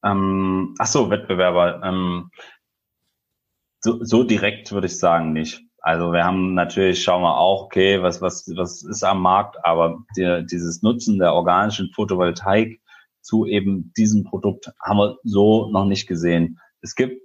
Ähm, 0.03 0.75
ach 0.79 0.87
so, 0.87 1.09
Wettbewerber. 1.09 1.81
Ähm, 1.83 2.29
so, 3.81 4.03
so 4.03 4.23
direkt 4.23 4.71
würde 4.71 4.87
ich 4.87 4.99
sagen 4.99 5.33
nicht. 5.33 5.61
Also 5.81 6.11
wir 6.11 6.25
haben 6.25 6.53
natürlich, 6.55 7.01
schauen 7.01 7.21
wir 7.21 7.37
auch, 7.37 7.63
okay, 7.63 8.01
was, 8.01 8.21
was, 8.21 8.51
was 8.55 8.83
ist 8.83 9.03
am 9.03 9.21
Markt, 9.21 9.57
aber 9.63 9.99
die, 10.17 10.45
dieses 10.49 10.81
Nutzen 10.81 11.19
der 11.19 11.33
organischen 11.33 11.91
Photovoltaik 11.93 12.81
zu 13.21 13.45
eben 13.45 13.93
diesem 13.97 14.25
Produkt 14.25 14.71
haben 14.83 14.97
wir 14.97 15.17
so 15.23 15.69
noch 15.71 15.85
nicht 15.85 16.07
gesehen. 16.07 16.59
Es 16.81 16.95
gibt 16.95 17.21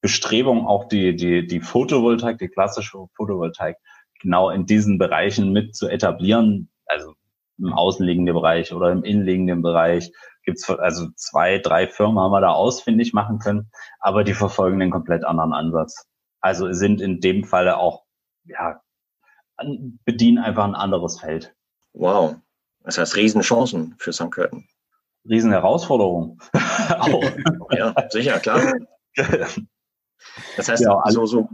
Bestrebung, 0.00 0.66
auch 0.66 0.88
die, 0.88 1.16
die, 1.16 1.46
die 1.46 1.60
Photovoltaik, 1.60 2.38
die 2.38 2.48
klassische 2.48 3.06
Photovoltaik, 3.16 3.76
genau 4.20 4.50
in 4.50 4.66
diesen 4.66 4.98
Bereichen 4.98 5.52
mit 5.52 5.74
zu 5.76 5.88
etablieren, 5.88 6.70
also 6.86 7.14
im 7.58 7.72
außenliegenden 7.72 8.34
Bereich 8.34 8.72
oder 8.72 8.90
im 8.90 9.04
innenliegenden 9.04 9.62
Bereich, 9.62 10.10
gibt's 10.44 10.68
also 10.68 11.08
zwei, 11.16 11.58
drei 11.58 11.86
Firmen 11.86 12.18
haben 12.18 12.32
wir 12.32 12.40
da 12.40 12.50
ausfindig 12.50 13.12
machen 13.12 13.38
können, 13.38 13.70
aber 14.00 14.24
die 14.24 14.34
verfolgen 14.34 14.82
einen 14.82 14.90
komplett 14.90 15.24
anderen 15.24 15.52
Ansatz. 15.52 16.06
Also 16.40 16.72
sind 16.72 17.00
in 17.00 17.20
dem 17.20 17.44
Falle 17.44 17.78
auch, 17.78 18.04
ja, 18.44 18.80
bedienen 20.04 20.38
einfach 20.38 20.64
ein 20.64 20.74
anderes 20.74 21.20
Feld. 21.20 21.54
Wow. 21.92 22.36
Das 22.82 22.98
heißt 22.98 23.16
Riesenchancen 23.16 23.94
für 23.98 24.12
St. 24.12 24.30
Curtin. 24.30 24.66
Riesenherausforderung. 25.26 26.38
ja, 27.70 27.94
sicher, 28.10 28.38
klar. 28.40 28.74
Das 30.56 30.68
heißt, 30.68 30.82
ja, 30.82 30.98
also 30.98 31.24
so 31.24 31.48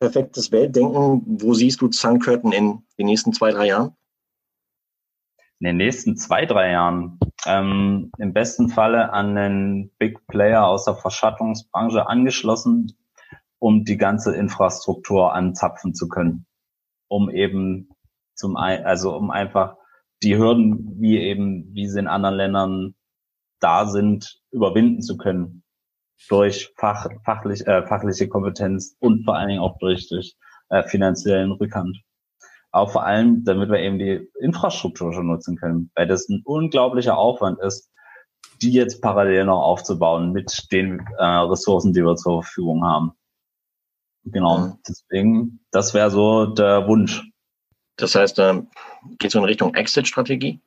perfektes 0.00 0.52
Weltdenken, 0.52 1.22
wo 1.40 1.54
siehst 1.54 1.80
du 1.80 1.90
St. 1.90 2.20
Curtin 2.22 2.52
in 2.52 2.82
den 2.98 3.06
nächsten 3.06 3.32
zwei, 3.32 3.52
drei 3.52 3.68
Jahren? 3.68 3.96
In 5.60 5.66
den 5.66 5.76
nächsten 5.76 6.16
zwei, 6.16 6.46
drei 6.46 6.72
Jahren. 6.72 7.18
Ähm, 7.44 8.10
Im 8.16 8.32
besten 8.32 8.70
Falle 8.70 9.12
an 9.12 9.36
einen 9.36 9.90
Big 9.98 10.26
Player 10.26 10.66
aus 10.66 10.86
der 10.86 10.94
Verschattungsbranche 10.94 12.08
angeschlossen, 12.08 12.96
um 13.58 13.84
die 13.84 13.98
ganze 13.98 14.34
Infrastruktur 14.34 15.34
anzapfen 15.34 15.94
zu 15.94 16.08
können. 16.08 16.46
Um 17.08 17.28
eben 17.28 17.90
zum, 18.34 18.56
also 18.56 19.14
um 19.14 19.30
einfach 19.30 19.76
die 20.22 20.38
Hürden, 20.38 20.98
wie 20.98 21.18
eben, 21.18 21.74
wie 21.74 21.86
sie 21.86 21.98
in 21.98 22.08
anderen 22.08 22.36
Ländern 22.36 22.94
da 23.60 23.84
sind, 23.84 24.40
überwinden 24.50 25.02
zu 25.02 25.18
können. 25.18 25.62
Durch 26.30 26.72
Fach, 26.78 27.06
fachlich, 27.24 27.66
äh, 27.66 27.86
fachliche 27.86 28.28
Kompetenz 28.28 28.96
und 28.98 29.24
vor 29.24 29.36
allen 29.36 29.48
Dingen 29.48 29.60
auch 29.60 29.76
durch, 29.78 30.08
durch 30.08 30.36
äh, 30.70 30.82
finanziellen 30.84 31.52
Rückhand. 31.52 31.98
Auch 32.72 32.92
vor 32.92 33.04
allem, 33.04 33.44
damit 33.44 33.68
wir 33.68 33.80
eben 33.80 33.98
die 33.98 34.28
Infrastruktur 34.40 35.12
schon 35.12 35.26
nutzen 35.26 35.56
können, 35.56 35.90
weil 35.94 36.06
das 36.06 36.28
ein 36.28 36.42
unglaublicher 36.44 37.18
Aufwand 37.18 37.58
ist, 37.60 37.90
die 38.62 38.72
jetzt 38.72 39.00
parallel 39.00 39.46
noch 39.46 39.60
aufzubauen 39.60 40.32
mit 40.32 40.68
den 40.70 41.00
äh, 41.18 41.24
Ressourcen, 41.24 41.92
die 41.92 42.04
wir 42.04 42.16
zur 42.16 42.42
Verfügung 42.42 42.84
haben. 42.84 43.12
Genau, 44.24 44.58
mhm. 44.58 44.74
deswegen, 44.86 45.60
das 45.70 45.94
wäre 45.94 46.10
so 46.10 46.46
der 46.46 46.86
Wunsch. 46.86 47.22
Das 47.96 48.14
heißt, 48.14 48.38
ähm, 48.38 48.68
geht 49.18 49.30
so 49.30 49.38
in 49.38 49.44
Richtung 49.44 49.74
Exit-Strategie? 49.74 50.60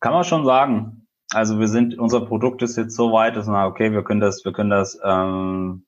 Kann 0.00 0.12
man 0.12 0.24
schon 0.24 0.44
sagen. 0.44 1.06
Also 1.32 1.60
wir 1.60 1.68
sind, 1.68 1.98
unser 1.98 2.20
Produkt 2.22 2.62
ist 2.62 2.76
jetzt 2.76 2.96
so 2.96 3.12
weit, 3.12 3.36
dass 3.36 3.46
man, 3.46 3.66
okay, 3.66 3.92
wir 3.92 4.02
können 4.02 4.20
das, 4.20 4.44
wir 4.44 4.52
können 4.52 4.70
das, 4.70 4.98
ähm, 5.04 5.86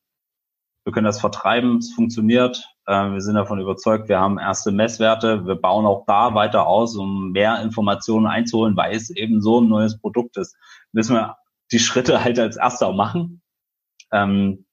wir 0.84 0.92
können 0.92 1.06
das 1.06 1.20
vertreiben, 1.20 1.78
es 1.78 1.92
funktioniert. 1.92 2.71
Ähm, 2.88 3.14
wir 3.14 3.20
sind 3.20 3.36
davon 3.36 3.60
überzeugt, 3.60 4.08
wir 4.08 4.18
haben 4.18 4.38
erste 4.38 4.72
Messwerte, 4.72 5.46
wir 5.46 5.54
bauen 5.54 5.86
auch 5.86 6.04
da 6.06 6.34
weiter 6.34 6.66
aus, 6.66 6.96
um 6.96 7.30
mehr 7.30 7.62
Informationen 7.62 8.26
einzuholen, 8.26 8.76
weil 8.76 8.94
es 8.94 9.10
eben 9.10 9.40
so 9.40 9.60
ein 9.60 9.68
neues 9.68 9.98
Produkt 9.98 10.36
ist. 10.36 10.56
Müssen 10.92 11.14
wir 11.14 11.36
die 11.70 11.78
Schritte 11.78 12.24
halt 12.24 12.38
als 12.38 12.56
erster 12.56 12.92
machen. 12.92 13.42
Ähm, 14.12 14.66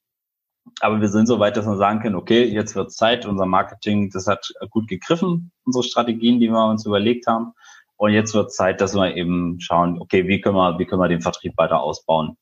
aber 0.82 1.01
wir 1.01 1.10
sind 1.10 1.28
so 1.28 1.39
weit, 1.39 1.57
dass 1.57 1.66
wir 1.66 1.78
sagen 1.78 1.99
können, 1.99 2.16
okay, 2.16 2.43
jetzt 2.43 2.76
wird 2.76 2.91
Zeit, 2.91 3.26
unser 3.26 3.45
Marketing, 3.45 4.10
das 4.12 4.28
hat 4.28 4.51
gut 4.70 4.88
gegriffen, 4.88 5.51
unsere 5.66 5.84
Strategien, 5.84 6.39
die 6.39 6.49
wir 6.49 6.66
uns 6.68 6.86
überlegt 6.86 7.28
haben. 7.28 7.53
Und 7.97 8.12
jetzt 8.12 8.34
wird 8.34 8.53
Zeit, 8.53 8.82
dass 8.82 8.95
wir 8.95 9.16
eben 9.16 9.60
schauen, 9.60 9.99
okay, 9.99 10.28
wie 10.28 10.41
können 10.41 10.55
wir, 10.55 10.80
wie 10.80 10.86
können 10.86 11.01
wir 11.01 11.10
den 11.10 11.22
Vertrieb 11.22 11.57
weiter 11.57 11.82
ausbauen? 11.82 12.38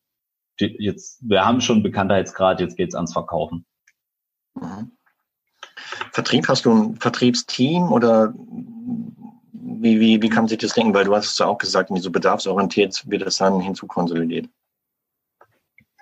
Jetzt, 0.59 1.20
wir 1.28 1.45
haben 1.45 1.61
schon 1.61 1.84
Bekanntheitsgrad, 1.84 2.59
jetzt 2.59 2.78
geht's 2.78 2.95
ans 2.95 3.13
Verkaufen. 3.13 3.65
Mhm. 4.55 4.96
Vertrieb, 6.11 6.47
hast 6.47 6.65
du 6.65 6.73
ein 6.73 6.95
Vertriebsteam 6.97 7.91
oder 7.91 8.34
wie, 9.80 9.99
wie, 9.99 10.21
wie 10.21 10.30
kann 10.30 10.43
man 10.43 10.47
sich 10.49 10.57
das 10.59 10.73
denken? 10.73 10.93
Weil 10.93 11.05
du 11.05 11.15
hast 11.15 11.28
es 11.28 11.38
ja 11.38 11.45
auch 11.45 11.57
gesagt, 11.57 11.91
wie 11.91 11.99
so 11.99 12.11
bedarfsorientiert 12.11 13.09
wird 13.09 13.23
das 13.23 13.38
dann 13.38 13.59
hinzukonsolidiert. 13.59 14.49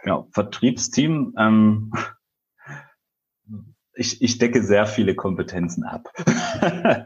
Ja, 0.06 0.26
Vertriebsteam, 0.32 1.34
ähm, 1.38 1.92
ich, 3.96 4.22
ich 4.22 4.38
decke 4.38 4.62
sehr 4.64 4.86
viele 4.86 5.16
Kompetenzen 5.16 5.84
ab. 5.84 6.08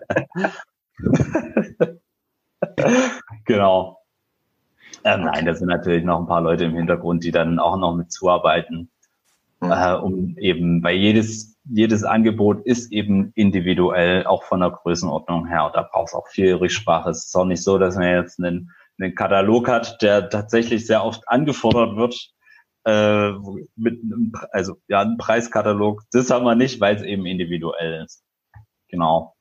genau. 3.46 4.00
Ähm, 5.04 5.22
nein, 5.22 5.46
da 5.46 5.54
sind 5.54 5.70
natürlich 5.70 6.04
noch 6.04 6.20
ein 6.20 6.28
paar 6.28 6.42
Leute 6.42 6.66
im 6.66 6.76
Hintergrund, 6.76 7.24
die 7.24 7.32
dann 7.32 7.60
auch 7.60 7.78
noch 7.78 7.96
mit 7.96 8.12
zuarbeiten, 8.12 8.92
mhm. 9.62 9.72
äh, 9.72 9.94
um 9.94 10.38
eben, 10.38 10.84
weil 10.84 10.98
jedes, 10.98 11.58
jedes 11.72 12.04
Angebot 12.04 12.66
ist 12.66 12.92
eben 12.92 13.32
individuell, 13.36 14.26
auch 14.26 14.44
von 14.44 14.60
der 14.60 14.72
Größenordnung 14.72 15.48
her. 15.48 15.72
Da 15.74 15.84
braucht 15.84 16.10
es 16.10 16.14
auch 16.14 16.28
viel 16.28 16.56
Rücksprache. 16.56 17.10
Es 17.10 17.26
ist 17.26 17.36
auch 17.36 17.46
nicht 17.46 17.64
so, 17.64 17.78
dass 17.78 17.96
man 17.96 18.10
jetzt 18.10 18.40
einen, 18.40 18.72
einen 19.00 19.16
Katalog 19.16 19.68
hat, 19.68 20.02
der 20.02 20.30
tatsächlich 20.30 20.88
sehr 20.88 21.04
oft 21.04 21.28
angefordert 21.28 21.96
wird, 21.96 22.32
äh, 22.86 23.32
mit 23.76 24.02
einem, 24.02 24.34
also 24.52 24.78
ja, 24.88 25.02
ein 25.02 25.18
Preiskatalog. 25.18 26.04
Das 26.12 26.30
haben 26.30 26.46
wir 26.46 26.56
nicht, 26.56 26.82
weil 26.82 26.96
es 26.96 27.04
eben 27.04 27.26
individuell 27.26 28.04
ist. 28.04 28.24
Genau. 28.88 29.36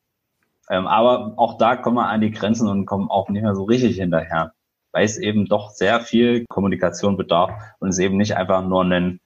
Ähm, 0.70 0.86
aber 0.86 1.34
auch 1.38 1.56
da 1.56 1.76
kommen 1.76 1.96
wir 1.96 2.08
an 2.08 2.20
die 2.20 2.30
Grenzen 2.30 2.68
und 2.68 2.84
kommen 2.84 3.08
auch 3.08 3.28
nicht 3.30 3.42
mehr 3.42 3.54
so 3.54 3.64
richtig 3.64 3.96
hinterher, 3.96 4.52
weil 4.92 5.04
es 5.04 5.16
eben 5.16 5.46
doch 5.46 5.70
sehr 5.70 6.00
viel 6.00 6.44
Kommunikation 6.48 7.16
bedarf 7.16 7.52
und 7.78 7.88
es 7.88 7.98
eben 7.98 8.18
nicht 8.18 8.36
einfach 8.36 8.62
nur 8.62 8.84
ein 8.84 9.20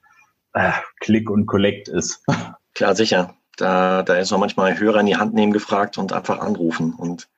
äh, 0.53 0.70
Click 1.00 1.28
und 1.30 1.46
Collect 1.46 1.88
ist. 1.88 2.24
Klar, 2.74 2.94
sicher. 2.94 3.34
Da, 3.56 4.02
da 4.02 4.16
ist 4.16 4.32
auch 4.32 4.38
manchmal 4.38 4.78
Hörer 4.78 5.00
in 5.00 5.06
die 5.06 5.16
Hand 5.16 5.34
nehmen 5.34 5.52
gefragt 5.52 5.98
und 5.98 6.12
einfach 6.12 6.38
anrufen 6.38 6.94
und 6.94 7.28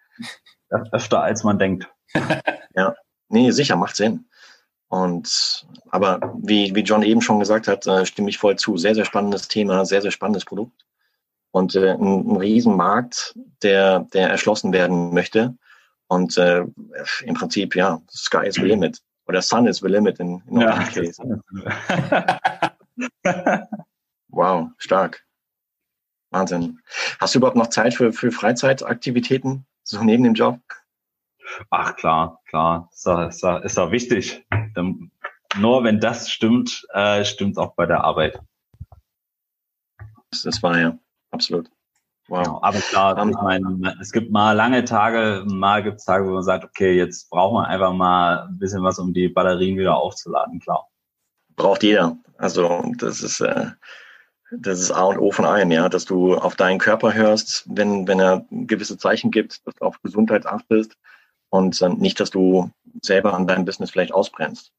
öfter 0.92 1.22
als 1.22 1.42
man 1.44 1.58
denkt. 1.58 1.88
ja, 2.74 2.94
nee, 3.28 3.50
sicher, 3.50 3.76
macht 3.76 3.96
Sinn. 3.96 4.26
Und 4.88 5.66
aber 5.90 6.34
wie, 6.40 6.74
wie 6.74 6.82
John 6.82 7.02
eben 7.02 7.20
schon 7.20 7.40
gesagt 7.40 7.66
hat, 7.66 7.86
äh, 7.86 8.06
stimme 8.06 8.30
ich 8.30 8.38
voll 8.38 8.56
zu. 8.56 8.76
Sehr, 8.76 8.94
sehr 8.94 9.04
spannendes 9.04 9.48
Thema, 9.48 9.84
sehr, 9.84 10.02
sehr 10.02 10.12
spannendes 10.12 10.44
Produkt. 10.44 10.86
Und 11.50 11.74
äh, 11.74 11.92
ein, 11.92 12.28
ein 12.28 12.36
Riesenmarkt, 12.36 13.34
der, 13.62 14.00
der 14.12 14.30
erschlossen 14.30 14.72
werden 14.72 15.12
möchte. 15.12 15.56
Und 16.06 16.36
äh, 16.38 16.64
im 17.24 17.34
Prinzip, 17.34 17.74
ja, 17.74 18.00
Sky 18.08 18.46
is 18.46 18.54
the 18.54 18.62
limit. 18.62 19.00
Oder 19.26 19.42
Sun 19.42 19.66
is 19.66 19.78
the 19.78 19.88
limit 19.88 20.20
in, 20.20 20.42
in 20.46 20.60
ja. 20.60 20.84
Case. 20.84 21.20
wow, 24.34 24.68
stark. 24.78 25.24
Wahnsinn. 26.30 26.80
Hast 27.20 27.34
du 27.34 27.38
überhaupt 27.38 27.56
noch 27.56 27.68
Zeit 27.68 27.94
für, 27.94 28.12
für 28.12 28.32
Freizeitaktivitäten, 28.32 29.66
so 29.84 30.02
neben 30.02 30.24
dem 30.24 30.34
Job? 30.34 30.58
Ach 31.70 31.94
klar, 31.96 32.40
klar, 32.48 32.88
ist 32.92 33.06
doch, 33.06 33.28
ist 33.28 33.42
doch, 33.42 33.62
ist 33.62 33.78
doch 33.78 33.90
wichtig. 33.90 34.44
Nur 35.56 35.84
wenn 35.84 36.00
das 36.00 36.30
stimmt, 36.30 36.86
äh, 36.92 37.24
stimmt 37.24 37.58
auch 37.58 37.74
bei 37.74 37.86
der 37.86 38.02
Arbeit. 38.02 38.40
Das 40.42 40.62
war 40.62 40.78
ja, 40.78 40.98
absolut. 41.30 41.70
Wow. 42.26 42.42
Genau, 42.42 42.62
aber 42.62 42.78
klar, 42.78 43.22
um, 43.22 43.30
ich 43.30 43.36
meine, 43.36 43.96
es 44.00 44.10
gibt 44.10 44.32
mal 44.32 44.52
lange 44.52 44.84
Tage, 44.84 45.44
mal 45.46 45.82
gibt 45.82 45.98
es 45.98 46.04
Tage, 46.06 46.26
wo 46.26 46.32
man 46.32 46.42
sagt, 46.42 46.64
okay, 46.64 46.96
jetzt 46.96 47.28
braucht 47.28 47.52
man 47.52 47.66
einfach 47.66 47.92
mal 47.92 48.46
ein 48.48 48.58
bisschen 48.58 48.82
was, 48.82 48.98
um 48.98 49.12
die 49.12 49.28
Batterien 49.28 49.76
wieder 49.76 49.96
aufzuladen, 49.96 50.58
klar. 50.58 50.88
Braucht 51.54 51.82
jeder. 51.82 52.16
Also 52.38 52.82
das 52.98 53.20
ist, 53.20 53.40
äh, 53.40 53.66
das 54.58 54.80
ist 54.80 54.90
A 54.90 55.04
und 55.04 55.18
O 55.18 55.32
von 55.32 55.44
allem, 55.44 55.70
ja, 55.70 55.88
dass 55.88 56.04
du 56.04 56.34
auf 56.34 56.56
deinen 56.56 56.78
Körper 56.78 57.14
hörst, 57.14 57.64
wenn, 57.66 58.06
wenn 58.06 58.20
er 58.20 58.44
gewisse 58.50 58.98
Zeichen 58.98 59.30
gibt, 59.30 59.66
dass 59.66 59.74
du 59.74 59.84
auf 59.84 60.00
Gesundheit 60.02 60.46
achtest, 60.46 60.96
und 61.54 61.80
ähm, 61.82 61.98
nicht, 61.98 62.18
dass 62.18 62.30
du 62.30 62.68
selber 63.00 63.32
an 63.32 63.46
deinem 63.46 63.64
Business 63.64 63.92
vielleicht 63.92 64.12
ausbrennst. 64.12 64.72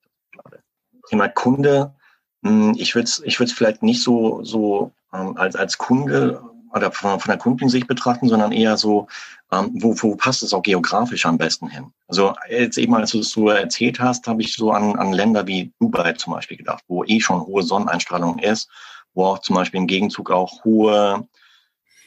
Thema 1.07 1.29
Kunde, 1.29 1.95
hm, 2.43 2.75
ich 2.77 2.95
würde 2.95 3.05
es 3.05 3.21
ich 3.23 3.37
vielleicht 3.37 3.81
nicht 3.81 4.03
so, 4.03 4.43
so 4.43 4.91
ähm, 5.13 5.37
als, 5.37 5.55
als 5.55 5.77
Kunde 5.77 6.41
oder 6.73 6.91
von, 6.91 7.17
von 7.21 7.29
der 7.29 7.37
Kundensicht 7.37 7.87
betrachten, 7.87 8.27
sondern 8.27 8.51
eher 8.51 8.75
so, 8.75 9.07
ähm, 9.53 9.71
wo, 9.75 9.95
wo 10.01 10.15
passt 10.17 10.43
es 10.43 10.53
auch 10.53 10.63
geografisch 10.63 11.25
am 11.25 11.37
besten 11.37 11.69
hin? 11.69 11.93
Also 12.09 12.33
jetzt 12.49 12.77
eben, 12.77 12.93
als 12.93 13.11
du 13.11 13.19
es 13.19 13.29
so 13.29 13.47
erzählt 13.47 14.01
hast, 14.01 14.27
habe 14.27 14.41
ich 14.41 14.53
so 14.53 14.71
an, 14.71 14.97
an 14.97 15.13
Länder 15.13 15.47
wie 15.47 15.71
Dubai 15.79 16.11
zum 16.11 16.33
Beispiel 16.33 16.57
gedacht, 16.57 16.83
wo 16.89 17.05
eh 17.05 17.21
schon 17.21 17.39
hohe 17.45 17.63
Sonneneinstrahlung 17.63 18.39
ist, 18.39 18.69
wo 19.15 19.25
auch 19.25 19.39
zum 19.39 19.55
Beispiel 19.55 19.79
im 19.79 19.87
Gegenzug 19.87 20.29
auch 20.29 20.63
hohe 20.63 21.27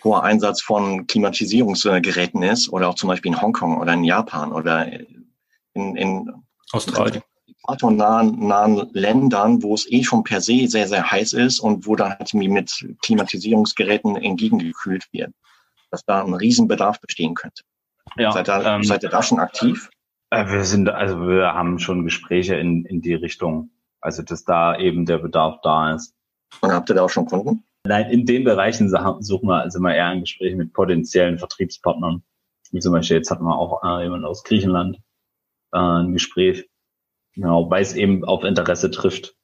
hoher 0.04 0.22
Einsatz 0.22 0.62
von 0.62 1.06
Klimatisierungsgeräten 1.06 2.42
ist 2.42 2.68
oder 2.68 2.88
auch 2.88 2.94
zum 2.94 3.08
Beispiel 3.08 3.32
in 3.32 3.40
Hongkong 3.40 3.78
oder 3.78 3.94
in 3.94 4.04
Japan 4.04 4.52
oder 4.52 4.86
in, 5.74 5.96
in 5.96 6.32
Australien. 6.72 7.22
Nahen, 7.82 8.46
nahen 8.46 8.88
Ländern, 8.92 9.62
wo 9.62 9.74
es 9.74 9.90
eh 9.90 10.02
schon 10.02 10.24
per 10.24 10.40
se 10.40 10.66
sehr, 10.68 10.88
sehr 10.88 11.10
heiß 11.10 11.34
ist 11.34 11.60
und 11.60 11.86
wo 11.86 11.96
dann 11.96 12.12
halt 12.18 12.32
mit 12.32 12.86
Klimatisierungsgeräten 13.02 14.16
entgegengekühlt 14.16 15.06
wird, 15.12 15.32
dass 15.90 16.02
da 16.04 16.24
ein 16.24 16.32
Riesenbedarf 16.32 16.98
bestehen 17.00 17.34
könnte. 17.34 17.62
Ja, 18.16 18.32
seid, 18.32 18.48
ihr, 18.48 18.64
ähm, 18.64 18.84
seid 18.84 19.02
ihr 19.02 19.10
da 19.10 19.22
schon 19.22 19.38
aktiv? 19.38 19.90
Äh, 20.30 20.46
wir 20.50 20.64
sind, 20.64 20.88
also 20.88 21.20
wir 21.20 21.52
haben 21.52 21.78
schon 21.78 22.04
Gespräche 22.04 22.54
in, 22.54 22.86
in 22.86 23.02
die 23.02 23.12
Richtung, 23.12 23.70
also 24.00 24.22
dass 24.22 24.44
da 24.44 24.78
eben 24.78 25.04
der 25.04 25.18
Bedarf 25.18 25.60
da 25.62 25.94
ist. 25.94 26.14
Und 26.60 26.72
habt 26.72 26.90
ihr 26.90 26.94
da 26.94 27.02
auch 27.02 27.10
schon 27.10 27.26
Kunden? 27.26 27.64
Nein, 27.84 28.10
in 28.10 28.26
den 28.26 28.44
Bereichen 28.44 28.88
suchen 28.88 29.48
wir, 29.48 29.70
sind 29.70 29.82
wir 29.82 29.94
eher 29.94 30.12
in 30.12 30.20
Gesprächen 30.20 30.58
mit 30.58 30.72
potenziellen 30.72 31.38
Vertriebspartnern. 31.38 32.22
Wie 32.70 32.80
zum 32.80 32.92
Beispiel 32.92 33.16
jetzt 33.16 33.30
hatten 33.30 33.44
wir 33.44 33.58
auch 33.58 33.82
äh, 33.82 34.02
jemand 34.02 34.24
aus 34.24 34.44
Griechenland 34.44 34.98
äh, 35.72 35.78
ein 35.78 36.12
Gespräch. 36.12 36.68
Genau, 37.34 37.70
weil 37.70 37.82
es 37.82 37.94
eben 37.94 38.24
auf 38.24 38.44
Interesse 38.44 38.90
trifft. 38.90 39.36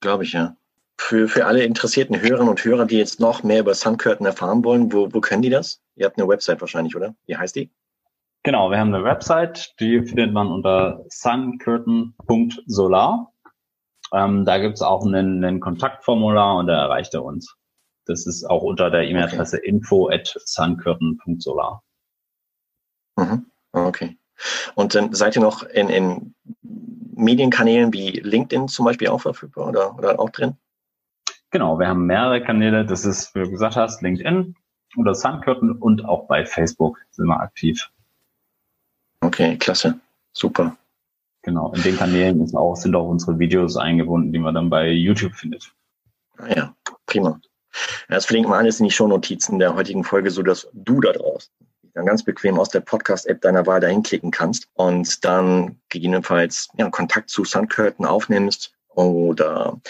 Glaube 0.00 0.24
ich, 0.24 0.34
ja. 0.34 0.56
Für, 1.00 1.28
für 1.28 1.46
alle 1.46 1.64
interessierten 1.64 2.20
Hörerinnen 2.20 2.48
und 2.48 2.64
Hörer, 2.64 2.84
die 2.84 2.98
jetzt 2.98 3.20
noch 3.20 3.42
mehr 3.42 3.60
über 3.60 3.74
Sun 3.74 3.96
Curtain 3.96 4.26
erfahren 4.26 4.64
wollen, 4.64 4.92
wo, 4.92 5.12
wo 5.12 5.20
können 5.20 5.42
die 5.42 5.50
das? 5.50 5.80
Ihr 5.94 6.06
habt 6.06 6.18
eine 6.18 6.28
Website 6.28 6.60
wahrscheinlich, 6.60 6.96
oder? 6.96 7.14
Wie 7.26 7.36
heißt 7.36 7.54
die? 7.56 7.70
Genau, 8.42 8.70
wir 8.70 8.78
haben 8.78 8.94
eine 8.94 9.04
Website, 9.04 9.74
die 9.80 10.02
findet 10.02 10.32
man 10.32 10.48
unter 10.48 11.04
suncurtain.solar. 11.08 13.32
Ähm, 14.12 14.44
da 14.44 14.58
gibt's 14.58 14.82
auch 14.82 15.04
einen, 15.04 15.44
einen 15.44 15.60
Kontaktformular 15.60 16.56
und 16.56 16.66
da 16.66 16.82
erreicht 16.82 17.14
er 17.14 17.24
uns. 17.24 17.56
Das 18.06 18.26
ist 18.26 18.44
auch 18.44 18.62
unter 18.62 18.90
der 18.90 19.02
E-Mail-Adresse 19.02 19.58
okay. 19.58 19.68
info 19.68 20.08
at 20.08 20.34
suncurtain.solar. 20.44 21.82
Mhm. 23.16 23.46
Okay. 23.72 24.16
Und 24.74 24.94
dann 24.94 25.12
seid 25.12 25.36
ihr 25.36 25.42
noch 25.42 25.62
in, 25.62 25.88
in 25.88 26.34
Medienkanälen 27.14 27.92
wie 27.92 28.20
LinkedIn 28.20 28.68
zum 28.68 28.84
Beispiel 28.84 29.08
auch 29.08 29.20
verfügbar 29.20 29.68
oder, 29.68 29.98
oder 29.98 30.20
auch 30.20 30.30
drin? 30.30 30.56
Genau, 31.50 31.78
wir 31.78 31.88
haben 31.88 32.06
mehrere 32.06 32.42
Kanäle. 32.42 32.86
Das 32.86 33.04
ist, 33.04 33.34
wie 33.34 33.40
du 33.40 33.50
gesagt 33.50 33.76
hast, 33.76 34.02
LinkedIn 34.02 34.54
oder 34.96 35.14
Suncurtain 35.14 35.72
und 35.72 36.04
auch 36.04 36.26
bei 36.28 36.46
Facebook 36.46 36.98
sind 37.10 37.26
wir 37.26 37.40
aktiv. 37.40 37.90
Okay, 39.20 39.56
klasse. 39.56 39.98
Super. 40.32 40.76
Genau, 41.48 41.72
in 41.72 41.82
den 41.82 41.96
Kanälen 41.96 42.42
ist 42.42 42.54
auch, 42.54 42.76
sind 42.76 42.94
auch 42.94 43.08
unsere 43.08 43.38
Videos 43.38 43.78
eingebunden, 43.78 44.34
die 44.34 44.38
man 44.38 44.54
dann 44.54 44.68
bei 44.68 44.90
YouTube 44.90 45.32
findet. 45.32 45.72
Ah 46.36 46.54
ja, 46.54 46.74
prima. 47.06 47.40
Das 48.10 48.26
verlinken 48.26 48.52
wir 48.52 48.58
alles 48.58 48.80
in 48.80 48.84
die 48.84 48.92
Shownotizen 48.92 49.58
der 49.58 49.74
heutigen 49.74 50.04
Folge, 50.04 50.30
so 50.30 50.42
dass 50.42 50.68
du 50.74 51.00
da 51.00 51.12
draußen 51.12 51.50
dann 51.94 52.04
ganz 52.04 52.22
bequem 52.22 52.58
aus 52.58 52.68
der 52.68 52.80
Podcast-App 52.80 53.40
deiner 53.40 53.64
Wahl 53.66 53.80
dahin 53.80 54.02
klicken 54.02 54.30
kannst 54.30 54.68
und 54.74 55.24
dann 55.24 55.80
gegebenenfalls 55.88 56.68
ja, 56.76 56.90
Kontakt 56.90 57.30
zu 57.30 57.46
Suncurtain 57.46 58.04
aufnimmst 58.04 58.74
oder 58.90 59.80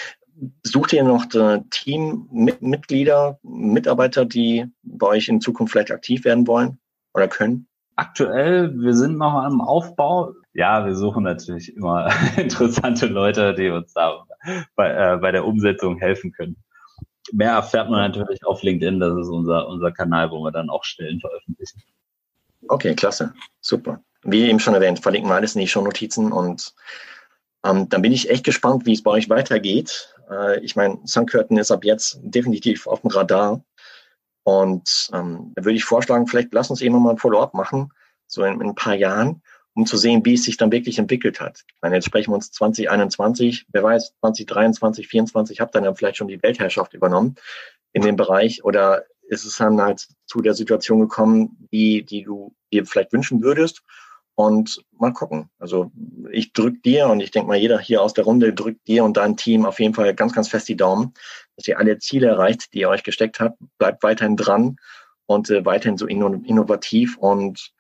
sucht 0.63 0.93
ihr 0.93 1.03
noch 1.03 1.27
Teammitglieder, 1.71 3.41
Mitarbeiter, 3.43 4.25
die 4.25 4.67
bei 4.85 5.09
euch 5.09 5.27
in 5.27 5.41
Zukunft 5.41 5.73
vielleicht 5.73 5.91
aktiv 5.91 6.25
werden 6.25 6.47
wollen 6.47 6.79
oder 7.15 7.27
können? 7.27 7.67
Aktuell, 7.97 8.73
wir 8.81 8.95
sind 8.95 9.19
noch 9.19 9.35
am 9.35 9.61
Aufbau. 9.61 10.35
Ja, 10.59 10.85
wir 10.85 10.97
suchen 10.97 11.23
natürlich 11.23 11.77
immer 11.77 12.11
interessante 12.37 13.07
Leute, 13.07 13.55
die 13.55 13.71
uns 13.71 13.93
da 13.93 14.27
bei, 14.75 14.91
äh, 14.91 15.17
bei 15.19 15.31
der 15.31 15.45
Umsetzung 15.45 15.99
helfen 15.99 16.33
können. 16.33 16.57
Mehr 17.31 17.53
erfährt 17.53 17.89
man 17.89 18.01
natürlich 18.01 18.45
auf 18.45 18.65
LinkedIn, 18.65 18.99
das 18.99 19.17
ist 19.17 19.29
unser, 19.29 19.69
unser 19.69 19.93
Kanal, 19.93 20.33
wo 20.33 20.43
wir 20.43 20.51
dann 20.51 20.69
auch 20.69 20.83
Stellen 20.83 21.21
veröffentlichen. 21.21 21.81
Okay, 22.67 22.97
klasse. 22.97 23.33
Super. 23.61 24.03
Wie 24.25 24.49
eben 24.49 24.59
schon 24.59 24.75
erwähnt, 24.75 24.99
verlinken 24.99 25.31
wir 25.31 25.37
alles 25.37 25.55
in 25.55 25.61
die 25.61 25.69
Shownotizen 25.69 26.33
und 26.33 26.75
ähm, 27.65 27.89
dann 27.89 28.03
bin 28.03 28.11
ich 28.11 28.29
echt 28.29 28.43
gespannt, 28.43 28.85
wie 28.85 28.95
es 28.95 29.05
bei 29.05 29.13
euch 29.13 29.31
weitergeht. 29.31 30.13
Äh, 30.29 30.59
ich 30.65 30.75
meine, 30.75 30.99
Suncurtain 31.05 31.59
ist 31.59 31.71
ab 31.71 31.85
jetzt 31.85 32.19
definitiv 32.21 32.89
auf 32.89 33.03
dem 33.03 33.11
Radar. 33.11 33.63
Und 34.43 35.09
ähm, 35.13 35.53
da 35.55 35.65
würde 35.65 35.77
ich 35.77 35.85
vorschlagen, 35.85 36.27
vielleicht 36.27 36.53
lass 36.53 36.69
uns 36.71 36.81
eben 36.81 37.01
mal 37.01 37.11
ein 37.11 37.19
Follow-up 37.19 37.55
machen, 37.55 37.93
so 38.27 38.43
in, 38.43 38.61
in, 38.61 38.71
ein 38.71 38.75
paar 38.75 38.97
Jahren, 38.97 39.41
um 39.79 39.87
zu 39.87 39.97
sehen, 39.97 40.25
wie 40.25 40.35
es 40.35 40.43
sich 40.43 40.57
dann 40.57 40.73
wirklich 40.73 40.99
entwickelt 40.99 41.41
hat. 41.41 41.63
Ich 41.69 41.81
meine, 41.81 41.95
jetzt 41.95 42.07
sprechen 42.07 42.33
wir 42.33 42.35
uns 42.35 42.51
2021, 42.51 43.67
wer 43.73 43.85
weiß, 43.85 44.13
2023, 44.19 45.09
2024 45.09 45.61
habt 45.61 45.77
ihr 45.77 45.81
dann 45.81 45.95
vielleicht 45.95 46.17
schon 46.17 46.27
die 46.27 46.43
Weltherrschaft 46.43 46.95
übernommen 46.95 47.37
in 47.93 48.03
dem 48.03 48.17
Bereich 48.17 48.65
oder 48.65 49.05
ist 49.29 49.45
es 49.45 49.57
dann 49.57 49.81
halt 49.81 50.09
zu 50.27 50.41
der 50.41 50.55
Situation 50.55 50.99
gekommen, 50.99 51.69
die, 51.71 52.05
die 52.05 52.25
du 52.25 52.57
dir 52.73 52.87
vielleicht 52.87 53.13
wünschen 53.13 53.41
würdest. 53.41 53.83
Und 54.35 54.83
mal 54.93 55.13
gucken. 55.13 55.49
Also 55.61 55.93
ich 56.33 56.53
drück 56.53 56.83
dir 56.83 57.09
und 57.09 57.21
ich 57.21 57.31
denke 57.31 57.49
mal, 57.49 57.57
jeder 57.57 57.79
hier 57.79 58.03
aus 58.03 58.15
der 58.15 58.25
Runde 58.25 58.53
drückt 58.53 58.87
dir 58.89 59.05
und 59.05 59.17
deinem 59.17 59.37
Team 59.37 59.65
auf 59.65 59.79
jeden 59.79 59.95
Fall 59.95 60.13
ganz, 60.15 60.33
ganz 60.33 60.49
fest 60.49 60.69
die 60.69 60.77
Daumen, 60.77 61.15
dass 61.57 61.69
ihr 61.69 61.79
alle 61.79 61.99
Ziele 61.99 62.27
erreicht, 62.27 62.73
die 62.75 62.81
ihr 62.81 62.89
euch 62.89 63.05
gesteckt 63.05 63.39
habt. 63.39 63.59
Bleibt 63.79 64.03
weiterhin 64.03 64.37
dran 64.37 64.77
und 65.27 65.51
äh, 65.51 65.65
weiterhin 65.65 65.99
so 65.99 66.07
innovativ 66.07 67.17
und 67.17 67.73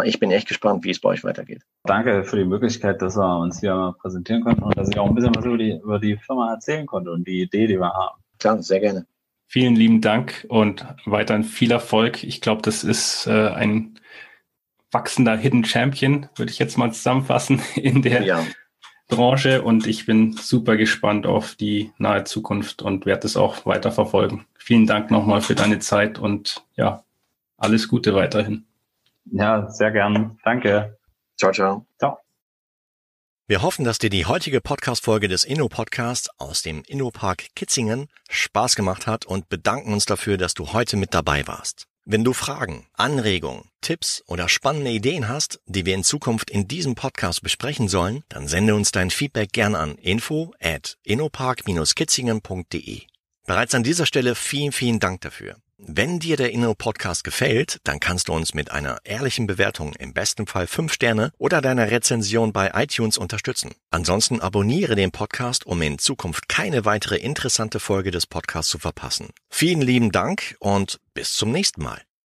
ich 0.00 0.18
bin 0.18 0.30
echt 0.30 0.48
gespannt, 0.48 0.84
wie 0.84 0.90
es 0.90 1.00
bei 1.00 1.10
euch 1.10 1.24
weitergeht. 1.24 1.62
Danke 1.84 2.24
für 2.24 2.36
die 2.36 2.44
Möglichkeit, 2.44 3.02
dass 3.02 3.16
wir 3.16 3.38
uns 3.38 3.60
hier 3.60 3.94
präsentieren 4.00 4.42
konnten 4.42 4.62
und 4.62 4.76
dass 4.76 4.88
ich 4.88 4.98
auch 4.98 5.08
ein 5.08 5.14
bisschen 5.14 5.34
was 5.34 5.44
über 5.44 5.58
die, 5.58 5.72
über 5.72 5.98
die 5.98 6.16
Firma 6.16 6.52
erzählen 6.52 6.86
konnte 6.86 7.10
und 7.10 7.26
die 7.26 7.42
Idee, 7.42 7.66
die 7.66 7.78
wir 7.78 7.92
haben. 7.92 8.22
Klar, 8.38 8.62
sehr 8.62 8.80
gerne. 8.80 9.06
Vielen 9.46 9.76
lieben 9.76 10.00
Dank 10.00 10.46
und 10.48 10.86
weiterhin 11.04 11.44
viel 11.44 11.70
Erfolg. 11.72 12.24
Ich 12.24 12.40
glaube, 12.40 12.62
das 12.62 12.84
ist 12.84 13.26
äh, 13.26 13.48
ein 13.48 13.98
wachsender 14.90 15.36
Hidden 15.36 15.64
Champion, 15.64 16.28
würde 16.36 16.50
ich 16.50 16.58
jetzt 16.58 16.78
mal 16.78 16.92
zusammenfassen, 16.92 17.60
in 17.76 18.00
der 18.00 18.22
ja. 18.22 18.42
Branche. 19.08 19.62
Und 19.62 19.86
ich 19.86 20.06
bin 20.06 20.32
super 20.32 20.76
gespannt 20.76 21.26
auf 21.26 21.54
die 21.54 21.92
nahe 21.98 22.24
Zukunft 22.24 22.80
und 22.80 23.04
werde 23.04 23.26
es 23.26 23.36
auch 23.36 23.66
weiter 23.66 23.92
verfolgen. 23.92 24.46
Vielen 24.56 24.86
Dank 24.86 25.10
nochmal 25.10 25.42
für 25.42 25.54
deine 25.54 25.80
Zeit 25.80 26.18
und 26.18 26.64
ja, 26.76 27.04
alles 27.58 27.88
Gute 27.88 28.14
weiterhin. 28.14 28.64
Ja, 29.24 29.70
sehr 29.70 29.90
gern. 29.90 30.38
Danke. 30.44 30.98
Ciao, 31.38 31.52
ciao. 31.52 31.86
Ciao. 31.98 32.18
Wir 33.48 33.62
hoffen, 33.62 33.84
dass 33.84 33.98
dir 33.98 34.10
die 34.10 34.26
heutige 34.26 34.60
Podcast-Folge 34.60 35.28
des 35.28 35.44
Inno-Podcasts 35.44 36.30
aus 36.38 36.62
dem 36.62 36.82
Inno-Park 36.86 37.54
Kitzingen 37.54 38.08
Spaß 38.30 38.76
gemacht 38.76 39.06
hat 39.06 39.26
und 39.26 39.48
bedanken 39.48 39.92
uns 39.92 40.06
dafür, 40.06 40.38
dass 40.38 40.54
du 40.54 40.72
heute 40.72 40.96
mit 40.96 41.12
dabei 41.12 41.46
warst. 41.46 41.86
Wenn 42.04 42.24
du 42.24 42.32
Fragen, 42.32 42.86
Anregungen, 42.94 43.70
Tipps 43.80 44.24
oder 44.26 44.48
spannende 44.48 44.90
Ideen 44.90 45.28
hast, 45.28 45.60
die 45.66 45.86
wir 45.86 45.94
in 45.94 46.02
Zukunft 46.02 46.50
in 46.50 46.66
diesem 46.66 46.96
Podcast 46.96 47.42
besprechen 47.42 47.86
sollen, 47.88 48.24
dann 48.28 48.48
sende 48.48 48.74
uns 48.74 48.90
dein 48.90 49.10
Feedback 49.10 49.52
gern 49.52 49.76
an 49.76 49.96
info 49.96 50.52
at 50.60 50.98
innopark-kitzingen.de. 51.04 53.02
Bereits 53.46 53.74
an 53.74 53.82
dieser 53.82 54.06
Stelle 54.06 54.34
vielen, 54.34 54.72
vielen 54.72 54.98
Dank 54.98 55.20
dafür. 55.20 55.56
Wenn 55.84 56.20
dir 56.20 56.36
der 56.36 56.52
Inno 56.52 56.74
Podcast 56.74 57.24
gefällt, 57.24 57.80
dann 57.82 57.98
kannst 57.98 58.28
du 58.28 58.32
uns 58.32 58.54
mit 58.54 58.70
einer 58.70 58.98
ehrlichen 59.02 59.48
Bewertung, 59.48 59.94
im 59.94 60.14
besten 60.14 60.46
Fall 60.46 60.68
fünf 60.68 60.92
Sterne 60.92 61.32
oder 61.38 61.60
deiner 61.60 61.90
Rezension 61.90 62.52
bei 62.52 62.70
iTunes 62.74 63.18
unterstützen. 63.18 63.72
Ansonsten 63.90 64.40
abonniere 64.40 64.94
den 64.94 65.10
Podcast, 65.10 65.66
um 65.66 65.82
in 65.82 65.98
Zukunft 65.98 66.48
keine 66.48 66.84
weitere 66.84 67.16
interessante 67.16 67.80
Folge 67.80 68.12
des 68.12 68.26
Podcasts 68.28 68.70
zu 68.70 68.78
verpassen. 68.78 69.30
Vielen 69.50 69.80
lieben 69.80 70.12
Dank 70.12 70.54
und 70.60 71.00
bis 71.14 71.34
zum 71.34 71.50
nächsten 71.50 71.82
Mal. 71.82 72.00